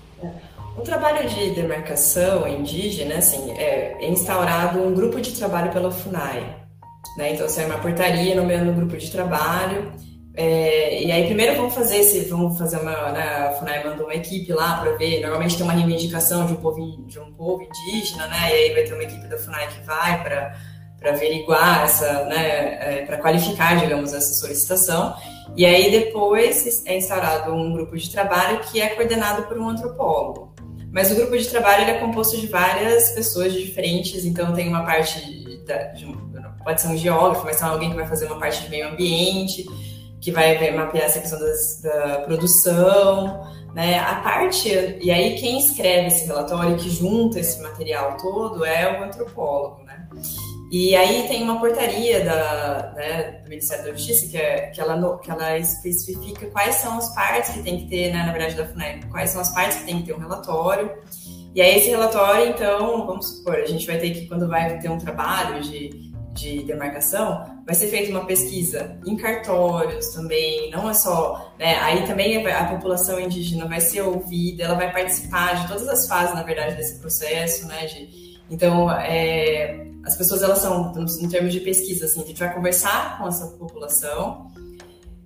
O 0.77 0.83
trabalho 0.83 1.29
de 1.29 1.51
demarcação 1.51 2.47
indígena, 2.47 3.17
assim, 3.17 3.51
é, 3.51 3.97
é 4.01 4.09
instaurado 4.09 4.79
um 4.79 4.95
grupo 4.95 5.21
de 5.21 5.33
trabalho 5.33 5.73
pela 5.73 5.91
FUNAI. 5.91 6.57
Né? 7.19 7.35
Então, 7.35 7.49
sai 7.49 7.65
é 7.65 7.67
uma 7.67 7.79
portaria 7.79 8.35
no 8.35 8.47
meu 8.47 8.73
grupo 8.73 8.97
de 8.97 9.11
trabalho 9.11 9.93
é, 10.35 11.03
e 11.03 11.11
aí 11.11 11.27
primeiro 11.27 11.57
vamos 11.57 11.75
fazer 11.75 11.99
esse, 11.99 12.21
vamos 12.29 12.59
fazer 12.59 12.79
uma, 12.79 13.13
né, 13.13 13.49
a 13.49 13.53
FUNAI 13.59 13.85
mandou 13.85 14.07
uma 14.07 14.15
equipe 14.15 14.53
lá 14.53 14.81
para 14.81 14.93
ver, 14.93 15.21
normalmente 15.21 15.57
tem 15.57 15.65
uma 15.65 15.73
reivindicação 15.73 16.47
de 16.47 16.53
um 16.53 16.57
povo, 16.57 17.05
de 17.07 17.19
um 17.19 17.33
povo 17.33 17.63
indígena, 17.63 18.27
né, 18.29 18.51
e 18.51 18.53
aí 18.53 18.75
vai 18.75 18.85
ter 18.85 18.95
uma 18.95 19.03
equipe 19.03 19.27
da 19.27 19.37
FUNAI 19.39 19.69
que 19.69 19.81
vai 19.87 20.23
para 20.23 20.57
para 21.01 21.13
averiguar 21.13 21.85
essa, 21.85 22.25
né, 22.25 22.99
é, 22.99 23.07
para 23.07 23.17
qualificar, 23.17 23.75
digamos, 23.81 24.13
essa 24.13 24.35
solicitação. 24.35 25.17
E 25.57 25.65
aí 25.65 25.91
depois 25.91 26.85
é 26.87 26.97
instaurado 26.97 27.53
um 27.55 27.73
grupo 27.73 27.97
de 27.97 28.11
trabalho 28.11 28.61
que 28.61 28.81
é 28.81 28.91
coordenado 28.91 29.45
por 29.45 29.59
um 29.59 29.71
antropólogo. 29.71 30.55
Mas 30.93 31.11
o 31.11 31.15
grupo 31.15 31.37
de 31.39 31.49
trabalho 31.49 31.85
é 31.85 31.95
composto 31.95 32.37
de 32.37 32.49
várias 32.49 33.13
pessoas 33.13 33.53
diferentes, 33.53 34.25
então 34.25 34.53
tem 34.53 34.69
uma 34.69 34.85
parte 34.85 35.21
da, 35.65 35.85
de, 35.85 36.05
pode 36.63 36.81
ser 36.81 36.89
um 36.89 36.97
geógrafo, 36.97 37.47
mas 37.47 37.57
tem 37.57 37.67
alguém 37.67 37.91
que 37.91 37.97
vai 37.97 38.07
fazer 38.07 38.27
uma 38.27 38.39
parte 38.39 38.63
de 38.63 38.69
meio 38.69 38.89
ambiente, 38.89 39.65
que 40.21 40.31
vai 40.31 40.71
mapear 40.73 41.05
essa 41.05 41.21
questão 41.21 41.39
das, 41.39 41.81
da 41.83 42.21
produção, 42.23 43.47
né? 43.75 43.99
A 43.99 44.17
parte, 44.17 44.69
e 45.01 45.11
aí 45.11 45.37
quem 45.37 45.59
escreve 45.59 46.09
esse 46.09 46.27
relatório, 46.27 46.77
que 46.77 46.91
junta 46.91 47.41
esse 47.41 47.61
material 47.63 48.17
todo, 48.17 48.65
é 48.65 49.01
o 49.01 49.05
antropólogo, 49.05 49.83
né? 49.85 50.07
E 50.71 50.95
aí 50.95 51.27
tem 51.27 51.43
uma 51.43 51.59
portaria 51.59 52.25
da, 52.25 52.93
né, 52.95 53.41
do 53.43 53.49
Ministério 53.49 53.87
da 53.87 53.93
Justiça 53.93 54.29
que, 54.29 54.37
é, 54.37 54.69
que, 54.69 54.81
ela, 54.81 55.19
que 55.19 55.29
ela 55.29 55.59
especifica 55.59 56.47
quais 56.47 56.77
são 56.77 56.97
as 56.97 57.13
partes 57.13 57.51
que 57.51 57.63
tem 57.63 57.79
que 57.79 57.87
ter, 57.89 58.13
né, 58.13 58.23
na 58.25 58.31
verdade, 58.31 58.55
da 58.55 58.69
FUNEP, 58.69 59.07
quais 59.07 59.31
são 59.31 59.41
as 59.41 59.53
partes 59.53 59.79
que 59.79 59.87
tem 59.87 59.99
que 59.99 60.05
ter 60.05 60.15
um 60.15 60.21
relatório. 60.21 60.93
E 61.57 61.61
aí 61.61 61.77
esse 61.77 61.91
relatório, 61.91 62.47
então, 62.51 63.05
vamos 63.05 63.39
supor, 63.39 63.57
a 63.57 63.67
gente 63.67 63.85
vai 63.85 63.99
ter 63.99 64.11
que, 64.11 64.29
quando 64.29 64.47
vai 64.47 64.79
ter 64.79 64.89
um 64.89 64.99
trabalho 64.99 65.61
de 65.61 66.10
de 66.33 66.63
demarcação, 66.63 67.63
vai 67.67 67.75
ser 67.75 67.89
feita 67.89 68.11
uma 68.11 68.25
pesquisa 68.25 68.99
em 69.07 69.17
cartórios 69.17 70.09
também, 70.09 70.71
não 70.71 70.89
é 70.89 70.95
só, 70.95 71.53
né, 71.59 71.77
aí 71.77 72.07
também 72.07 72.47
a, 72.47 72.65
população 72.65 73.19
indígena 73.19 73.67
vai 73.67 73.81
ser 73.81 74.03
ouvida, 74.03 74.65
ela 74.65 74.75
vai 74.75 74.93
participar 74.93 75.63
de 75.63 75.69
todas 75.69 75.89
as 75.89 76.07
fases, 76.07 76.35
na 76.35 76.43
verdade, 76.43 76.77
desse 76.77 76.99
processo, 77.01 77.67
né, 77.67 77.87
de, 77.87 78.31
então, 78.51 78.91
é, 78.91 79.87
as 80.05 80.17
pessoas, 80.17 80.43
elas 80.43 80.59
são, 80.59 80.93
em 81.21 81.29
termos 81.29 81.53
de 81.53 81.61
pesquisa, 81.61 82.07
assim, 82.07 82.23
a 82.23 82.27
gente 82.27 82.39
vai 82.39 82.53
conversar 82.53 83.19
com 83.19 83.29
essa 83.29 83.47
população, 83.47 84.51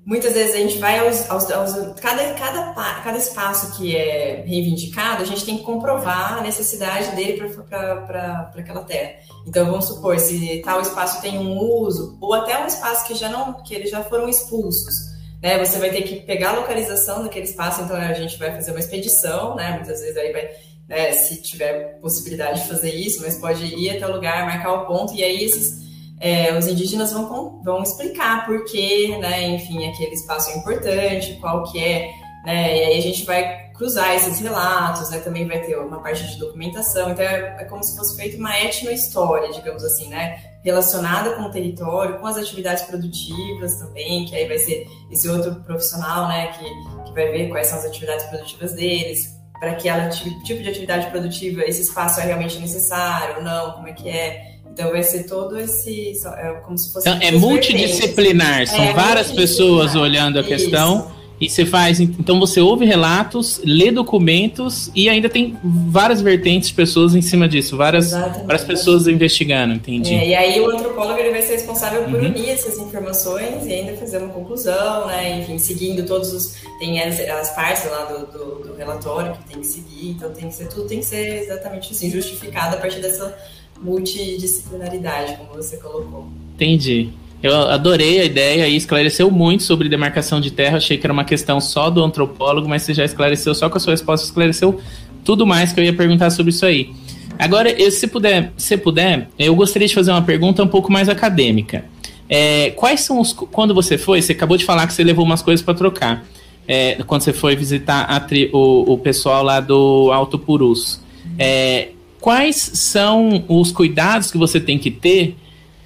muitas 0.04 0.34
vezes 0.34 0.54
a 0.54 0.58
gente 0.58 0.78
vai 0.78 0.98
aos, 0.98 1.28
aos, 1.30 1.50
aos, 1.50 2.00
cada, 2.00 2.34
cada, 2.34 2.72
cada 3.02 3.18
espaço 3.18 3.76
que 3.76 3.96
é 3.96 4.44
reivindicado, 4.46 5.22
a 5.22 5.26
gente 5.26 5.44
tem 5.44 5.58
que 5.58 5.64
comprovar 5.64 6.38
a 6.38 6.40
necessidade 6.42 7.14
dele 7.16 7.48
para 7.66 8.50
aquela 8.56 8.82
terra. 8.84 9.14
Então 9.46 9.66
vamos 9.66 9.86
supor, 9.86 10.18
se 10.18 10.62
tal 10.64 10.80
espaço 10.80 11.22
tem 11.22 11.38
um 11.38 11.58
uso, 11.58 12.18
ou 12.20 12.34
até 12.34 12.62
um 12.62 12.66
espaço 12.66 13.06
que 13.06 13.14
já 13.14 13.28
não, 13.28 13.54
que 13.62 13.74
eles 13.74 13.90
já 13.90 14.02
foram 14.04 14.28
expulsos. 14.28 15.14
Né, 15.42 15.62
você 15.62 15.78
vai 15.78 15.90
ter 15.90 16.02
que 16.02 16.20
pegar 16.20 16.50
a 16.50 16.60
localização 16.60 17.22
daquele 17.22 17.44
espaço, 17.44 17.82
então 17.82 17.96
a 17.96 18.14
gente 18.14 18.38
vai 18.38 18.50
fazer 18.54 18.70
uma 18.70 18.80
expedição, 18.80 19.54
né? 19.54 19.72
Muitas 19.72 20.00
vezes 20.00 20.16
aí 20.16 20.32
vai, 20.32 20.50
né, 20.88 21.12
se 21.12 21.42
tiver 21.42 21.98
possibilidade 22.00 22.62
de 22.62 22.68
fazer 22.68 22.94
isso, 22.94 23.20
mas 23.20 23.36
pode 23.36 23.62
ir 23.62 23.90
até 23.90 24.06
o 24.06 24.12
lugar, 24.14 24.46
marcar 24.46 24.72
o 24.72 24.86
ponto, 24.86 25.12
e 25.14 25.22
aí 25.22 25.44
esses 25.44 25.83
é, 26.24 26.56
os 26.56 26.66
indígenas 26.66 27.12
vão, 27.12 27.60
vão 27.62 27.82
explicar 27.82 28.46
por 28.46 28.64
que, 28.64 29.14
né, 29.18 29.46
enfim, 29.50 29.86
aquele 29.86 30.14
espaço 30.14 30.50
é 30.50 30.56
importante, 30.56 31.36
qual 31.38 31.64
que 31.64 31.78
é, 31.78 32.10
né, 32.46 32.78
e 32.78 32.84
aí 32.84 32.98
a 32.98 33.02
gente 33.02 33.26
vai 33.26 33.70
cruzar 33.74 34.14
esses 34.14 34.38
relatos, 34.40 35.10
né, 35.10 35.18
também 35.18 35.46
vai 35.46 35.60
ter 35.60 35.76
uma 35.76 36.00
parte 36.00 36.26
de 36.26 36.38
documentação, 36.38 37.10
então 37.10 37.22
é, 37.22 37.56
é 37.60 37.64
como 37.64 37.84
se 37.84 37.94
fosse 37.94 38.16
feita 38.16 38.38
uma 38.38 38.58
etnohistória, 38.58 39.52
digamos 39.52 39.84
assim, 39.84 40.08
né, 40.08 40.40
relacionada 40.64 41.32
com 41.32 41.42
o 41.42 41.50
território, 41.50 42.18
com 42.18 42.26
as 42.26 42.38
atividades 42.38 42.84
produtivas 42.84 43.76
também, 43.76 44.24
que 44.24 44.34
aí 44.34 44.48
vai 44.48 44.56
ser 44.56 44.86
esse 45.10 45.28
outro 45.28 45.56
profissional, 45.56 46.26
né, 46.28 46.46
que, 46.52 47.04
que 47.04 47.12
vai 47.12 47.32
ver 47.32 47.50
quais 47.50 47.66
são 47.66 47.78
as 47.78 47.84
atividades 47.84 48.24
produtivas 48.24 48.72
deles, 48.72 49.38
para 49.60 49.72
aquele 49.72 50.08
tipo 50.42 50.62
de 50.62 50.70
atividade 50.70 51.10
produtiva 51.10 51.62
esse 51.64 51.82
espaço 51.82 52.20
é 52.20 52.24
realmente 52.24 52.58
necessário 52.58 53.42
não, 53.42 53.72
como 53.72 53.88
é 53.88 53.92
que 53.92 54.08
é, 54.08 54.53
então 54.74 54.90
vai 54.90 55.04
ser 55.04 55.22
todo 55.22 55.56
esse. 55.56 56.12
É 56.36 56.50
como 56.64 56.76
se 56.76 56.92
fosse. 56.92 57.08
Então, 57.08 57.22
é 57.22 57.30
multidisciplinar, 57.30 58.66
são 58.66 58.82
é, 58.82 58.92
várias 58.92 59.30
pessoas 59.30 59.94
olhando 59.94 60.36
a 60.36 60.40
Isso. 60.40 60.48
questão. 60.48 61.14
E 61.40 61.50
você 61.50 61.66
faz. 61.66 61.98
Então 61.98 62.38
você 62.38 62.60
ouve 62.60 62.84
relatos, 62.86 63.60
lê 63.64 63.90
documentos 63.90 64.90
e 64.94 65.08
ainda 65.08 65.28
tem 65.28 65.58
várias 65.62 66.22
vertentes 66.22 66.68
de 66.68 66.74
pessoas 66.74 67.14
em 67.14 67.20
cima 67.20 67.48
disso, 67.48 67.76
várias, 67.76 68.12
várias 68.12 68.62
pessoas 68.62 69.08
investigando, 69.08 69.74
entendi. 69.74 70.14
É, 70.14 70.28
e 70.28 70.34
aí 70.34 70.60
o 70.60 70.70
antropólogo 70.70 71.18
ele 71.18 71.30
vai 71.30 71.42
ser 71.42 71.54
responsável 71.54 72.04
por 72.04 72.14
uhum. 72.14 72.28
unir 72.28 72.50
essas 72.50 72.78
informações 72.78 73.66
e 73.66 73.72
ainda 73.72 73.94
fazer 73.94 74.18
uma 74.18 74.32
conclusão, 74.32 75.08
né? 75.08 75.40
Enfim, 75.40 75.58
seguindo 75.58 76.06
todos 76.06 76.32
os. 76.32 76.54
Tem 76.78 77.02
as, 77.02 77.18
as 77.20 77.54
partes 77.54 77.90
lá 77.90 78.04
do, 78.04 78.26
do, 78.26 78.68
do 78.68 78.76
relatório 78.76 79.32
que 79.32 79.44
tem 79.48 79.60
que 79.60 79.66
seguir, 79.66 80.10
então 80.10 80.32
tem 80.32 80.48
que 80.48 80.54
ser 80.54 80.68
tudo 80.68 80.86
tem 80.86 81.00
que 81.00 81.06
ser 81.06 81.42
exatamente 81.42 81.92
assim, 81.92 82.10
justificado 82.10 82.76
a 82.76 82.78
partir 82.78 83.00
dessa 83.00 83.36
multidisciplinaridade, 83.84 85.36
como 85.36 85.62
você 85.62 85.76
colocou. 85.76 86.28
Entendi. 86.54 87.10
Eu 87.42 87.54
adorei 87.54 88.20
a 88.20 88.24
ideia 88.24 88.66
e 88.66 88.74
esclareceu 88.74 89.30
muito 89.30 89.64
sobre 89.64 89.86
demarcação 89.88 90.40
de 90.40 90.50
terra. 90.50 90.78
Achei 90.78 90.96
que 90.96 91.06
era 91.06 91.12
uma 91.12 91.24
questão 91.24 91.60
só 91.60 91.90
do 91.90 92.02
antropólogo, 92.02 92.66
mas 92.66 92.82
você 92.82 92.94
já 92.94 93.04
esclareceu, 93.04 93.54
só 93.54 93.68
com 93.68 93.76
a 93.76 93.80
sua 93.80 93.92
resposta 93.92 94.26
esclareceu 94.26 94.80
tudo 95.22 95.46
mais 95.46 95.72
que 95.72 95.80
eu 95.80 95.84
ia 95.84 95.92
perguntar 95.92 96.30
sobre 96.30 96.50
isso 96.50 96.64
aí. 96.64 96.90
Agora, 97.38 97.70
eu, 97.70 97.90
se 97.90 98.06
puder, 98.06 98.52
se 98.56 98.76
puder, 98.76 99.28
eu 99.38 99.54
gostaria 99.56 99.88
de 99.88 99.94
fazer 99.94 100.10
uma 100.10 100.22
pergunta 100.22 100.62
um 100.62 100.68
pouco 100.68 100.92
mais 100.92 101.08
acadêmica. 101.08 101.84
É, 102.28 102.70
quais 102.70 103.00
são 103.00 103.20
os. 103.20 103.32
Quando 103.32 103.74
você 103.74 103.98
foi, 103.98 104.22
você 104.22 104.32
acabou 104.32 104.56
de 104.56 104.64
falar 104.64 104.86
que 104.86 104.92
você 104.92 105.02
levou 105.02 105.24
umas 105.24 105.42
coisas 105.42 105.64
para 105.64 105.74
trocar. 105.74 106.24
É, 106.66 106.94
quando 107.06 107.22
você 107.22 107.32
foi 107.32 107.56
visitar 107.56 108.08
tri, 108.26 108.48
o, 108.52 108.94
o 108.94 108.98
pessoal 108.98 109.42
lá 109.42 109.60
do 109.60 110.10
Alto 110.12 110.38
Purus. 110.38 111.00
É, 111.38 111.88
quais 112.24 112.56
são 112.56 113.44
os 113.48 113.70
cuidados 113.70 114.32
que 114.32 114.38
você 114.38 114.58
tem 114.58 114.78
que 114.78 114.90
ter 114.90 115.36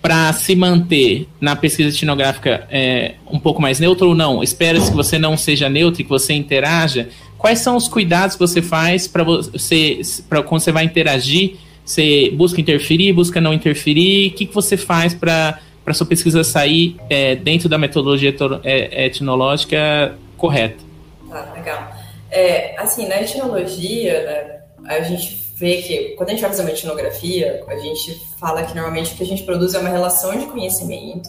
para 0.01 0.33
se 0.33 0.55
manter 0.55 1.27
na 1.41 1.57
pesquisa 1.57 1.89
etnográfica 1.89 2.65
é, 2.71 3.15
um 3.29 3.41
pouco 3.41 3.61
mais 3.61 3.81
neutro 3.81 4.11
ou 4.11 4.15
não? 4.15 4.41
Espera-se 4.41 4.89
que 4.89 4.97
você 4.97 5.19
não 5.19 5.37
seja 5.37 5.69
neutro 5.69 6.01
e 6.01 6.05
que 6.05 6.09
você 6.09 6.33
interaja. 6.35 7.09
Quais 7.37 7.59
são 7.59 7.75
os 7.75 7.89
cuidados 7.89 8.37
que 8.37 8.41
você 8.41 8.63
faz 8.63 9.09
para 9.09 9.25
você, 9.25 10.01
para 10.29 10.41
quando 10.41 10.61
você 10.61 10.71
vai 10.71 10.85
interagir? 10.85 11.57
Você 11.85 12.31
busca 12.33 12.61
interferir, 12.61 13.13
busca 13.13 13.41
não 13.41 13.53
interferir? 13.53 14.29
O 14.29 14.35
que, 14.35 14.47
que 14.47 14.55
você 14.55 14.77
faz 14.77 15.15
para 15.15 15.59
para 15.85 15.95
sua 15.95 16.07
pesquisa 16.07 16.45
sair 16.45 16.97
é, 17.11 17.35
dentro 17.35 17.69
da 17.69 17.79
metodologia 17.79 18.33
é, 18.63 19.07
etnológica 19.07 20.17
correta? 20.37 20.85
Ah, 21.33 21.53
legal. 21.53 21.97
É, 22.31 22.77
assim, 22.79 23.09
na 23.09 23.23
etnologia, 23.23 24.23
né, 24.23 24.95
a 24.97 25.01
gente 25.01 25.48
vê 25.59 25.83
que 25.83 26.15
quando 26.17 26.29
a 26.29 26.33
gente 26.33 26.41
vai 26.41 26.51
fazer 26.51 26.63
uma 26.63 26.71
etnografia, 26.71 27.65
a 27.67 27.77
gente 27.77 28.15
fala 28.39 28.63
que 28.63 28.75
normalmente 28.75 29.13
o 29.13 29.17
que 29.17 29.25
a 29.25 29.27
gente 29.27 29.43
produz 29.43 29.75
é 29.75 29.79
uma 29.79 29.89
relação 29.89 30.39
de 30.39 30.47
conhecimento, 30.47 31.29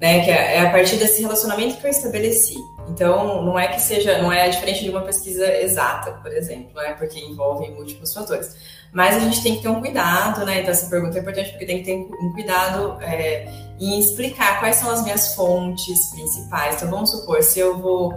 né, 0.00 0.24
que 0.24 0.30
é, 0.30 0.56
é 0.56 0.60
a 0.60 0.70
partir 0.70 0.96
desse 0.96 1.20
relacionamento 1.20 1.76
que 1.76 1.86
eu 1.86 1.90
estabeleci. 1.90 2.56
Então, 2.88 3.42
não 3.42 3.58
é 3.58 3.66
que 3.66 3.80
seja, 3.80 4.22
não 4.22 4.32
é 4.32 4.48
diferente 4.48 4.84
de 4.84 4.90
uma 4.90 5.02
pesquisa 5.02 5.44
exata, 5.60 6.12
por 6.22 6.32
exemplo, 6.32 6.72
né, 6.76 6.94
porque 6.96 7.18
envolve 7.18 7.68
múltiplos 7.72 8.14
fatores. 8.14 8.56
Mas 8.92 9.16
a 9.16 9.20
gente 9.20 9.42
tem 9.42 9.56
que 9.56 9.62
ter 9.62 9.68
um 9.68 9.80
cuidado, 9.80 10.46
né? 10.46 10.60
Então, 10.60 10.70
essa 10.70 10.88
pergunta 10.88 11.18
é 11.18 11.20
importante 11.20 11.50
porque 11.50 11.66
tem 11.66 11.78
que 11.80 11.84
ter 11.84 11.94
um 11.94 12.32
cuidado 12.32 12.96
é, 13.02 13.46
em 13.78 13.98
explicar 13.98 14.60
quais 14.60 14.76
são 14.76 14.90
as 14.90 15.02
minhas 15.02 15.34
fontes 15.34 16.10
principais. 16.10 16.76
Então, 16.76 16.88
vamos 16.88 17.10
supor, 17.10 17.42
se 17.42 17.58
eu 17.58 17.76
vou 17.78 18.14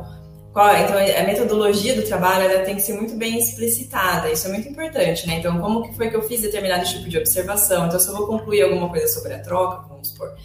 qual, 0.53 0.75
então, 0.75 0.97
a 0.97 1.23
metodologia 1.23 1.95
do 1.95 2.01
trabalho 2.01 2.43
ela 2.43 2.65
tem 2.65 2.75
que 2.75 2.81
ser 2.81 2.93
muito 2.93 3.15
bem 3.15 3.39
explicitada, 3.39 4.29
isso 4.29 4.47
é 4.47 4.51
muito 4.51 4.67
importante, 4.67 5.25
né? 5.25 5.35
Então, 5.35 5.57
como 5.61 5.83
que 5.83 5.95
foi 5.95 6.09
que 6.09 6.15
eu 6.15 6.23
fiz 6.23 6.41
determinado 6.41 6.83
tipo 6.83 7.07
de 7.07 7.17
observação? 7.17 7.87
Então, 7.87 7.97
se 7.97 8.09
eu 8.09 8.17
vou 8.17 8.27
concluir 8.27 8.63
alguma 8.63 8.89
coisa 8.89 9.07
sobre 9.07 9.33
a 9.33 9.39
troca, 9.39 9.87
vamos 9.87 10.09
supor, 10.09 10.35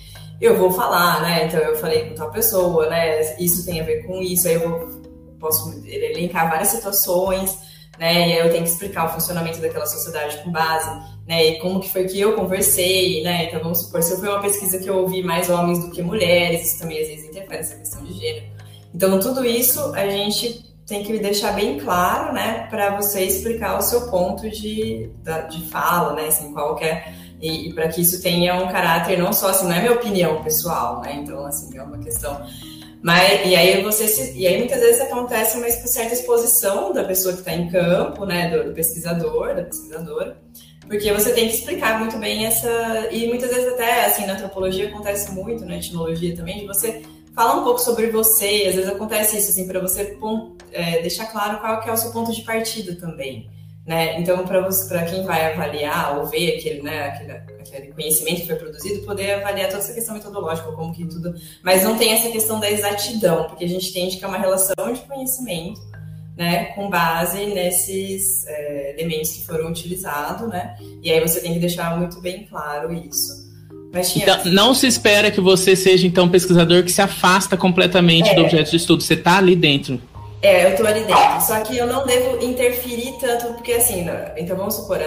eu 0.41 0.57
vou 0.57 0.71
falar, 0.71 1.23
né? 1.23 1.47
Então, 1.47 1.59
eu 1.59 1.77
falei 1.77 2.09
com 2.09 2.15
tal 2.15 2.31
pessoa, 2.31 2.89
né? 2.89 3.35
Isso 3.37 3.67
tem 3.67 3.81
a 3.81 3.85
ver 3.85 4.07
com 4.07 4.23
isso, 4.23 4.47
aí 4.47 4.55
eu 4.55 4.61
vou, 4.61 5.03
posso 5.41 5.75
elencar 5.85 6.49
várias 6.49 6.69
situações, 6.69 7.59
né? 7.99 8.29
E 8.29 8.33
aí 8.35 8.39
eu 8.39 8.51
tenho 8.53 8.63
que 8.63 8.71
explicar 8.71 9.07
o 9.07 9.09
funcionamento 9.09 9.59
daquela 9.59 9.87
sociedade 9.87 10.37
com 10.39 10.53
base, 10.53 10.89
né? 11.27 11.47
E 11.47 11.59
como 11.59 11.81
que 11.81 11.91
foi 11.91 12.05
que 12.05 12.21
eu 12.21 12.35
conversei, 12.35 13.25
né? 13.25 13.47
Então, 13.47 13.61
vamos 13.61 13.81
supor, 13.81 14.01
se 14.05 14.17
foi 14.21 14.29
uma 14.29 14.41
pesquisa 14.41 14.79
que 14.79 14.89
eu 14.89 14.99
ouvi 14.99 15.21
mais 15.25 15.51
homens 15.51 15.85
do 15.85 15.91
que 15.91 16.01
mulheres, 16.01 16.65
isso 16.65 16.79
também 16.79 17.03
às 17.03 17.09
vezes 17.09 17.25
interfere 17.25 17.57
nessa 17.57 17.75
questão 17.75 18.05
de 18.05 18.13
gênero. 18.13 18.56
Então, 18.95 19.19
tudo 19.21 19.45
isso 19.45 19.93
a 19.95 20.09
gente 20.09 20.65
tem 20.87 21.03
que 21.03 21.19
deixar 21.19 21.53
bem 21.53 21.79
claro, 21.79 22.33
né, 22.33 22.67
para 22.71 22.97
você 22.97 23.25
explicar 23.25 23.77
o 23.79 23.83
seu 23.83 24.09
ponto 24.09 24.49
de, 24.49 25.11
de 25.51 25.69
fala, 25.69 26.15
né, 26.15 26.29
assim, 26.29 26.53
qual 26.53 26.79
é, 26.79 27.13
e, 27.41 27.69
e 27.69 27.73
para 27.73 27.89
que 27.89 28.01
isso 28.01 28.23
tenha 28.23 28.55
um 28.55 28.69
caráter 28.69 29.19
não 29.19 29.33
só, 29.33 29.49
assim, 29.49 29.67
não 29.67 29.75
é 29.75 29.81
minha 29.81 29.93
opinião 29.93 30.43
pessoal, 30.45 31.01
né, 31.01 31.17
então, 31.21 31.45
assim, 31.45 31.77
é 31.77 31.83
uma 31.83 31.99
questão... 31.99 32.41
Mas, 33.03 33.47
e 33.47 33.55
aí 33.55 33.83
você 33.85 34.09
se, 34.09 34.37
e 34.37 34.47
aí 34.47 34.59
muitas 34.59 34.81
vezes 34.81 35.01
acontece 35.01 35.57
uma 35.59 35.69
certa 35.69 36.15
exposição 36.15 36.93
da 36.93 37.05
pessoa 37.05 37.35
que 37.35 37.41
está 37.41 37.53
em 37.53 37.69
campo, 37.69 38.25
né, 38.25 38.51
do, 38.51 38.65
do 38.65 38.73
pesquisador, 38.73 39.55
da 39.55 39.63
pesquisadora, 39.63 40.37
porque 40.89 41.13
você 41.13 41.33
tem 41.33 41.49
que 41.49 41.55
explicar 41.55 42.01
muito 42.01 42.17
bem 42.17 42.47
essa 42.47 42.69
e 43.11 43.29
muitas 43.29 43.51
vezes 43.51 43.73
até 43.73 44.07
assim 44.07 44.27
na 44.27 44.33
antropologia 44.33 44.89
acontece 44.89 45.31
muito 45.33 45.65
na 45.65 45.77
etnologia 45.77 46.35
também 46.35 46.61
de 46.61 46.67
você 46.67 47.03
Fala 47.37 47.61
um 47.61 47.65
pouco 47.65 47.79
sobre 47.79 48.07
você, 48.07 48.65
às 48.67 48.77
vezes 48.77 48.89
acontece 48.89 49.37
isso, 49.37 49.51
assim, 49.51 49.69
para 49.69 49.79
você 49.79 50.17
é, 50.73 51.03
deixar 51.03 51.27
claro 51.27 51.61
qual 51.61 51.83
que 51.83 51.91
é 51.91 51.93
o 51.93 51.97
seu 51.97 52.11
ponto 52.11 52.33
de 52.33 52.41
partida 52.41 52.97
também. 52.97 53.51
Né? 53.87 54.19
Então, 54.19 54.43
para 54.47 55.05
quem 55.05 55.23
vai 55.23 55.53
avaliar 55.53 56.19
ou 56.19 56.27
ver 56.27 56.57
aquele, 56.57 56.83
né, 56.83 57.09
aquele, 57.09 57.33
aquele, 57.33 57.93
conhecimento 57.93 58.41
que 58.41 58.47
foi 58.47 58.57
produzido, 58.57 59.05
poder 59.05 59.35
avaliar 59.35 59.69
toda 59.69 59.83
essa 59.83 59.93
questão 59.93 60.15
metodológica, 60.15 60.73
como 60.73 60.95
que 60.95 61.05
tudo. 61.05 61.35
Mas 61.63 61.85
não 61.85 61.99
tem 61.99 62.15
essa 62.15 62.31
questão 62.31 62.59
da 62.59 62.71
exatidão, 62.71 63.45
porque 63.45 63.67
a 63.67 63.69
gente 63.69 63.91
entende 63.91 64.17
que 64.17 64.25
é 64.25 64.29
uma 64.29 64.39
relação 64.39 64.75
de 64.95 65.01
conhecimento, 65.03 65.81
né, 66.39 66.73
com 66.75 66.89
base 66.89 67.45
nesses 67.47 68.47
é, 68.47 68.95
elementos 68.99 69.33
que 69.33 69.45
foram 69.45 69.69
utilizados, 69.69 70.49
né? 70.49 70.77
E 71.03 71.11
aí 71.11 71.21
você 71.21 71.41
tem 71.41 71.53
que 71.53 71.61
deixar 71.61 71.99
muito 71.99 72.19
bem 72.23 72.47
claro 72.47 72.93
isso. 72.93 73.46
Então, 74.01 74.45
não 74.47 74.75
se 74.75 74.87
espera 74.87 75.31
que 75.31 75.41
você 75.41 75.75
seja, 75.77 76.07
então, 76.07 76.25
um 76.25 76.29
pesquisador 76.29 76.83
que 76.83 76.93
se 76.93 77.01
afasta 77.01 77.57
completamente 77.57 78.31
é. 78.31 78.35
do 78.35 78.43
objeto 78.43 78.71
de 78.71 78.77
estudo. 78.77 79.03
Você 79.03 79.15
está 79.15 79.39
ali 79.39 79.57
dentro. 79.57 80.01
É, 80.43 80.71
eu 80.71 80.77
tô 80.77 80.87
ali 80.87 81.01
dentro. 81.05 81.41
Só 81.41 81.61
que 81.61 81.77
eu 81.77 81.87
não 81.87 82.07
devo 82.07 82.45
interferir 82.45 83.13
tanto, 83.21 83.55
porque 83.55 83.73
assim, 83.73 84.03
né, 84.03 84.33
então 84.37 84.57
vamos 84.57 84.75
supor, 84.75 84.99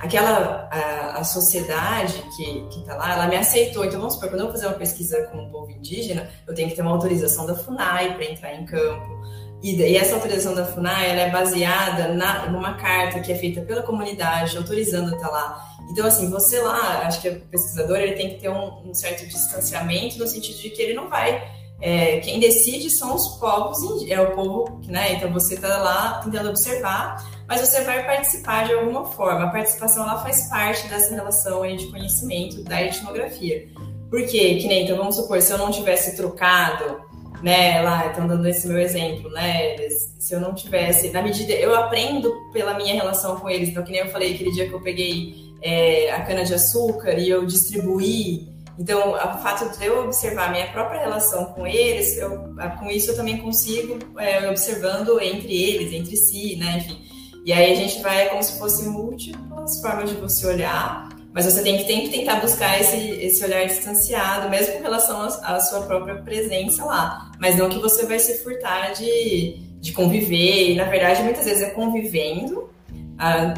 aquela 0.00 0.68
a, 0.70 1.18
a 1.18 1.24
sociedade 1.24 2.14
que, 2.36 2.66
que 2.70 2.84
tá 2.84 2.96
lá, 2.96 3.12
ela 3.14 3.26
me 3.26 3.36
aceitou. 3.36 3.84
Então 3.84 4.00
vamos 4.00 4.14
supor, 4.14 4.30
quando 4.30 4.40
eu 4.40 4.46
vou 4.46 4.54
fazer 4.54 4.66
uma 4.66 4.76
pesquisa 4.76 5.22
com 5.30 5.38
um 5.38 5.50
povo 5.50 5.70
indígena, 5.70 6.28
eu 6.46 6.54
tenho 6.54 6.68
que 6.68 6.74
ter 6.74 6.82
uma 6.82 6.90
autorização 6.90 7.46
da 7.46 7.54
FUNAI 7.54 8.14
para 8.14 8.24
entrar 8.24 8.54
em 8.54 8.64
campo. 8.64 9.18
E, 9.62 9.74
e, 9.74 9.96
essa 9.96 10.14
autorização 10.14 10.54
da 10.54 10.64
FUNAI 10.64 11.18
é 11.18 11.30
baseada 11.30 12.14
na, 12.14 12.46
numa 12.46 12.74
carta 12.74 13.20
que 13.20 13.32
é 13.32 13.34
feita 13.34 13.60
pela 13.62 13.82
comunidade, 13.82 14.56
autorizando 14.56 15.14
estar 15.14 15.28
lá. 15.28 15.64
Então, 15.90 16.06
assim, 16.06 16.30
você 16.30 16.60
lá, 16.60 17.06
acho 17.06 17.20
que 17.20 17.28
o 17.28 17.40
pesquisador 17.46 17.96
ele 17.96 18.12
tem 18.12 18.30
que 18.30 18.40
ter 18.40 18.50
um, 18.50 18.88
um 18.88 18.94
certo 18.94 19.26
distanciamento 19.26 20.18
no 20.18 20.26
sentido 20.26 20.58
de 20.58 20.70
que 20.70 20.82
ele 20.82 20.94
não 20.94 21.08
vai 21.08 21.42
é, 21.80 22.18
quem 22.18 22.40
decide 22.40 22.90
são 22.90 23.14
os 23.14 23.38
povos, 23.38 23.78
é 24.08 24.20
o 24.20 24.34
povo, 24.34 24.80
né? 24.88 25.12
Então 25.12 25.32
você 25.32 25.54
está 25.54 25.78
lá 25.78 26.20
tentando 26.24 26.48
observar, 26.48 27.24
mas 27.46 27.60
você 27.60 27.82
vai 27.82 28.04
participar 28.04 28.66
de 28.66 28.72
alguma 28.72 29.04
forma. 29.04 29.44
A 29.44 29.50
participação 29.50 30.04
lá 30.04 30.20
faz 30.20 30.48
parte 30.48 30.88
dessa 30.88 31.14
relação 31.14 31.62
aí 31.62 31.76
de 31.76 31.86
conhecimento 31.86 32.64
da 32.64 32.82
etnografia. 32.82 33.68
Por 34.10 34.26
quê? 34.26 34.56
Que 34.56 34.66
nem, 34.66 34.84
então 34.84 34.96
vamos 34.96 35.14
supor, 35.14 35.40
se 35.40 35.52
eu 35.52 35.58
não 35.58 35.70
tivesse 35.70 36.16
trocado, 36.16 37.00
né, 37.42 37.80
lá, 37.82 38.06
então 38.06 38.26
dando 38.26 38.46
esse 38.48 38.66
meu 38.66 38.78
exemplo, 38.78 39.30
né, 39.30 39.76
se 40.18 40.34
eu 40.34 40.40
não 40.40 40.54
tivesse, 40.54 41.10
na 41.10 41.22
medida, 41.22 41.52
eu 41.52 41.74
aprendo 41.74 42.32
pela 42.52 42.74
minha 42.74 42.94
relação 42.94 43.36
com 43.36 43.48
eles, 43.48 43.68
então 43.68 43.84
que 43.84 43.92
nem 43.92 44.00
eu 44.00 44.08
falei 44.08 44.34
aquele 44.34 44.52
dia 44.52 44.68
que 44.68 44.74
eu 44.74 44.80
peguei 44.80 45.34
é, 45.62 46.12
a 46.12 46.24
cana 46.24 46.44
de 46.44 46.54
açúcar 46.54 47.12
e 47.18 47.28
eu 47.28 47.46
distribuí 47.46 48.48
então, 48.78 49.12
o 49.12 49.38
fato 49.38 49.76
de 49.76 49.86
eu 49.86 50.04
observar 50.04 50.48
a 50.48 50.52
minha 50.52 50.68
própria 50.68 51.00
relação 51.00 51.46
com 51.46 51.66
eles, 51.66 52.16
eu, 52.16 52.54
com 52.78 52.88
isso 52.88 53.10
eu 53.10 53.16
também 53.16 53.38
consigo 53.38 53.98
é, 54.18 54.48
observando 54.48 55.20
entre 55.20 55.52
eles, 55.52 55.92
entre 55.92 56.16
si, 56.16 56.54
né? 56.54 56.78
Enfim. 56.78 57.02
E 57.44 57.52
aí 57.52 57.72
a 57.72 57.74
gente 57.74 58.00
vai 58.00 58.28
como 58.28 58.42
se 58.42 58.56
fosse 58.56 58.88
múltiplas 58.88 59.80
formas 59.80 60.10
de 60.10 60.16
você 60.16 60.46
olhar, 60.46 61.07
mas 61.32 61.44
você 61.44 61.62
tem 61.62 61.76
que 61.76 61.84
sempre 61.84 62.08
tentar 62.08 62.40
buscar 62.40 62.80
esse, 62.80 62.96
esse 62.96 63.44
olhar 63.44 63.66
distanciado, 63.66 64.48
mesmo 64.48 64.74
com 64.74 64.82
relação 64.82 65.20
à 65.20 65.60
sua 65.60 65.82
própria 65.82 66.16
presença 66.22 66.84
lá. 66.84 67.30
Mas 67.38 67.56
não 67.56 67.68
que 67.68 67.78
você 67.78 68.06
vai 68.06 68.18
se 68.18 68.38
furtar 68.38 68.92
de, 68.92 69.56
de 69.80 69.92
conviver, 69.92 70.72
e 70.72 70.74
na 70.74 70.84
verdade 70.84 71.22
muitas 71.22 71.44
vezes 71.44 71.62
é 71.62 71.70
convivendo 71.70 72.68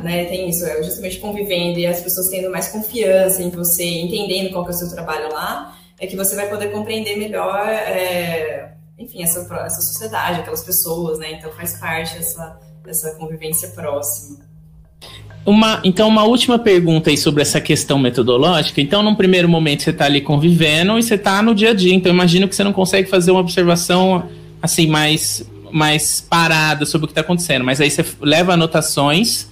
né, 0.02 0.24
tem 0.24 0.48
isso, 0.48 0.64
é 0.64 0.82
justamente 0.82 1.18
convivendo 1.18 1.78
e 1.78 1.86
as 1.86 2.00
pessoas 2.00 2.28
tendo 2.28 2.50
mais 2.50 2.68
confiança 2.68 3.42
em 3.42 3.50
você, 3.50 3.84
entendendo 3.84 4.52
qual 4.52 4.64
que 4.64 4.70
é 4.70 4.74
o 4.74 4.78
seu 4.78 4.90
trabalho 4.90 5.32
lá, 5.32 5.76
é 5.98 6.06
que 6.06 6.16
você 6.16 6.34
vai 6.34 6.48
poder 6.48 6.72
compreender 6.72 7.16
melhor, 7.16 7.68
é, 7.68 8.74
enfim, 8.98 9.22
essa, 9.22 9.40
essa 9.40 9.82
sociedade, 9.82 10.40
aquelas 10.40 10.64
pessoas, 10.64 11.18
né? 11.18 11.32
Então 11.32 11.52
faz 11.52 11.78
parte 11.78 12.16
dessa, 12.16 12.58
dessa 12.82 13.14
convivência 13.16 13.68
próxima. 13.68 14.49
Uma, 15.44 15.80
então, 15.82 16.08
uma 16.08 16.24
última 16.24 16.58
pergunta 16.58 17.10
aí 17.10 17.16
sobre 17.16 17.42
essa 17.42 17.60
questão 17.60 17.98
metodológica. 17.98 18.80
Então, 18.80 19.02
num 19.02 19.14
primeiro 19.14 19.48
momento, 19.48 19.82
você 19.82 19.90
está 19.90 20.04
ali 20.04 20.20
convivendo 20.20 20.98
e 20.98 21.02
você 21.02 21.14
está 21.14 21.42
no 21.42 21.54
dia 21.54 21.70
a 21.70 21.74
dia. 21.74 21.94
Então, 21.94 22.12
imagino 22.12 22.46
que 22.46 22.54
você 22.54 22.62
não 22.62 22.72
consegue 22.72 23.08
fazer 23.08 23.30
uma 23.30 23.40
observação 23.40 24.24
assim 24.62 24.86
mais, 24.86 25.50
mais 25.72 26.20
parada 26.20 26.84
sobre 26.84 27.06
o 27.06 27.08
que 27.08 27.12
está 27.12 27.22
acontecendo. 27.22 27.64
Mas 27.64 27.80
aí 27.80 27.90
você 27.90 28.04
leva 28.20 28.52
anotações 28.52 29.48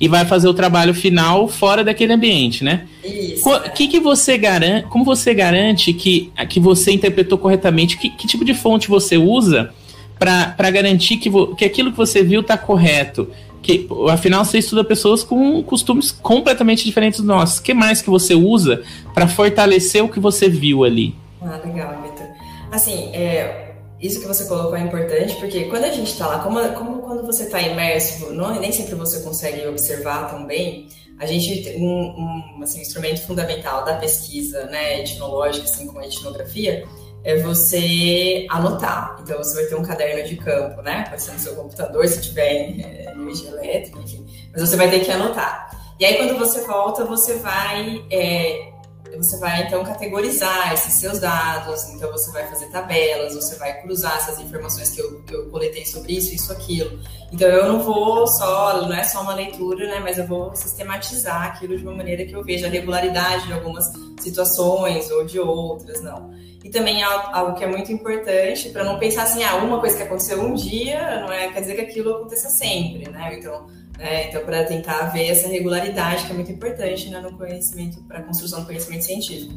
e 0.00 0.06
vai 0.06 0.24
fazer 0.24 0.48
o 0.48 0.54
trabalho 0.54 0.94
final 0.94 1.48
fora 1.48 1.82
daquele 1.82 2.12
ambiente, 2.12 2.62
né? 2.62 2.86
Isso. 3.04 3.48
Que 3.74 3.88
que 3.88 4.00
você 4.00 4.38
garante, 4.38 4.86
como 4.88 5.04
você 5.04 5.34
garante 5.34 5.92
que, 5.92 6.32
que 6.48 6.60
você 6.60 6.92
interpretou 6.92 7.36
corretamente? 7.36 7.96
Que, 7.96 8.10
que 8.10 8.26
tipo 8.26 8.44
de 8.44 8.54
fonte 8.54 8.88
você 8.88 9.16
usa 9.16 9.70
para 10.18 10.70
garantir 10.70 11.16
que, 11.16 11.28
vo, 11.28 11.54
que 11.54 11.64
aquilo 11.64 11.90
que 11.90 11.96
você 11.96 12.22
viu 12.22 12.40
está 12.40 12.56
correto? 12.56 13.28
Que, 13.62 13.88
afinal, 14.10 14.44
você 14.44 14.58
estuda 14.58 14.84
pessoas 14.84 15.22
com 15.22 15.62
costumes 15.62 16.10
completamente 16.10 16.84
diferentes 16.84 17.20
dos 17.20 17.26
nossos. 17.26 17.58
O 17.58 17.62
que 17.62 17.74
mais 17.74 18.00
que 18.00 18.08
você 18.08 18.34
usa 18.34 18.82
para 19.12 19.26
fortalecer 19.28 20.02
o 20.02 20.08
que 20.08 20.20
você 20.20 20.48
viu 20.48 20.84
ali? 20.84 21.14
Ah, 21.42 21.60
legal, 21.64 22.02
Vitor. 22.02 22.26
Assim, 22.70 23.10
é, 23.14 23.74
isso 24.00 24.20
que 24.20 24.26
você 24.26 24.44
colocou 24.44 24.76
é 24.76 24.80
importante, 24.80 25.34
porque 25.36 25.64
quando 25.64 25.84
a 25.84 25.90
gente 25.90 26.12
está 26.12 26.26
lá, 26.26 26.38
como, 26.38 26.60
como 26.74 27.02
quando 27.02 27.26
você 27.26 27.44
está 27.44 27.60
imerso, 27.60 28.32
não, 28.32 28.58
nem 28.60 28.70
sempre 28.70 28.94
você 28.94 29.20
consegue 29.20 29.66
observar 29.66 30.30
também, 30.30 30.88
a 31.18 31.26
gente 31.26 31.76
um, 31.76 32.58
um 32.58 32.62
assim, 32.62 32.80
instrumento 32.80 33.26
fundamental 33.26 33.84
da 33.84 33.96
pesquisa 33.96 34.66
né, 34.66 35.00
etnológica, 35.00 35.64
assim 35.64 35.86
como 35.86 35.98
a 35.98 36.06
etnografia, 36.06 36.86
é 37.24 37.36
você 37.38 38.46
anotar. 38.48 39.16
Então 39.22 39.38
você 39.38 39.54
vai 39.54 39.64
ter 39.66 39.74
um 39.74 39.82
caderno 39.82 40.28
de 40.28 40.36
campo, 40.36 40.82
né? 40.82 41.04
Pode 41.08 41.22
ser 41.22 41.32
no 41.32 41.38
seu 41.38 41.54
computador, 41.54 42.06
se 42.08 42.22
tiver 42.22 42.80
é, 42.80 43.12
energia 43.12 43.50
elétrica, 43.50 43.98
enfim. 44.00 44.26
Mas 44.52 44.68
você 44.68 44.76
vai 44.76 44.90
ter 44.90 45.00
que 45.00 45.10
anotar. 45.10 45.70
E 45.98 46.04
aí 46.04 46.16
quando 46.16 46.38
você 46.38 46.64
volta, 46.64 47.04
você 47.04 47.34
vai 47.34 48.04
é, 48.10 48.72
você 49.18 49.36
vai 49.38 49.66
então 49.66 49.84
categorizar 49.84 50.72
esses 50.72 50.94
seus 50.94 51.18
dados, 51.18 51.88
então 51.90 52.10
você 52.10 52.30
vai 52.30 52.46
fazer 52.46 52.66
tabelas, 52.66 53.34
você 53.34 53.56
vai 53.56 53.80
cruzar 53.82 54.16
essas 54.16 54.38
informações 54.40 54.90
que 54.90 55.00
eu, 55.00 55.20
que 55.22 55.34
eu 55.34 55.50
coletei 55.50 55.84
sobre 55.84 56.16
isso, 56.16 56.34
isso, 56.34 56.52
aquilo. 56.52 56.98
Então 57.32 57.48
eu 57.48 57.70
não 57.70 57.80
vou 57.80 58.26
só, 58.26 58.86
não 58.86 58.94
é 58.94 59.02
só 59.02 59.20
uma 59.22 59.34
leitura, 59.34 59.86
né, 59.88 60.00
mas 60.00 60.18
eu 60.18 60.26
vou 60.26 60.54
sistematizar 60.54 61.42
aquilo 61.48 61.76
de 61.76 61.82
uma 61.82 61.94
maneira 61.94 62.24
que 62.24 62.32
eu 62.32 62.44
veja 62.44 62.68
a 62.68 62.70
regularidade 62.70 63.46
de 63.46 63.52
algumas 63.52 63.92
situações 64.20 65.10
ou 65.10 65.24
de 65.24 65.38
outras, 65.38 66.00
não. 66.00 66.30
E 66.62 66.70
também 66.70 67.02
algo 67.02 67.54
que 67.54 67.64
é 67.64 67.66
muito 67.66 67.92
importante 67.92 68.70
para 68.70 68.84
não 68.84 68.98
pensar 68.98 69.24
assim, 69.24 69.42
ah, 69.42 69.56
uma 69.56 69.80
coisa 69.80 69.96
que 69.96 70.02
aconteceu 70.02 70.40
um 70.40 70.54
dia 70.54 71.20
não 71.20 71.32
é 71.32 71.48
quer 71.48 71.60
dizer 71.60 71.74
que 71.74 71.80
aquilo 71.80 72.14
aconteça 72.14 72.48
sempre, 72.48 73.10
né? 73.10 73.36
Então 73.38 73.66
né? 73.98 74.28
Então, 74.28 74.42
para 74.44 74.64
tentar 74.64 75.12
ver 75.12 75.28
essa 75.28 75.48
regularidade, 75.48 76.24
que 76.24 76.30
é 76.30 76.34
muito 76.34 76.52
importante 76.52 77.10
né, 77.10 77.20
no 77.20 77.36
conhecimento, 77.36 78.00
para 78.04 78.20
a 78.20 78.22
construção 78.22 78.60
do 78.60 78.66
conhecimento 78.66 79.04
científico. 79.04 79.54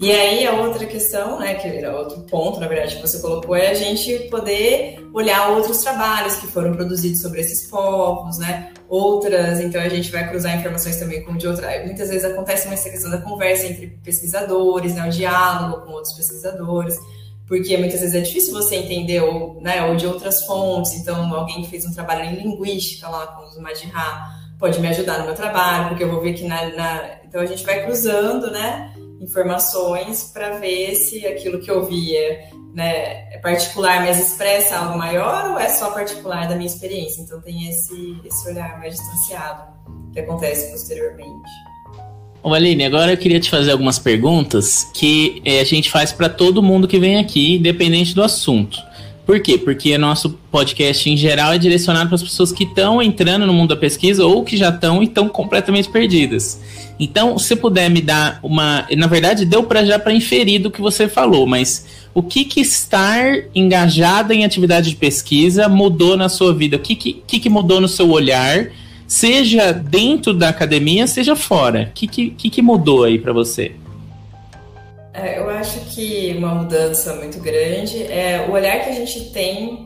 E 0.00 0.12
aí, 0.12 0.46
a 0.46 0.52
outra 0.52 0.86
questão, 0.86 1.40
né, 1.40 1.54
que 1.54 1.66
era 1.66 1.96
outro 1.96 2.20
ponto, 2.22 2.60
na 2.60 2.68
verdade, 2.68 2.96
que 2.96 3.02
você 3.02 3.20
colocou, 3.20 3.54
é 3.56 3.70
a 3.70 3.74
gente 3.74 4.16
poder 4.30 5.04
olhar 5.12 5.50
outros 5.50 5.78
trabalhos 5.78 6.36
que 6.36 6.46
foram 6.46 6.72
produzidos 6.72 7.20
sobre 7.20 7.40
esses 7.40 7.68
povos, 7.68 8.38
né? 8.38 8.72
Outras, 8.88 9.60
então 9.60 9.80
a 9.80 9.88
gente 9.88 10.10
vai 10.10 10.28
cruzar 10.28 10.56
informações 10.56 10.96
também 10.96 11.24
com 11.24 11.36
de 11.36 11.48
outras. 11.48 11.84
Muitas 11.84 12.08
vezes 12.08 12.24
acontece 12.24 12.68
essa 12.68 12.88
questão 12.88 13.10
da 13.10 13.18
conversa 13.18 13.66
entre 13.66 13.88
pesquisadores, 14.02 14.94
né, 14.94 15.06
o 15.06 15.10
diálogo 15.10 15.84
com 15.84 15.92
outros 15.92 16.14
pesquisadores 16.14 16.96
porque 17.48 17.76
muitas 17.78 18.00
vezes 18.00 18.14
é 18.14 18.20
difícil 18.20 18.52
você 18.52 18.76
entender 18.76 19.22
ou, 19.22 19.58
né, 19.62 19.82
ou 19.86 19.96
de 19.96 20.06
outras 20.06 20.44
fontes. 20.44 20.92
Então, 20.94 21.34
alguém 21.34 21.62
que 21.62 21.70
fez 21.70 21.86
um 21.86 21.92
trabalho 21.92 22.24
em 22.24 22.34
linguística 22.34 23.08
lá 23.08 23.26
com 23.28 23.46
os 23.46 23.58
Majirá 23.58 24.38
pode 24.58 24.78
me 24.80 24.88
ajudar 24.88 25.20
no 25.20 25.24
meu 25.24 25.34
trabalho, 25.34 25.88
porque 25.88 26.04
eu 26.04 26.10
vou 26.10 26.20
ver 26.20 26.34
que 26.34 26.44
na, 26.44 26.68
na... 26.76 27.10
então 27.24 27.40
a 27.40 27.46
gente 27.46 27.64
vai 27.64 27.84
cruzando, 27.84 28.50
né, 28.50 28.92
informações 29.20 30.24
para 30.24 30.58
ver 30.58 30.94
se 30.94 31.26
aquilo 31.26 31.60
que 31.60 31.70
eu 31.70 31.86
vi 31.86 32.14
é, 32.14 32.50
né, 32.74 33.32
é 33.32 33.38
particular, 33.38 34.00
mas 34.04 34.20
expressa 34.20 34.76
algo 34.76 34.98
maior 34.98 35.52
ou 35.52 35.58
é 35.58 35.68
só 35.68 35.90
particular 35.92 36.48
da 36.48 36.54
minha 36.54 36.66
experiência. 36.66 37.22
Então 37.22 37.40
tem 37.40 37.68
esse 37.68 38.20
esse 38.24 38.48
olhar 38.48 38.78
mais 38.78 38.94
distanciado 38.94 39.72
que 40.12 40.20
acontece 40.20 40.70
posteriormente. 40.70 41.50
Ô 42.42 42.54
Aline, 42.54 42.84
agora 42.84 43.12
eu 43.12 43.16
queria 43.16 43.40
te 43.40 43.50
fazer 43.50 43.72
algumas 43.72 43.98
perguntas 43.98 44.88
que 44.94 45.42
é, 45.44 45.60
a 45.60 45.64
gente 45.64 45.90
faz 45.90 46.12
para 46.12 46.28
todo 46.28 46.62
mundo 46.62 46.86
que 46.86 46.98
vem 46.98 47.18
aqui, 47.18 47.56
independente 47.56 48.14
do 48.14 48.22
assunto. 48.22 48.78
Por 49.26 49.40
quê? 49.40 49.58
Porque 49.58 49.98
nosso 49.98 50.30
podcast 50.50 51.10
em 51.10 51.16
geral 51.16 51.52
é 51.52 51.58
direcionado 51.58 52.06
para 52.06 52.14
as 52.14 52.22
pessoas 52.22 52.50
que 52.50 52.64
estão 52.64 53.02
entrando 53.02 53.44
no 53.44 53.52
mundo 53.52 53.70
da 53.70 53.76
pesquisa 53.76 54.24
ou 54.24 54.42
que 54.42 54.56
já 54.56 54.70
estão 54.70 55.02
e 55.02 55.06
estão 55.06 55.28
completamente 55.28 55.90
perdidas. 55.90 56.58
Então, 56.98 57.38
se 57.38 57.54
puder 57.54 57.90
me 57.90 58.00
dar 58.00 58.40
uma, 58.42 58.86
na 58.96 59.06
verdade, 59.06 59.44
deu 59.44 59.64
para 59.64 59.84
já 59.84 59.98
para 59.98 60.14
inferir 60.14 60.60
do 60.60 60.70
que 60.70 60.80
você 60.80 61.06
falou, 61.08 61.46
mas 61.46 61.86
o 62.14 62.22
que 62.22 62.44
que 62.44 62.60
estar 62.60 63.22
engajada 63.54 64.34
em 64.34 64.44
atividade 64.44 64.90
de 64.90 64.96
pesquisa 64.96 65.68
mudou 65.68 66.16
na 66.16 66.28
sua 66.30 66.54
vida? 66.54 66.76
O 66.76 66.80
que 66.80 66.94
que, 66.94 67.38
que 67.38 67.50
mudou 67.50 67.80
no 67.80 67.88
seu 67.88 68.08
olhar? 68.10 68.70
Seja 69.08 69.72
dentro 69.72 70.34
da 70.34 70.50
academia, 70.50 71.06
seja 71.06 71.34
fora. 71.34 71.88
O 71.90 71.92
que, 71.94 72.06
que, 72.06 72.50
que 72.50 72.62
mudou 72.62 73.04
aí 73.04 73.18
para 73.18 73.32
você? 73.32 73.72
É, 75.14 75.40
eu 75.40 75.50
acho 75.50 75.80
que 75.86 76.34
uma 76.38 76.54
mudança 76.54 77.14
muito 77.14 77.40
grande 77.40 78.04
é 78.04 78.46
o 78.48 78.52
olhar 78.52 78.84
que 78.84 78.90
a 78.90 78.94
gente 78.94 79.32
tem 79.32 79.84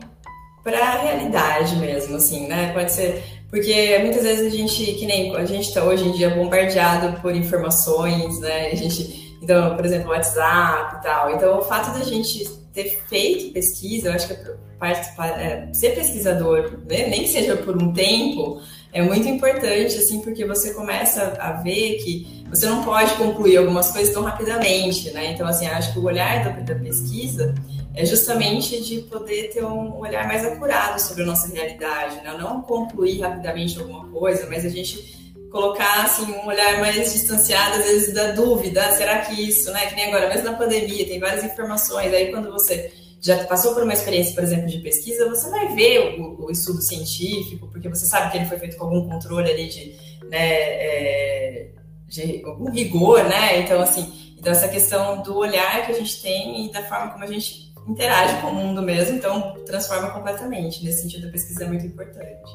para 0.63 0.77
a 0.77 1.01
realidade 1.01 1.75
mesmo, 1.77 2.17
assim, 2.17 2.47
né? 2.47 2.71
Pode 2.73 2.91
ser 2.91 3.23
porque 3.53 3.99
muitas 3.99 4.23
vezes 4.23 4.51
a 4.51 4.57
gente, 4.57 4.83
que 4.93 5.05
nem 5.05 5.35
a 5.35 5.45
gente 5.45 5.67
está 5.67 5.83
hoje 5.83 6.07
em 6.07 6.11
dia 6.13 6.31
bombardeado 6.31 7.21
por 7.21 7.35
informações, 7.35 8.39
né? 8.39 8.71
A 8.71 8.75
gente, 8.75 9.37
então, 9.43 9.75
por 9.75 9.85
exemplo, 9.85 10.09
WhatsApp 10.09 10.95
e 10.97 11.03
tal. 11.03 11.35
Então, 11.35 11.59
o 11.59 11.61
fato 11.61 11.95
da 11.95 12.03
gente 12.03 12.49
ter 12.73 12.99
feito 13.07 13.53
pesquisa, 13.53 14.07
eu 14.07 14.13
acho 14.13 14.27
que 14.27 14.33
é, 14.33 15.21
é, 15.21 15.69
ser 15.71 15.91
pesquisador, 15.91 16.79
né? 16.89 17.05
nem 17.07 17.21
que 17.21 17.27
seja 17.27 17.55
por 17.55 17.79
um 17.79 17.93
tempo, 17.93 18.59
é 18.93 19.01
muito 19.01 19.27
importante, 19.27 19.97
assim, 19.97 20.21
porque 20.21 20.45
você 20.45 20.71
começa 20.71 21.35
a 21.39 21.53
ver 21.53 21.95
que 21.95 22.45
você 22.47 22.67
não 22.67 22.83
pode 22.83 23.11
concluir 23.15 23.57
algumas 23.57 23.91
coisas 23.91 24.13
tão 24.13 24.21
rapidamente, 24.21 25.09
né? 25.09 25.31
Então, 25.31 25.47
assim, 25.47 25.65
acho 25.65 25.91
que 25.91 25.99
o 25.99 26.03
olhar 26.03 26.43
da, 26.43 26.51
da 26.51 26.75
pesquisa 26.75 27.55
é 27.95 28.05
justamente 28.05 28.79
de 28.81 28.99
poder 28.99 29.49
ter 29.49 29.65
um 29.65 29.97
olhar 29.97 30.27
mais 30.27 30.45
acurado 30.45 30.99
sobre 30.99 31.23
a 31.23 31.25
nossa 31.25 31.51
realidade, 31.51 32.17
né? 32.17 32.35
Não 32.39 32.61
concluir 32.61 33.21
rapidamente 33.21 33.79
alguma 33.79 34.07
coisa, 34.09 34.45
mas 34.47 34.63
a 34.63 34.69
gente 34.69 35.23
colocar 35.51 36.03
assim 36.03 36.31
um 36.31 36.47
olhar 36.47 36.79
mais 36.79 37.13
distanciado 37.13 37.79
às 37.79 37.85
vezes 37.85 38.13
da 38.13 38.31
dúvida, 38.31 38.83
ah, 38.83 38.91
será 38.91 39.19
que 39.19 39.41
isso, 39.41 39.71
né? 39.71 39.87
Que 39.87 39.95
nem 39.95 40.05
agora, 40.05 40.29
mesmo 40.29 40.51
na 40.51 40.53
pandemia, 40.53 41.07
tem 41.07 41.19
várias 41.19 41.43
informações. 41.43 42.13
Aí 42.13 42.31
quando 42.31 42.51
você 42.51 42.91
já 43.23 43.45
passou 43.45 43.73
por 43.73 43.83
uma 43.83 43.93
experiência, 43.93 44.35
por 44.35 44.43
exemplo, 44.43 44.67
de 44.67 44.79
pesquisa, 44.79 45.29
você 45.29 45.49
vai 45.49 45.73
ver 45.73 46.19
o, 46.19 46.45
o 46.45 46.51
estudo 46.51 46.81
científico, 46.81 47.67
porque 47.69 47.87
você 47.87 48.05
sabe 48.05 48.29
que 48.29 48.37
ele 48.37 48.45
foi 48.45 48.59
feito 48.59 48.75
com 48.75 48.83
algum 48.83 49.07
controle 49.07 49.49
ali 49.49 49.69
de, 49.69 49.95
né, 50.29 50.39
é, 50.39 51.71
de 52.05 52.43
algum 52.45 52.69
rigor, 52.69 53.23
né? 53.23 53.61
Então 53.61 53.81
assim, 53.81 54.35
então 54.37 54.51
essa 54.51 54.67
questão 54.67 55.21
do 55.23 55.37
olhar 55.37 55.85
que 55.85 55.93
a 55.93 55.95
gente 55.95 56.21
tem 56.21 56.65
e 56.65 56.71
da 56.71 56.83
forma 56.83 57.11
como 57.11 57.23
a 57.23 57.27
gente 57.27 57.71
interage 57.87 58.41
com 58.41 58.47
o 58.47 58.53
mundo 58.53 58.81
mesmo, 58.81 59.15
então 59.15 59.53
transforma 59.65 60.11
completamente. 60.11 60.83
Nesse 60.83 61.03
sentido, 61.03 61.27
a 61.27 61.31
pesquisa 61.31 61.63
é 61.63 61.67
muito 61.67 61.85
importante. 61.85 62.51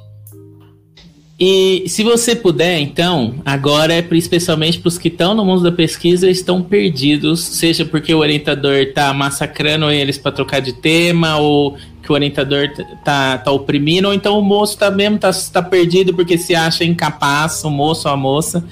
E 1.41 1.85
se 1.87 2.03
você 2.03 2.35
puder, 2.35 2.81
então, 2.81 3.37
agora 3.45 3.95
é 3.95 4.05
especialmente 4.13 4.81
para 4.81 4.89
os 4.89 4.99
que 4.99 5.07
estão 5.07 5.35
no 5.35 5.45
mundo 5.45 5.63
da 5.63 5.71
pesquisa 5.71 6.29
estão 6.29 6.61
perdidos, 6.61 7.41
seja 7.41 7.85
porque 7.85 8.13
o 8.13 8.19
orientador 8.19 8.75
está 8.75 9.15
massacrando 9.15 9.89
eles 9.89 10.19
para 10.19 10.33
trocar 10.33 10.61
de 10.61 10.73
tema, 10.73 11.37
ou 11.37 11.77
que 12.03 12.11
o 12.11 12.15
orientador 12.15 12.69
tá, 13.05 13.39
tá 13.39 13.53
oprimindo, 13.53 14.09
ou 14.09 14.15
então 14.15 14.37
o 14.37 14.43
moço 14.43 14.77
tá 14.77 14.91
mesmo 14.91 15.17
tá, 15.17 15.31
tá 15.53 15.63
perdido 15.63 16.13
porque 16.13 16.37
se 16.37 16.57
acha 16.57 16.83
incapaz, 16.83 17.63
o 17.63 17.71
moço 17.71 18.09
ou 18.09 18.15
a 18.15 18.17
moça. 18.17 18.65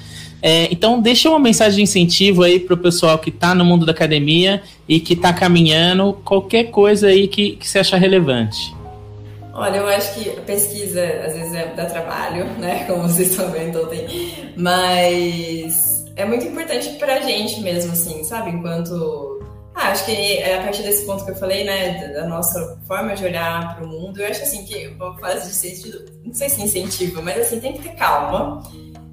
É, 0.43 0.67
então, 0.73 1.01
deixa 1.01 1.29
uma 1.29 1.39
mensagem 1.39 1.77
de 1.77 1.83
incentivo 1.83 2.43
aí 2.43 2.59
para 2.59 2.75
o 2.75 2.77
pessoal 2.77 3.17
que 3.19 3.31
está 3.31 3.55
no 3.55 3.65
mundo 3.65 3.87
da 3.87 3.93
academia 3.93 4.61
e 4.89 4.99
que 4.99 5.13
está 5.13 5.33
caminhando, 5.33 6.15
qualquer 6.25 6.65
coisa 6.65 7.07
aí 7.07 7.29
que, 7.29 7.53
que 7.53 7.69
você 7.69 7.79
acha 7.79 7.97
relevante. 7.97 8.75
Olha, 9.57 9.79
eu 9.79 9.87
acho 9.89 10.13
que 10.15 10.29
a 10.31 10.43
pesquisa 10.43 11.03
às 11.25 11.33
vezes 11.33 11.55
é, 11.55 11.73
dá 11.75 11.87
trabalho, 11.87 12.45
né? 12.59 12.85
Como 12.87 13.09
vocês 13.09 13.31
estão 13.31 13.51
vendo 13.51 13.83
ontem, 13.83 14.53
mas 14.55 16.05
é 16.15 16.27
muito 16.27 16.45
importante 16.45 16.91
pra 16.99 17.21
gente 17.21 17.61
mesmo, 17.61 17.93
assim, 17.93 18.23
sabe? 18.23 18.51
Enquanto. 18.51 19.41
Ah, 19.75 19.89
acho 19.89 20.05
que 20.05 20.39
é 20.39 20.59
a 20.59 20.63
partir 20.63 20.83
desse 20.83 21.05
ponto 21.05 21.25
que 21.25 21.31
eu 21.31 21.37
falei, 21.37 21.65
né, 21.65 22.09
da 22.15 22.27
nossa 22.27 22.79
forma 22.87 23.15
de 23.15 23.25
olhar 23.25 23.77
para 23.77 23.85
o 23.85 23.89
mundo, 23.89 24.21
eu 24.21 24.27
acho 24.27 24.43
assim 24.43 24.65
que 24.65 24.89
uma 24.89 25.19
fase 25.19 25.49
de 25.49 25.55
sentido, 25.55 26.03
não 26.25 26.33
sei 26.33 26.49
se 26.49 26.63
incentiva, 26.63 27.21
mas 27.21 27.39
assim, 27.39 27.61
tem 27.61 27.75
que 27.75 27.83
ter 27.83 27.95
calma, 27.95 28.63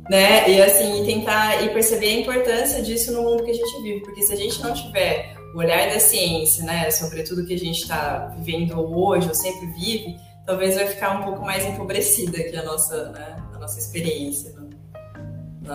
né? 0.10 0.50
E 0.50 0.62
assim, 0.62 1.04
tentar 1.06 1.62
e 1.66 1.70
perceber 1.70 2.08
a 2.08 2.20
importância 2.22 2.82
disso 2.82 3.12
no 3.12 3.24
mundo 3.24 3.44
que 3.44 3.52
a 3.52 3.54
gente 3.54 3.82
vive, 3.82 4.00
porque 4.02 4.22
se 4.22 4.32
a 4.32 4.38
gente 4.38 4.62
não 4.62 4.74
tiver 4.74 5.36
o 5.54 5.58
olhar 5.58 5.90
da 5.90 6.00
ciência, 6.00 6.64
né, 6.64 6.90
sobre 6.92 7.24
tudo 7.24 7.46
que 7.46 7.54
a 7.54 7.60
gente 7.60 7.82
está 7.82 8.34
vivendo 8.38 8.80
hoje, 8.80 9.28
ou 9.28 9.36
sempre 9.36 9.68
vive, 9.68 10.16
talvez 10.46 10.76
vai 10.76 10.88
ficar 10.88 11.20
um 11.20 11.24
pouco 11.24 11.46
mais 11.46 11.66
empobrecida 11.66 12.38
aqui 12.38 12.56
a 12.56 12.64
nossa, 12.64 13.10
né, 13.12 13.36
a 13.54 13.60
nossa 13.60 13.80
experiência. 13.80 14.52
Né? 14.52 14.64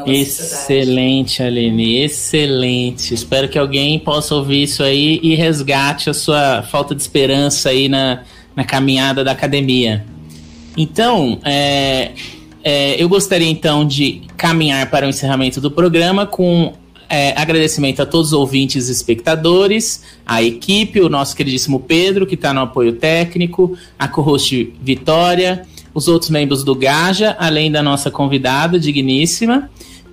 Excelente, 0.06 1.30
sociedade. 1.30 1.42
Aline, 1.42 2.04
excelente. 2.04 3.14
Espero 3.14 3.48
que 3.48 3.58
alguém 3.58 3.98
possa 3.98 4.34
ouvir 4.34 4.64
isso 4.64 4.82
aí 4.82 5.18
e 5.22 5.34
resgate 5.34 6.10
a 6.10 6.14
sua 6.14 6.62
falta 6.62 6.94
de 6.94 7.00
esperança 7.00 7.70
aí 7.70 7.88
na, 7.88 8.22
na 8.54 8.64
caminhada 8.64 9.24
da 9.24 9.32
academia. 9.32 10.04
Então, 10.76 11.40
é, 11.42 12.12
é, 12.62 13.02
eu 13.02 13.08
gostaria 13.08 13.48
então 13.48 13.86
de 13.86 14.22
caminhar 14.36 14.90
para 14.90 15.06
o 15.06 15.08
encerramento 15.08 15.60
do 15.60 15.70
programa 15.70 16.26
com 16.26 16.74
é, 17.08 17.32
agradecimento 17.40 18.02
a 18.02 18.06
todos 18.06 18.28
os 18.28 18.32
ouvintes 18.32 18.88
e 18.88 18.92
espectadores, 18.92 20.04
a 20.26 20.42
equipe, 20.42 21.00
o 21.00 21.08
nosso 21.08 21.34
queridíssimo 21.34 21.80
Pedro, 21.80 22.26
que 22.26 22.34
está 22.34 22.52
no 22.52 22.60
apoio 22.60 22.92
técnico, 22.92 23.76
a 23.98 24.06
co-host 24.06 24.74
Vitória, 24.82 25.66
os 25.94 26.06
outros 26.06 26.30
membros 26.30 26.62
do 26.62 26.74
Gaja, 26.74 27.36
além 27.38 27.72
da 27.72 27.82
nossa 27.82 28.10
convidada 28.10 28.78
digníssima. 28.78 29.70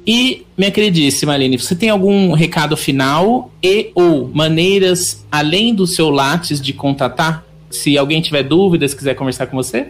E, 0.08 0.46
minha 0.58 0.72
queridíssima 0.72 1.34
Aline, 1.34 1.58
você 1.58 1.76
tem 1.76 1.90
algum 1.90 2.32
recado 2.32 2.78
final 2.78 3.52
e 3.62 3.92
ou 3.96 4.30
maneiras, 4.34 5.26
além 5.32 5.74
do 5.74 5.88
seu 5.88 6.10
Lattes, 6.10 6.62
de 6.62 6.74
contatar? 6.74 7.44
Se 7.72 7.98
alguém 7.98 8.22
tiver 8.22 8.44
dúvidas, 8.44 8.94
quiser 8.94 9.16
conversar 9.16 9.48
com 9.48 9.58
você? 9.58 9.88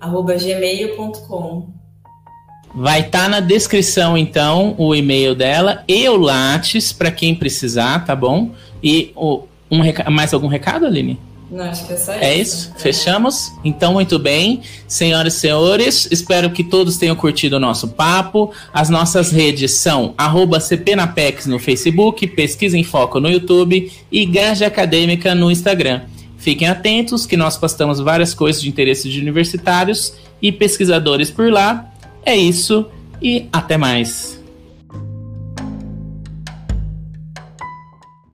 arroba 0.01 0.37
gmail.com. 0.37 1.74
Vai 2.75 3.03
estar 3.03 3.25
tá 3.25 3.29
na 3.29 3.41
descrição, 3.41 4.18
então, 4.18 4.75
o 4.77 4.95
e-mail 4.95 5.35
dela 5.35 5.85
e 5.87 6.09
o 6.09 6.16
Lattes, 6.16 6.93
para 6.93 7.11
quem 7.11 7.35
precisar, 7.35 8.05
tá 8.05 8.16
bom? 8.16 8.51
E 8.83 9.12
o, 9.14 9.45
um 9.70 9.81
mais 10.11 10.35
algum 10.35 10.49
recado, 10.49 10.85
Aline? 10.85 11.18
Não, 11.51 11.64
acho 11.64 11.87
que 11.87 11.93
é 11.93 11.97
só 11.97 12.12
isso. 12.12 12.25
É 12.25 12.35
isso? 12.35 12.72
É. 12.75 12.79
Fechamos? 12.81 13.53
Então, 13.64 13.93
muito 13.93 14.18
bem. 14.18 14.61
Senhoras 14.89 15.35
e 15.35 15.41
senhores, 15.41 16.09
espero 16.11 16.51
que 16.51 16.64
todos 16.64 16.97
tenham 16.97 17.14
curtido 17.14 17.57
o 17.57 17.61
nosso 17.61 17.89
papo. 17.89 18.53
As 18.72 18.91
nossas 18.91 19.31
redes 19.31 19.70
são 19.72 20.12
arroba 20.18 20.59
CPNapex 20.59 21.47
no 21.47 21.61
Facebook, 21.61 22.27
Pesquisa 22.27 22.77
em 22.77 22.83
Foco 22.83 23.20
no 23.20 23.31
YouTube 23.31 23.93
e 24.11 24.27
Gaja 24.27 24.66
Acadêmica 24.66 25.33
no 25.33 25.49
Instagram. 25.49 26.03
Fiquem 26.37 26.68
atentos 26.68 27.25
que 27.25 27.37
nós 27.37 27.57
postamos 27.57 28.01
várias 28.01 28.35
coisas 28.35 28.61
de 28.61 28.68
interesse 28.68 29.09
de 29.09 29.20
universitários 29.20 30.12
e 30.43 30.51
pesquisadores 30.51 31.31
por 31.31 31.51
lá 31.51 31.93
é 32.25 32.37
isso 32.37 32.87
e 33.20 33.49
até 33.53 33.77
mais. 33.77 34.34